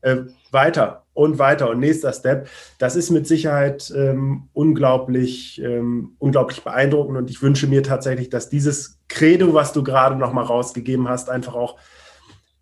äh, 0.05 0.17
weiter 0.51 1.03
und 1.13 1.39
weiter 1.39 1.69
und 1.69 1.79
nächster 1.79 2.13
Step. 2.13 2.47
Das 2.77 2.95
ist 2.95 3.09
mit 3.09 3.27
Sicherheit 3.27 3.91
ähm, 3.95 4.49
unglaublich, 4.53 5.59
ähm, 5.61 6.15
unglaublich 6.19 6.63
beeindruckend 6.63 7.17
und 7.17 7.29
ich 7.29 7.41
wünsche 7.41 7.67
mir 7.67 7.81
tatsächlich, 7.81 8.29
dass 8.29 8.49
dieses 8.49 8.99
Credo, 9.07 9.53
was 9.53 9.73
du 9.73 9.83
gerade 9.83 10.15
noch 10.15 10.31
mal 10.31 10.43
rausgegeben 10.43 11.09
hast, 11.09 11.29
einfach 11.29 11.55
auch 11.55 11.77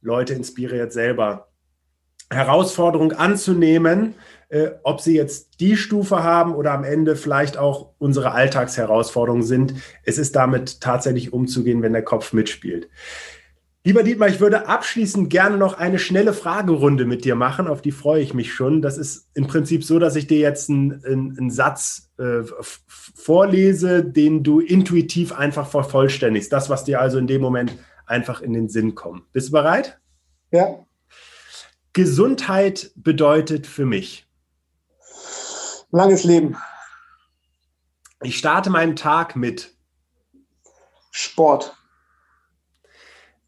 Leute 0.01 0.33
inspiriert, 0.33 0.93
selber 0.93 1.49
Herausforderung 2.29 3.11
anzunehmen, 3.11 4.15
äh, 4.49 4.71
ob 4.83 5.01
sie 5.01 5.15
jetzt 5.15 5.59
die 5.59 5.75
Stufe 5.75 6.23
haben 6.23 6.55
oder 6.55 6.71
am 6.71 6.83
Ende 6.83 7.15
vielleicht 7.15 7.57
auch 7.57 7.93
unsere 7.97 8.31
Alltagsherausforderungen 8.31 9.43
sind. 9.43 9.75
Es 10.03 10.17
ist 10.17 10.35
damit 10.35 10.79
tatsächlich 10.79 11.33
umzugehen, 11.33 11.81
wenn 11.81 11.93
der 11.93 12.03
Kopf 12.03 12.33
mitspielt. 12.33 12.89
Lieber 13.85 14.03
Dietmar, 14.03 14.29
ich 14.29 14.39
würde 14.39 14.69
abschließend 14.69 15.29
gerne 15.29 15.57
noch 15.57 15.77
eine 15.77 15.99
schnelle 15.99 16.31
Fragerunde 16.31 17.03
mit 17.03 17.25
dir 17.25 17.35
machen, 17.35 17.67
auf 17.67 17.81
die 17.81 17.91
freue 17.91 18.21
ich 18.21 18.33
mich 18.33 18.53
schon. 18.53 18.81
Das 18.81 18.97
ist 18.97 19.27
im 19.33 19.47
Prinzip 19.47 19.83
so, 19.83 19.99
dass 19.99 20.15
ich 20.15 20.25
dir 20.25 20.39
jetzt 20.39 20.69
einen, 20.69 21.03
einen, 21.05 21.51
Satz 21.51 22.09
äh, 22.17 22.43
vorlese, 22.87 24.05
den 24.05 24.41
du 24.41 24.61
intuitiv 24.61 25.33
einfach 25.33 25.67
vervollständigst. 25.67 26.51
Das, 26.53 26.69
was 26.69 26.85
dir 26.85 27.01
also 27.01 27.17
in 27.17 27.27
dem 27.27 27.41
Moment 27.41 27.77
einfach 28.05 28.39
in 28.39 28.53
den 28.53 28.69
Sinn 28.69 28.95
kommt. 28.95 29.29
Bist 29.33 29.49
du 29.49 29.51
bereit? 29.51 29.99
Ja. 30.51 30.85
Gesundheit 31.91 32.91
bedeutet 32.95 33.67
für 33.67 33.85
mich. 33.85 34.25
Langes 35.91 36.23
Leben. 36.23 36.55
Ich 38.21 38.37
starte 38.37 38.69
meinen 38.69 38.95
Tag 38.95 39.35
mit 39.35 39.75
Sport. 41.11 41.75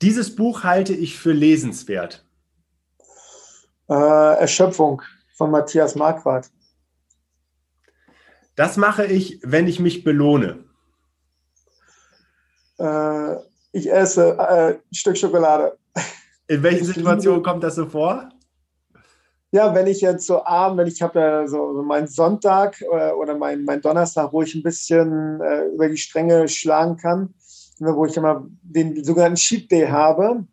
Dieses 0.01 0.35
Buch 0.35 0.63
halte 0.63 0.93
ich 0.93 1.17
für 1.17 1.31
lesenswert. 1.31 2.25
Äh, 3.89 3.93
Erschöpfung 3.93 5.01
von 5.35 5.51
Matthias 5.51 5.95
Marquardt. 5.95 6.49
Das 8.55 8.77
mache 8.77 9.05
ich, 9.05 9.39
wenn 9.43 9.67
ich 9.67 9.79
mich 9.79 10.03
belohne. 10.03 10.63
Äh, 12.77 13.35
ich 13.71 13.91
esse 13.91 14.37
äh, 14.37 14.73
ein 14.73 14.79
Stück 14.91 15.17
Schokolade. 15.17 15.77
In 16.47 16.63
welchen 16.63 16.85
Situationen 16.85 17.43
kommt 17.43 17.63
das 17.63 17.75
so 17.75 17.87
vor? 17.87 18.29
Ja, 19.51 19.73
wenn 19.73 19.87
ich 19.87 20.01
jetzt 20.01 20.27
so 20.27 20.45
abend, 20.45 20.79
wenn 20.79 20.87
ich 20.87 21.01
habe 21.01 21.19
ja 21.19 21.47
so 21.47 21.81
meinen 21.81 22.07
Sonntag 22.07 22.81
äh, 22.81 23.11
oder 23.11 23.37
meinen 23.37 23.63
mein 23.63 23.81
Donnerstag, 23.81 24.33
wo 24.33 24.41
ich 24.41 24.53
ein 24.53 24.63
bisschen 24.63 25.39
äh, 25.41 25.67
über 25.67 25.87
die 25.87 25.97
Stränge 25.97 26.47
schlagen 26.47 26.97
kann, 26.97 27.33
wo 27.79 28.05
ich 28.05 28.17
immer 28.17 28.45
den 28.61 29.03
sogenannten 29.03 29.35
Cheat 29.35 29.71
Day 29.71 29.87
habe, 29.87 30.45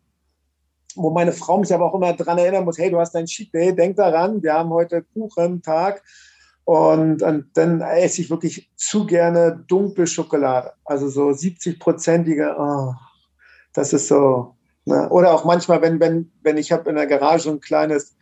wo 0.95 1.09
meine 1.09 1.31
Frau 1.31 1.57
mich 1.57 1.73
aber 1.73 1.85
auch 1.85 1.95
immer 1.95 2.13
daran 2.13 2.37
erinnern 2.37 2.65
muss, 2.65 2.77
hey, 2.77 2.89
du 2.89 2.99
hast 2.99 3.13
deinen 3.13 3.25
Cheat 3.27 3.53
Day, 3.53 3.75
denk 3.75 3.95
daran, 3.95 4.41
wir 4.43 4.53
haben 4.53 4.69
heute 4.69 5.03
Kuchentag 5.13 6.03
und, 6.65 7.21
und 7.21 7.45
dann 7.53 7.81
esse 7.81 8.21
ich 8.21 8.29
wirklich 8.29 8.69
zu 8.75 9.05
gerne 9.05 9.63
dunkle 9.67 10.07
Schokolade, 10.07 10.71
also 10.85 11.07
so 11.09 11.29
70-prozentige, 11.29 12.55
oh, 12.57 12.93
das 13.73 13.93
ist 13.93 14.07
so, 14.07 14.55
ne? 14.85 15.09
oder 15.09 15.33
auch 15.33 15.45
manchmal, 15.45 15.81
wenn, 15.81 15.99
wenn, 15.99 16.31
wenn 16.41 16.57
ich 16.57 16.71
habe 16.71 16.89
in 16.89 16.95
der 16.95 17.07
Garage 17.07 17.43
so 17.43 17.51
ein 17.51 17.59
kleines, 17.59 18.15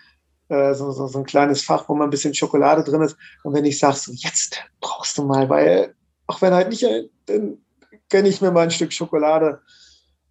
äh, 0.49 0.73
so, 0.73 0.91
so, 0.91 1.07
so 1.07 1.19
ein 1.19 1.25
kleines 1.25 1.63
Fach, 1.63 1.87
wo 1.87 1.93
mal 1.93 2.05
ein 2.05 2.09
bisschen 2.09 2.33
Schokolade 2.33 2.83
drin 2.83 3.01
ist 3.01 3.17
und 3.43 3.53
wenn 3.53 3.65
ich 3.65 3.77
sage, 3.77 3.97
so 3.97 4.11
jetzt 4.11 4.63
brauchst 4.79 5.17
du 5.17 5.23
mal, 5.23 5.49
weil 5.49 5.93
auch 6.27 6.41
wenn 6.41 6.53
halt 6.53 6.69
nicht, 6.69 6.85
dann 7.25 7.57
gönne 8.11 8.29
ich 8.29 8.41
mir 8.41 8.51
mal 8.51 8.63
ein 8.63 8.71
Stück 8.71 8.93
Schokolade. 8.93 9.61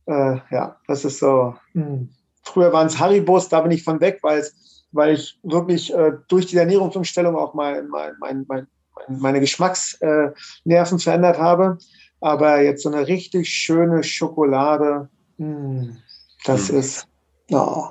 Äh, 0.06 0.36
ja, 0.50 0.76
das 0.86 1.04
ist 1.04 1.18
so. 1.18 1.54
Hm. 1.72 2.10
Früher 2.42 2.72
waren 2.72 2.86
es 2.86 2.98
Haribos, 2.98 3.48
da 3.48 3.60
bin 3.60 3.72
ich 3.72 3.82
von 3.82 4.00
weg, 4.00 4.20
weil 4.22 4.44
weil 4.92 5.14
ich 5.14 5.38
wirklich 5.42 5.92
äh, 5.94 6.12
durch 6.28 6.46
die 6.46 6.56
Ernährungsumstellung 6.56 7.36
auch 7.36 7.54
mein, 7.54 7.88
mein, 7.88 8.14
mein, 8.18 8.44
mein 8.48 8.66
meine 9.08 9.40
Geschmacksnerven 9.40 10.98
äh, 10.98 11.00
verändert 11.00 11.38
habe. 11.38 11.78
Aber 12.20 12.60
jetzt 12.60 12.82
so 12.82 12.90
eine 12.90 13.06
richtig 13.06 13.48
schöne 13.48 14.02
Schokolade, 14.02 15.08
mh, 15.38 15.46
hm, 15.46 15.96
das 16.44 16.70
mhm. 16.70 16.78
ist. 16.78 17.06
Oh. 17.50 17.88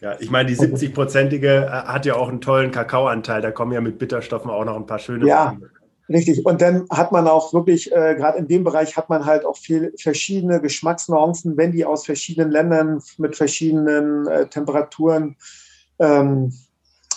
Ja, 0.00 0.16
ich 0.20 0.30
meine, 0.30 0.48
die 0.48 0.56
70-prozentige 0.56 1.66
äh, 1.66 1.68
hat 1.68 2.06
ja 2.06 2.14
auch 2.14 2.28
einen 2.28 2.40
tollen 2.40 2.70
Kakaoanteil. 2.70 3.40
Da 3.40 3.50
kommen 3.50 3.72
ja 3.72 3.80
mit 3.80 3.98
Bitterstoffen 3.98 4.50
auch 4.50 4.64
noch 4.64 4.76
ein 4.76 4.86
paar 4.86 4.98
schöne 4.98 5.26
ja. 5.26 5.44
Sachen. 5.44 5.70
Richtig. 6.08 6.46
Und 6.46 6.62
dann 6.62 6.86
hat 6.90 7.12
man 7.12 7.28
auch 7.28 7.52
wirklich, 7.52 7.92
äh, 7.92 8.14
gerade 8.14 8.38
in 8.38 8.48
dem 8.48 8.64
Bereich 8.64 8.96
hat 8.96 9.10
man 9.10 9.26
halt 9.26 9.44
auch 9.44 9.56
viel 9.58 9.92
verschiedene 10.00 10.60
Geschmacksnuancen, 10.60 11.56
wenn 11.58 11.72
die 11.72 11.84
aus 11.84 12.06
verschiedenen 12.06 12.50
Ländern 12.50 13.02
mit 13.18 13.36
verschiedenen 13.36 14.26
äh, 14.26 14.46
Temperaturen 14.46 15.36
ähm, 15.98 16.52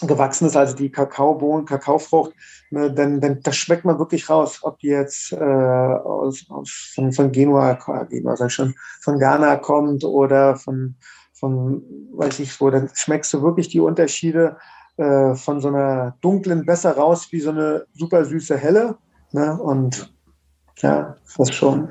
gewachsen 0.01 0.47
ist, 0.47 0.57
also 0.57 0.75
die 0.75 0.91
Kakaobohnen, 0.91 1.65
Kakaofrucht, 1.65 2.33
ne, 2.71 2.91
dann, 2.91 3.21
dann 3.21 3.39
das 3.43 3.55
schmeckt 3.55 3.85
man 3.85 3.99
wirklich 3.99 4.29
raus, 4.29 4.59
ob 4.63 4.79
die 4.79 4.87
jetzt 4.87 5.31
äh, 5.31 5.37
aus, 5.37 6.45
aus, 6.49 6.91
von, 6.93 7.13
von 7.13 7.31
Genua, 7.31 7.77
Genua 8.09 8.35
sag 8.35 8.47
ich 8.47 8.53
schon, 8.53 8.75
von 9.01 9.19
Ghana 9.19 9.57
kommt 9.57 10.03
oder 10.03 10.55
von, 10.55 10.95
von 11.33 11.83
weiß 12.13 12.39
ich 12.39 12.59
wo, 12.59 12.69
dann 12.69 12.89
schmeckst 12.93 13.31
du 13.33 13.41
wirklich 13.41 13.69
die 13.69 13.79
Unterschiede 13.79 14.57
äh, 14.97 15.35
von 15.35 15.61
so 15.61 15.69
einer 15.69 16.17
dunklen 16.21 16.65
besser 16.65 16.95
raus 16.95 17.27
wie 17.31 17.39
so 17.39 17.51
eine 17.51 17.85
super 17.93 18.25
süße 18.25 18.57
helle. 18.57 18.97
Ne? 19.31 19.57
Und 19.61 20.13
ja, 20.77 21.15
das 21.37 21.53
schon. 21.53 21.89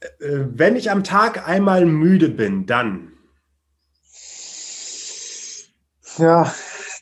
Äh, 0.00 0.44
wenn 0.48 0.76
ich 0.76 0.90
am 0.90 1.04
Tag 1.04 1.46
einmal 1.48 1.84
müde 1.86 2.28
bin, 2.28 2.66
dann? 2.66 3.12
Ja, 6.18 6.50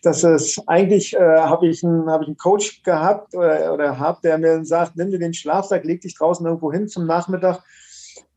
das 0.03 0.25
ist 0.25 0.61
eigentlich, 0.67 1.15
äh, 1.15 1.19
habe 1.19 1.69
ich, 1.69 1.85
einen, 1.85 2.11
hab 2.11 2.23
ich 2.23 2.29
einen 2.29 2.37
Coach 2.37 2.83
gehabt 2.83 3.35
oder, 3.35 3.73
oder 3.73 3.99
habe, 3.99 4.21
der 4.23 4.39
mir 4.39 4.65
sagt, 4.65 4.97
nimm 4.97 5.11
dir 5.11 5.19
den 5.19 5.35
Schlafsack, 5.35 5.85
leg 5.85 6.01
dich 6.03 6.17
draußen 6.17 6.45
irgendwo 6.45 6.73
hin 6.73 6.89
zum 6.89 7.07
Nachmittag. 7.07 7.63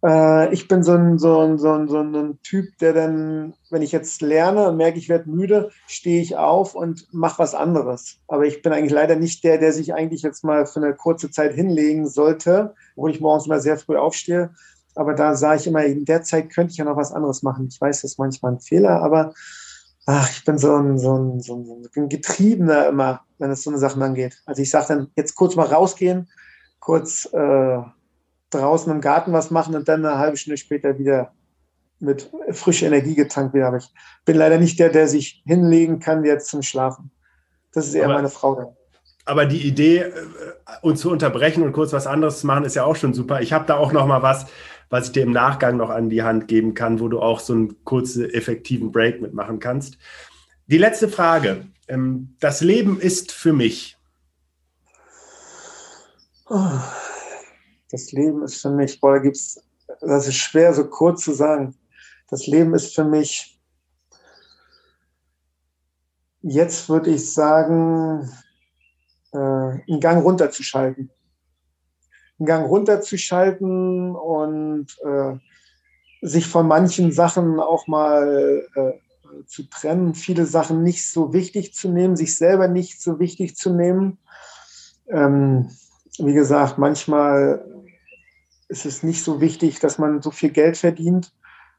Äh, 0.04 0.54
ich 0.54 0.68
bin 0.68 0.84
so 0.84 0.94
ein, 0.94 1.18
so, 1.18 1.40
ein, 1.40 1.58
so, 1.58 1.74
ein, 1.74 1.88
so 1.88 2.00
ein 2.00 2.40
Typ, 2.44 2.78
der 2.80 2.94
dann, 2.94 3.54
wenn 3.70 3.82
ich 3.82 3.92
jetzt 3.92 4.22
lerne 4.22 4.68
und 4.68 4.78
merke, 4.78 5.00
ich 5.00 5.10
werde 5.10 5.30
müde, 5.30 5.72
stehe 5.88 6.22
ich 6.22 6.36
auf 6.38 6.76
und 6.76 7.08
mache 7.12 7.40
was 7.40 7.56
anderes. 7.56 8.18
Aber 8.28 8.46
ich 8.46 8.62
bin 8.62 8.74
eigentlich 8.74 8.92
leider 8.92 9.16
nicht 9.16 9.44
der, 9.44 9.58
der 9.58 9.74
sich 9.74 9.94
eigentlich 9.94 10.22
jetzt 10.22 10.44
mal 10.44 10.66
für 10.66 10.82
eine 10.82 10.96
kurze 10.96 11.32
Zeit 11.32 11.54
hinlegen 11.54 12.08
sollte, 12.08 12.76
obwohl 12.96 13.12
ich 13.12 13.22
morgens 13.22 13.48
mal 13.48 13.62
sehr 13.62 13.78
früh 13.78 13.98
aufstehe. 13.98 14.52
Aber 14.96 15.14
da 15.14 15.36
sage 15.36 15.60
ich 15.60 15.68
immer, 15.68 15.84
in 15.84 16.06
der 16.06 16.24
Zeit 16.24 16.50
könnte 16.50 16.72
ich 16.72 16.78
ja 16.78 16.86
noch 16.86 16.98
was 16.98 17.12
anderes 17.12 17.44
machen. 17.44 17.68
Ich 17.70 17.80
weiß, 17.80 18.02
das 18.02 18.12
ist 18.12 18.20
manchmal 18.20 18.54
ein 18.54 18.60
Fehler, 18.60 19.02
aber 19.04 19.34
ach, 20.08 20.30
ich 20.32 20.44
bin 20.44 20.58
so 20.58 20.76
ein, 20.76 20.98
so 20.98 21.16
ein, 21.18 21.40
so 21.40 21.56
ein 21.96 22.10
Getriebener 22.10 22.88
immer, 22.88 23.22
wenn 23.38 23.52
es 23.52 23.64
so 23.64 23.70
eine 23.70 23.80
Sachen 23.80 24.02
angeht. 24.02 24.42
Also 24.46 24.62
ich 24.62 24.72
sage 24.72 24.88
dann, 24.88 25.08
jetzt 25.16 25.36
kurz 25.36 25.56
mal 25.56 25.68
rausgehen, 25.68 26.30
kurz 26.80 27.30
äh, 27.32 27.82
draußen 28.58 28.92
im 28.92 29.02
Garten 29.02 29.34
was 29.34 29.52
machen 29.52 29.76
und 29.76 29.88
dann 29.88 30.06
eine 30.06 30.18
halbe 30.18 30.38
Stunde 30.38 30.58
später 30.58 30.98
wieder 31.00 31.34
mit 32.00 32.30
frischer 32.52 32.88
Energie 32.88 33.16
getankt 33.16 33.54
wieder. 33.54 33.68
Aber 33.68 33.78
ich 33.78 33.90
bin 34.26 34.38
leider 34.38 34.58
nicht 34.58 34.80
der, 34.80 34.90
der 34.90 35.08
sich 35.08 35.42
hinlegen 35.46 36.00
kann 36.00 36.24
jetzt 36.24 36.50
zum 36.50 36.62
Schlafen. 36.62 37.12
Das 37.74 37.88
ist 37.88 37.96
eher 37.96 38.06
aber, 38.06 38.16
meine 38.16 38.30
Frau. 38.30 38.78
Aber 39.26 39.46
die 39.46 39.68
Idee, 39.68 40.00
äh, 40.00 40.12
uns 40.82 41.02
zu 41.02 41.12
unterbrechen 41.12 41.64
und 41.64 41.74
kurz 41.74 41.94
was 41.94 42.08
anderes 42.08 42.40
zu 42.40 42.48
machen, 42.48 42.66
ist 42.66 42.76
ja 42.76 42.84
auch 42.84 42.96
schon 42.96 43.14
super. 43.14 43.42
Ich 43.42 43.54
habe 43.54 43.66
da 43.66 43.78
auch 43.78 43.92
noch 43.92 44.06
mal 44.06 44.22
was, 44.22 44.46
was 44.90 45.08
ich 45.08 45.12
dir 45.12 45.24
im 45.24 45.32
Nachgang 45.32 45.78
noch 45.78 45.90
an 45.90 46.10
die 46.10 46.24
Hand 46.24 46.48
geben 46.48 46.74
kann, 46.74 47.00
wo 47.00 47.08
du 47.08 47.20
auch 47.20 47.40
so 47.40 47.54
einen 47.54 47.84
kurzen, 47.84 48.30
effektiven 48.30 48.92
Break 48.92 49.22
mitmachen 49.22 49.60
kannst. 49.60 49.98
Die 50.68 50.78
letzte 50.78 51.10
Frage. 51.10 51.66
Ähm, 51.88 52.36
das 52.40 52.62
Leben 52.62 53.00
ist 53.00 53.32
für 53.32 53.54
mich. 53.54 53.98
Das 57.92 58.12
Leben 58.12 58.44
ist 58.44 58.62
für 58.62 58.70
mich, 58.70 59.00
boah, 59.00 59.14
da 59.14 59.20
gibt's, 59.20 59.62
das 60.02 60.28
ist 60.28 60.36
schwer 60.36 60.74
so 60.74 60.88
kurz 60.90 61.24
zu 61.24 61.34
sagen. 61.34 61.76
Das 62.30 62.48
Leben 62.48 62.74
ist 62.74 62.94
für 62.94 63.06
mich, 63.06 63.60
jetzt 66.42 66.90
würde 66.90 67.12
ich 67.12 67.34
sagen, 67.34 68.30
äh, 69.34 69.38
einen 69.38 70.00
Gang 70.00 70.24
runterzuschalten 70.24 71.12
einen 72.40 72.48
Gang 72.48 72.70
runterzuschalten 72.70 74.16
und 74.16 74.88
äh, 75.04 75.36
sich 76.22 76.48
von 76.48 76.68
manchen 76.68 77.12
Sachen 77.12 77.60
auch 77.60 77.88
mal 77.88 78.66
äh, 78.76 79.46
zu 79.46 79.64
trennen, 79.64 80.14
viele 80.14 80.46
Sachen 80.46 80.84
nicht 80.84 81.10
so 81.10 81.34
wichtig 81.34 81.74
zu 81.74 81.90
nehmen, 81.90 82.16
sich 82.16 82.36
selber 82.36 82.68
nicht 82.68 83.02
so 83.02 83.20
wichtig 83.20 83.56
zu 83.56 83.74
nehmen. 83.74 84.20
Ähm, 85.10 85.70
wie 86.20 86.34
gesagt, 86.34 86.78
manchmal 86.78 87.66
ist 88.70 88.86
es 88.86 89.04
nicht 89.04 89.24
so 89.24 89.42
wichtig, 89.42 89.80
dass 89.80 89.98
man 89.98 90.22
so 90.22 90.32
viel 90.32 90.50
Geld 90.50 90.78
verdient. 90.78 91.34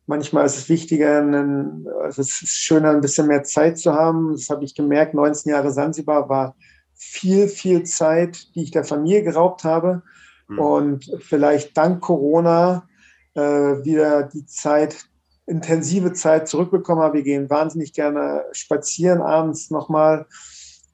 Manchmal 0.06 0.46
ist 0.46 0.56
es 0.56 0.68
wichtiger, 0.68 1.18
einen, 1.18 1.86
also 2.02 2.22
es 2.22 2.42
ist 2.42 2.56
schöner, 2.56 2.90
ein 2.90 3.02
bisschen 3.02 3.26
mehr 3.26 3.42
Zeit 3.42 3.78
zu 3.78 3.92
haben. 3.92 4.32
Das 4.32 4.48
habe 4.48 4.64
ich 4.64 4.74
gemerkt. 4.74 5.12
19 5.12 5.52
Jahre 5.52 5.70
Sansibar 5.70 6.28
war 6.30 6.56
viel, 6.94 7.48
viel 7.48 7.84
Zeit, 7.84 8.54
die 8.54 8.62
ich 8.62 8.70
der 8.70 8.84
Familie 8.84 9.22
geraubt 9.22 9.64
habe. 9.64 10.02
Mhm. 10.48 10.58
Und 10.58 11.10
vielleicht 11.20 11.76
dank 11.76 12.00
Corona 12.00 12.88
äh, 13.34 13.40
wieder 13.40 14.22
die 14.22 14.46
Zeit, 14.46 14.96
intensive 15.44 16.14
Zeit 16.14 16.48
zurückbekommen 16.48 17.02
habe. 17.02 17.18
Wir 17.18 17.22
gehen 17.22 17.50
wahnsinnig 17.50 17.92
gerne 17.92 18.44
spazieren 18.52 19.20
abends 19.20 19.70
nochmal. 19.70 20.26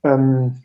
Ähm, 0.03 0.64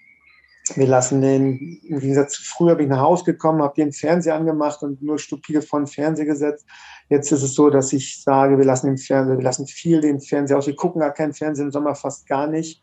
wir 0.76 0.88
lassen 0.88 1.22
den, 1.22 1.80
im 1.84 2.00
Gegensatz 2.00 2.34
zu 2.34 2.44
früher 2.44 2.76
bin 2.76 2.86
ich 2.86 2.92
nach 2.92 3.02
Hause 3.02 3.26
gekommen, 3.26 3.62
habe 3.62 3.76
den 3.76 3.92
Fernseher 3.92 4.36
angemacht 4.36 4.82
und 4.84 5.02
nur 5.02 5.18
stupide 5.18 5.62
vor 5.62 5.80
den 5.80 5.88
Fernseher 5.88 6.26
gesetzt. 6.26 6.66
Jetzt 7.10 7.32
ist 7.32 7.44
es 7.44 7.54
so, 7.54 7.70
dass 7.70 7.94
ich 7.94 8.22
sage, 8.22 8.58
wir 8.58 8.66
lassen 8.66 8.88
den 8.88 8.98
Fernseher, 8.98 9.38
wir 9.38 9.44
lassen 9.44 9.68
viel 9.68 10.02
den 10.02 10.20
Fernseher 10.20 10.58
aus. 10.58 10.68
Wir 10.68 10.76
gucken 10.76 11.02
gar 11.02 11.14
keinen 11.14 11.34
Fernseher 11.34 11.66
im 11.66 11.72
Sommer 11.72 11.96
fast 11.96 12.28
gar 12.28 12.48
nicht 12.48 12.82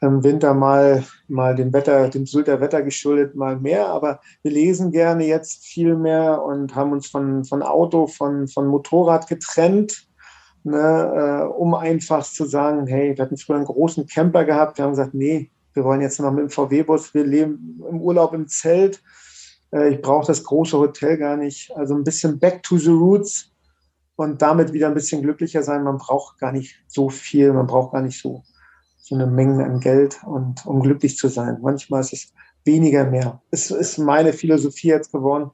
im 0.00 0.22
Winter 0.22 0.54
mal, 0.54 1.04
mal 1.28 1.54
dem 1.54 1.72
Wetter, 1.72 2.08
dem 2.08 2.26
Sylter 2.26 2.60
Wetter 2.60 2.82
geschuldet, 2.82 3.34
mal 3.34 3.56
mehr. 3.56 3.88
Aber 3.88 4.20
wir 4.42 4.50
lesen 4.50 4.90
gerne 4.90 5.26
jetzt 5.26 5.64
viel 5.64 5.96
mehr 5.96 6.42
und 6.42 6.74
haben 6.74 6.92
uns 6.92 7.06
von, 7.06 7.44
von 7.44 7.62
Auto, 7.62 8.06
von, 8.06 8.46
von 8.48 8.66
Motorrad 8.66 9.26
getrennt, 9.26 10.06
ne, 10.64 11.46
äh, 11.46 11.46
um 11.46 11.74
einfach 11.74 12.24
zu 12.24 12.44
sagen, 12.44 12.86
hey, 12.86 13.16
wir 13.16 13.24
hatten 13.24 13.38
früher 13.38 13.56
einen 13.56 13.64
großen 13.64 14.06
Camper 14.06 14.44
gehabt. 14.44 14.78
Wir 14.78 14.84
haben 14.84 14.92
gesagt, 14.92 15.14
nee, 15.14 15.50
wir 15.76 15.84
wollen 15.84 16.00
jetzt 16.00 16.18
noch 16.18 16.32
mit 16.32 16.42
dem 16.42 16.50
VW-Bus, 16.50 17.14
wir 17.14 17.24
leben 17.24 17.80
im 17.88 18.00
Urlaub 18.00 18.32
im 18.32 18.48
Zelt. 18.48 19.02
Äh, 19.72 19.94
ich 19.94 20.02
brauche 20.02 20.26
das 20.26 20.42
große 20.42 20.78
Hotel 20.78 21.18
gar 21.18 21.36
nicht. 21.36 21.70
Also 21.76 21.94
ein 21.94 22.04
bisschen 22.04 22.38
back 22.38 22.62
to 22.62 22.78
the 22.78 22.90
roots 22.90 23.52
und 24.16 24.42
damit 24.42 24.72
wieder 24.72 24.88
ein 24.88 24.94
bisschen 24.94 25.22
glücklicher 25.22 25.62
sein. 25.62 25.84
Man 25.84 25.98
braucht 25.98 26.38
gar 26.38 26.52
nicht 26.52 26.76
so 26.88 27.10
viel, 27.10 27.52
man 27.52 27.66
braucht 27.66 27.92
gar 27.92 28.02
nicht 28.02 28.20
so 28.20 28.42
so 29.06 29.14
eine 29.14 29.28
Menge 29.28 29.64
an 29.64 29.78
Geld 29.78 30.18
und 30.24 30.66
um 30.66 30.80
glücklich 30.80 31.16
zu 31.16 31.28
sein. 31.28 31.58
Manchmal 31.62 32.00
ist 32.00 32.12
es 32.12 32.32
weniger 32.64 33.04
mehr. 33.04 33.40
Es 33.52 33.70
ist 33.70 33.98
meine 33.98 34.32
Philosophie 34.32 34.88
jetzt 34.88 35.12
geworden, 35.12 35.52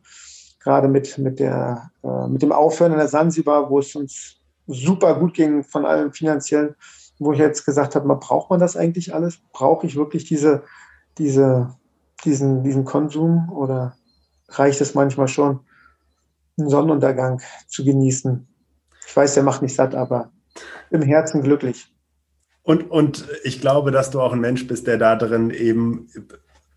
gerade 0.59 0.89
mit, 0.89 1.19
mit, 1.19 1.39
der, 1.39 1.91
äh, 2.03 2.29
mit 2.29 2.41
dem 2.41 2.51
Aufhören 2.51 2.93
in 2.93 2.99
der 2.99 3.09
Sansibar, 3.09 3.69
wo 3.69 3.81
es 3.81 3.95
uns 3.95 4.37
super 4.67 5.19
gut 5.19 5.35
ging 5.35 5.65
von 5.65 5.85
allem 5.85 6.15
finanziellen, 6.15 6.77
wo 7.25 7.33
ich 7.33 7.39
jetzt 7.39 7.65
gesagt 7.65 7.95
habe, 7.95 8.07
man 8.07 8.21
braucht 8.21 8.51
man 8.51 8.61
das 8.61 8.77
eigentlich 8.77 9.15
alles? 9.15 9.39
Brauche 9.53 9.87
ich 9.87 9.97
wirklich 9.97 10.25
diese, 10.25 10.63
diese, 11.19 11.75
diesen, 12.25 12.63
diesen 12.63 12.85
Konsum 12.85 13.51
oder 13.53 13.97
reicht 14.49 14.81
es 14.81 14.95
manchmal 14.95 15.29
schon, 15.29 15.61
einen 16.59 16.69
Sonnenuntergang 16.69 17.41
zu 17.69 17.85
genießen? 17.85 18.47
Ich 19.07 19.17
weiß, 19.17 19.35
der 19.35 19.43
macht 19.43 19.63
nicht 19.63 19.75
satt, 19.75 19.95
aber 19.95 20.31
im 20.91 21.03
Herzen 21.03 21.43
glücklich. 21.43 21.93
Und, 22.63 22.91
und 22.91 23.27
ich 23.43 23.61
glaube, 23.61 23.91
dass 23.91 24.11
du 24.11 24.21
auch 24.21 24.33
ein 24.33 24.41
Mensch 24.41 24.67
bist, 24.67 24.87
der 24.87 24.99
da 24.99 25.17
drin 25.17 25.51
eben 25.51 26.09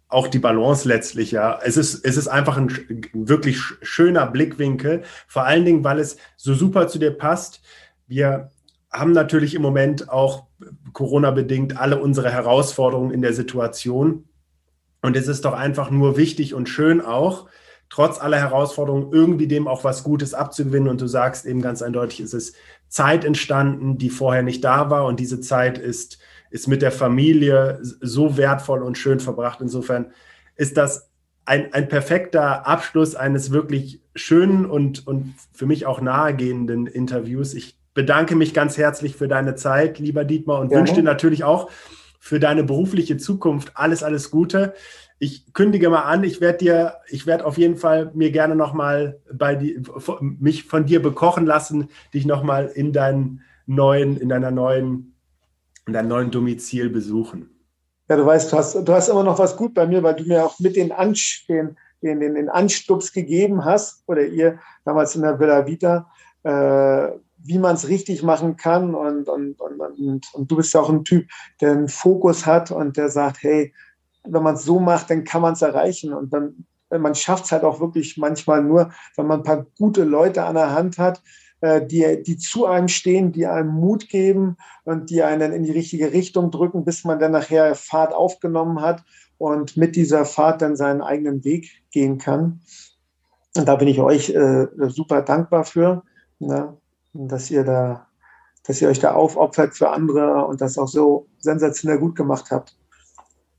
auch 0.07 0.27
die 0.27 0.39
Balance 0.39 0.87
letztlich, 0.87 1.31
ja. 1.31 1.59
Es 1.63 1.77
ist, 1.77 2.05
es 2.05 2.17
ist 2.17 2.27
einfach 2.27 2.57
ein 2.57 2.69
wirklich 3.13 3.59
schöner 3.81 4.25
Blickwinkel, 4.27 5.03
vor 5.27 5.43
allen 5.43 5.65
Dingen, 5.65 5.83
weil 5.83 5.99
es 5.99 6.17
so 6.37 6.53
super 6.53 6.87
zu 6.87 6.99
dir 6.99 7.11
passt. 7.11 7.61
Wir 8.07 8.51
haben 8.99 9.11
natürlich 9.11 9.55
im 9.55 9.61
Moment 9.61 10.09
auch 10.09 10.47
Corona-bedingt 10.93 11.79
alle 11.79 11.99
unsere 11.99 12.31
Herausforderungen 12.31 13.11
in 13.11 13.21
der 13.21 13.33
Situation. 13.33 14.25
Und 15.01 15.15
es 15.15 15.27
ist 15.27 15.45
doch 15.45 15.53
einfach 15.53 15.91
nur 15.91 16.17
wichtig 16.17 16.53
und 16.53 16.67
schön 16.67 17.01
auch, 17.01 17.47
trotz 17.89 18.19
aller 18.19 18.39
Herausforderungen 18.39 19.11
irgendwie 19.11 19.47
dem 19.47 19.67
auch 19.67 19.83
was 19.83 20.03
Gutes 20.03 20.33
abzugewinnen. 20.33 20.89
Und 20.89 21.01
du 21.01 21.07
sagst 21.07 21.45
eben 21.45 21.61
ganz 21.61 21.81
eindeutig, 21.81 22.21
es 22.21 22.33
ist 22.33 22.55
Zeit 22.87 23.25
entstanden, 23.25 23.97
die 23.97 24.09
vorher 24.09 24.43
nicht 24.43 24.63
da 24.63 24.89
war. 24.89 25.05
Und 25.05 25.19
diese 25.19 25.41
Zeit 25.41 25.77
ist, 25.77 26.17
ist 26.49 26.67
mit 26.67 26.81
der 26.81 26.91
Familie 26.91 27.79
so 27.81 28.37
wertvoll 28.37 28.81
und 28.81 28.97
schön 28.97 29.19
verbracht. 29.19 29.61
Insofern 29.61 30.11
ist 30.55 30.77
das 30.77 31.11
ein, 31.45 31.73
ein 31.73 31.87
perfekter 31.87 32.67
Abschluss 32.67 33.15
eines 33.15 33.51
wirklich 33.51 34.01
schönen 34.15 34.65
und, 34.65 35.05
und 35.05 35.35
für 35.53 35.65
mich 35.65 35.85
auch 35.85 36.01
nahegehenden 36.01 36.87
Interviews. 36.87 37.53
Ich 37.53 37.74
bedanke 37.95 38.35
mich 38.35 38.53
ganz 38.53 38.77
herzlich 38.77 39.15
für 39.15 39.27
deine 39.27 39.55
Zeit, 39.55 39.97
lieber 39.97 40.23
Dietmar, 40.23 40.59
und 40.59 40.71
ja. 40.71 40.77
wünsche 40.77 40.93
dir 40.93 41.03
natürlich 41.03 41.43
auch 41.43 41.71
für 42.19 42.39
deine 42.39 42.63
berufliche 42.63 43.17
Zukunft 43.17 43.71
alles, 43.73 44.03
alles 44.03 44.29
Gute 44.29 44.73
ich 45.17 45.53
kündige 45.53 45.89
mal 45.89 46.01
an, 46.01 46.23
ich 46.23 46.41
werde 46.41 46.57
dir, 46.57 46.95
ich 47.07 47.25
werde 47.25 47.45
auf 47.45 47.57
jeden 47.57 47.77
Fall 47.77 48.11
mir 48.13 48.31
gerne 48.31 48.55
nochmal 48.55 49.19
bei 49.33 49.55
die, 49.55 49.81
mich 50.21 50.65
von 50.65 50.85
dir 50.85 51.01
bekochen 51.01 51.45
lassen, 51.45 51.89
dich 52.13 52.25
nochmal 52.25 52.67
in 52.67 52.91
deinen 52.91 53.41
neuen, 53.65 54.17
in 54.17 54.29
deiner 54.29 54.51
neuen, 54.51 55.15
in 55.87 55.93
deinem 55.93 56.09
neuen 56.09 56.31
Domizil 56.31 56.89
besuchen. 56.89 57.49
Ja, 58.09 58.17
du 58.17 58.25
weißt, 58.25 58.51
du 58.51 58.57
hast, 58.57 58.75
du 58.75 58.93
hast 58.93 59.07
immer 59.07 59.23
noch 59.23 59.39
was 59.39 59.55
gut 59.55 59.73
bei 59.73 59.87
mir, 59.87 60.03
weil 60.03 60.15
du 60.15 60.25
mir 60.25 60.45
auch 60.45 60.59
mit 60.59 60.75
den, 60.75 60.91
Ansch 60.91 61.45
den, 61.47 61.77
den, 62.03 62.19
den, 62.19 62.35
den 62.35 62.49
Anstups 62.49 63.13
gegeben 63.13 63.63
hast, 63.63 64.03
oder 64.07 64.25
ihr 64.25 64.59
damals 64.83 65.15
in 65.15 65.21
der 65.21 65.39
Villa 65.39 65.65
Vita, 65.65 66.11
äh, 66.43 67.17
wie 67.45 67.59
man 67.59 67.75
es 67.75 67.87
richtig 67.87 68.23
machen 68.23 68.57
kann. 68.57 68.95
Und, 68.95 69.29
und, 69.29 69.59
und, 69.59 69.79
und, 69.79 70.33
und 70.33 70.51
du 70.51 70.55
bist 70.55 70.73
ja 70.73 70.81
auch 70.81 70.89
ein 70.89 71.03
Typ, 71.03 71.27
der 71.61 71.71
einen 71.71 71.87
Fokus 71.87 72.45
hat 72.45 72.71
und 72.71 72.97
der 72.97 73.09
sagt, 73.09 73.43
hey, 73.43 73.73
wenn 74.23 74.43
man 74.43 74.55
es 74.55 74.63
so 74.63 74.79
macht, 74.79 75.09
dann 75.09 75.23
kann 75.23 75.41
man 75.41 75.53
es 75.53 75.61
erreichen. 75.61 76.13
Und 76.13 76.33
dann, 76.33 76.65
man 76.89 77.15
schafft 77.15 77.45
es 77.45 77.51
halt 77.51 77.63
auch 77.63 77.79
wirklich 77.79 78.17
manchmal 78.17 78.63
nur, 78.63 78.91
wenn 79.15 79.27
man 79.27 79.39
ein 79.39 79.43
paar 79.43 79.65
gute 79.77 80.03
Leute 80.03 80.43
an 80.43 80.55
der 80.55 80.71
Hand 80.71 80.97
hat, 80.97 81.21
äh, 81.61 81.85
die, 81.85 82.23
die 82.23 82.37
zu 82.37 82.65
einem 82.65 82.87
stehen, 82.87 83.31
die 83.31 83.45
einem 83.45 83.69
Mut 83.69 84.09
geben 84.09 84.57
und 84.83 85.09
die 85.09 85.23
einen 85.23 85.51
in 85.51 85.63
die 85.63 85.71
richtige 85.71 86.11
Richtung 86.11 86.51
drücken, 86.51 86.83
bis 86.83 87.03
man 87.03 87.19
dann 87.19 87.31
nachher 87.31 87.75
Fahrt 87.75 88.13
aufgenommen 88.13 88.81
hat 88.81 89.03
und 89.37 89.77
mit 89.77 89.95
dieser 89.95 90.25
Fahrt 90.25 90.61
dann 90.61 90.75
seinen 90.75 91.01
eigenen 91.01 91.43
Weg 91.43 91.83
gehen 91.91 92.17
kann. 92.17 92.61
Und 93.55 93.67
da 93.67 93.75
bin 93.75 93.87
ich 93.87 93.99
euch 93.99 94.29
äh, 94.31 94.67
super 94.89 95.21
dankbar 95.21 95.63
für, 95.63 96.03
ne, 96.39 96.77
dass 97.15 97.49
ihr 97.49 97.63
da 97.63 98.07
dass 98.67 98.81
ihr 98.81 98.89
euch 98.89 98.99
da 98.99 99.13
aufopfert 99.13 99.75
für 99.75 99.89
andere 99.89 100.45
und 100.45 100.61
das 100.61 100.77
auch 100.77 100.87
so 100.87 101.27
sensationell 101.37 101.99
gut 101.99 102.15
gemacht 102.15 102.49
habt. 102.51 102.75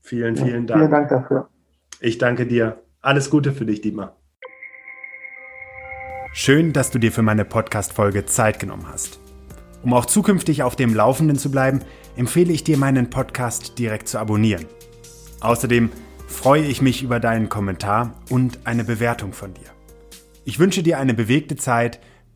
Vielen, 0.01 0.35
vielen 0.35 0.67
Dank. 0.67 0.79
Vielen 0.81 0.91
Dank 0.91 1.09
dafür. 1.09 1.49
Ich 1.99 2.17
danke 2.17 2.45
dir. 2.45 2.81
Alles 3.01 3.29
Gute 3.29 3.53
für 3.53 3.65
dich, 3.65 3.81
Dietmar. 3.81 4.15
Schön, 6.33 6.73
dass 6.73 6.91
du 6.91 6.99
dir 6.99 7.11
für 7.11 7.21
meine 7.21 7.45
Podcast-Folge 7.45 8.25
Zeit 8.25 8.59
genommen 8.59 8.87
hast. 8.87 9.19
Um 9.83 9.93
auch 9.93 10.05
zukünftig 10.05 10.63
auf 10.63 10.75
dem 10.75 10.93
Laufenden 10.93 11.37
zu 11.37 11.49
bleiben, 11.49 11.79
empfehle 12.15 12.51
ich 12.51 12.63
dir, 12.63 12.77
meinen 12.77 13.09
Podcast 13.09 13.79
direkt 13.79 14.07
zu 14.07 14.19
abonnieren. 14.19 14.65
Außerdem 15.39 15.89
freue 16.27 16.63
ich 16.63 16.81
mich 16.81 17.01
über 17.01 17.19
deinen 17.19 17.47
Kommentar 17.47 18.11
und 18.29 18.59
eine 18.65 18.83
Bewertung 18.83 19.33
von 19.33 19.53
dir. 19.53 19.69
Ich 20.43 20.59
wünsche 20.59 20.83
dir 20.83 20.99
eine 20.99 21.13
bewegte 21.13 21.55
Zeit. 21.55 21.99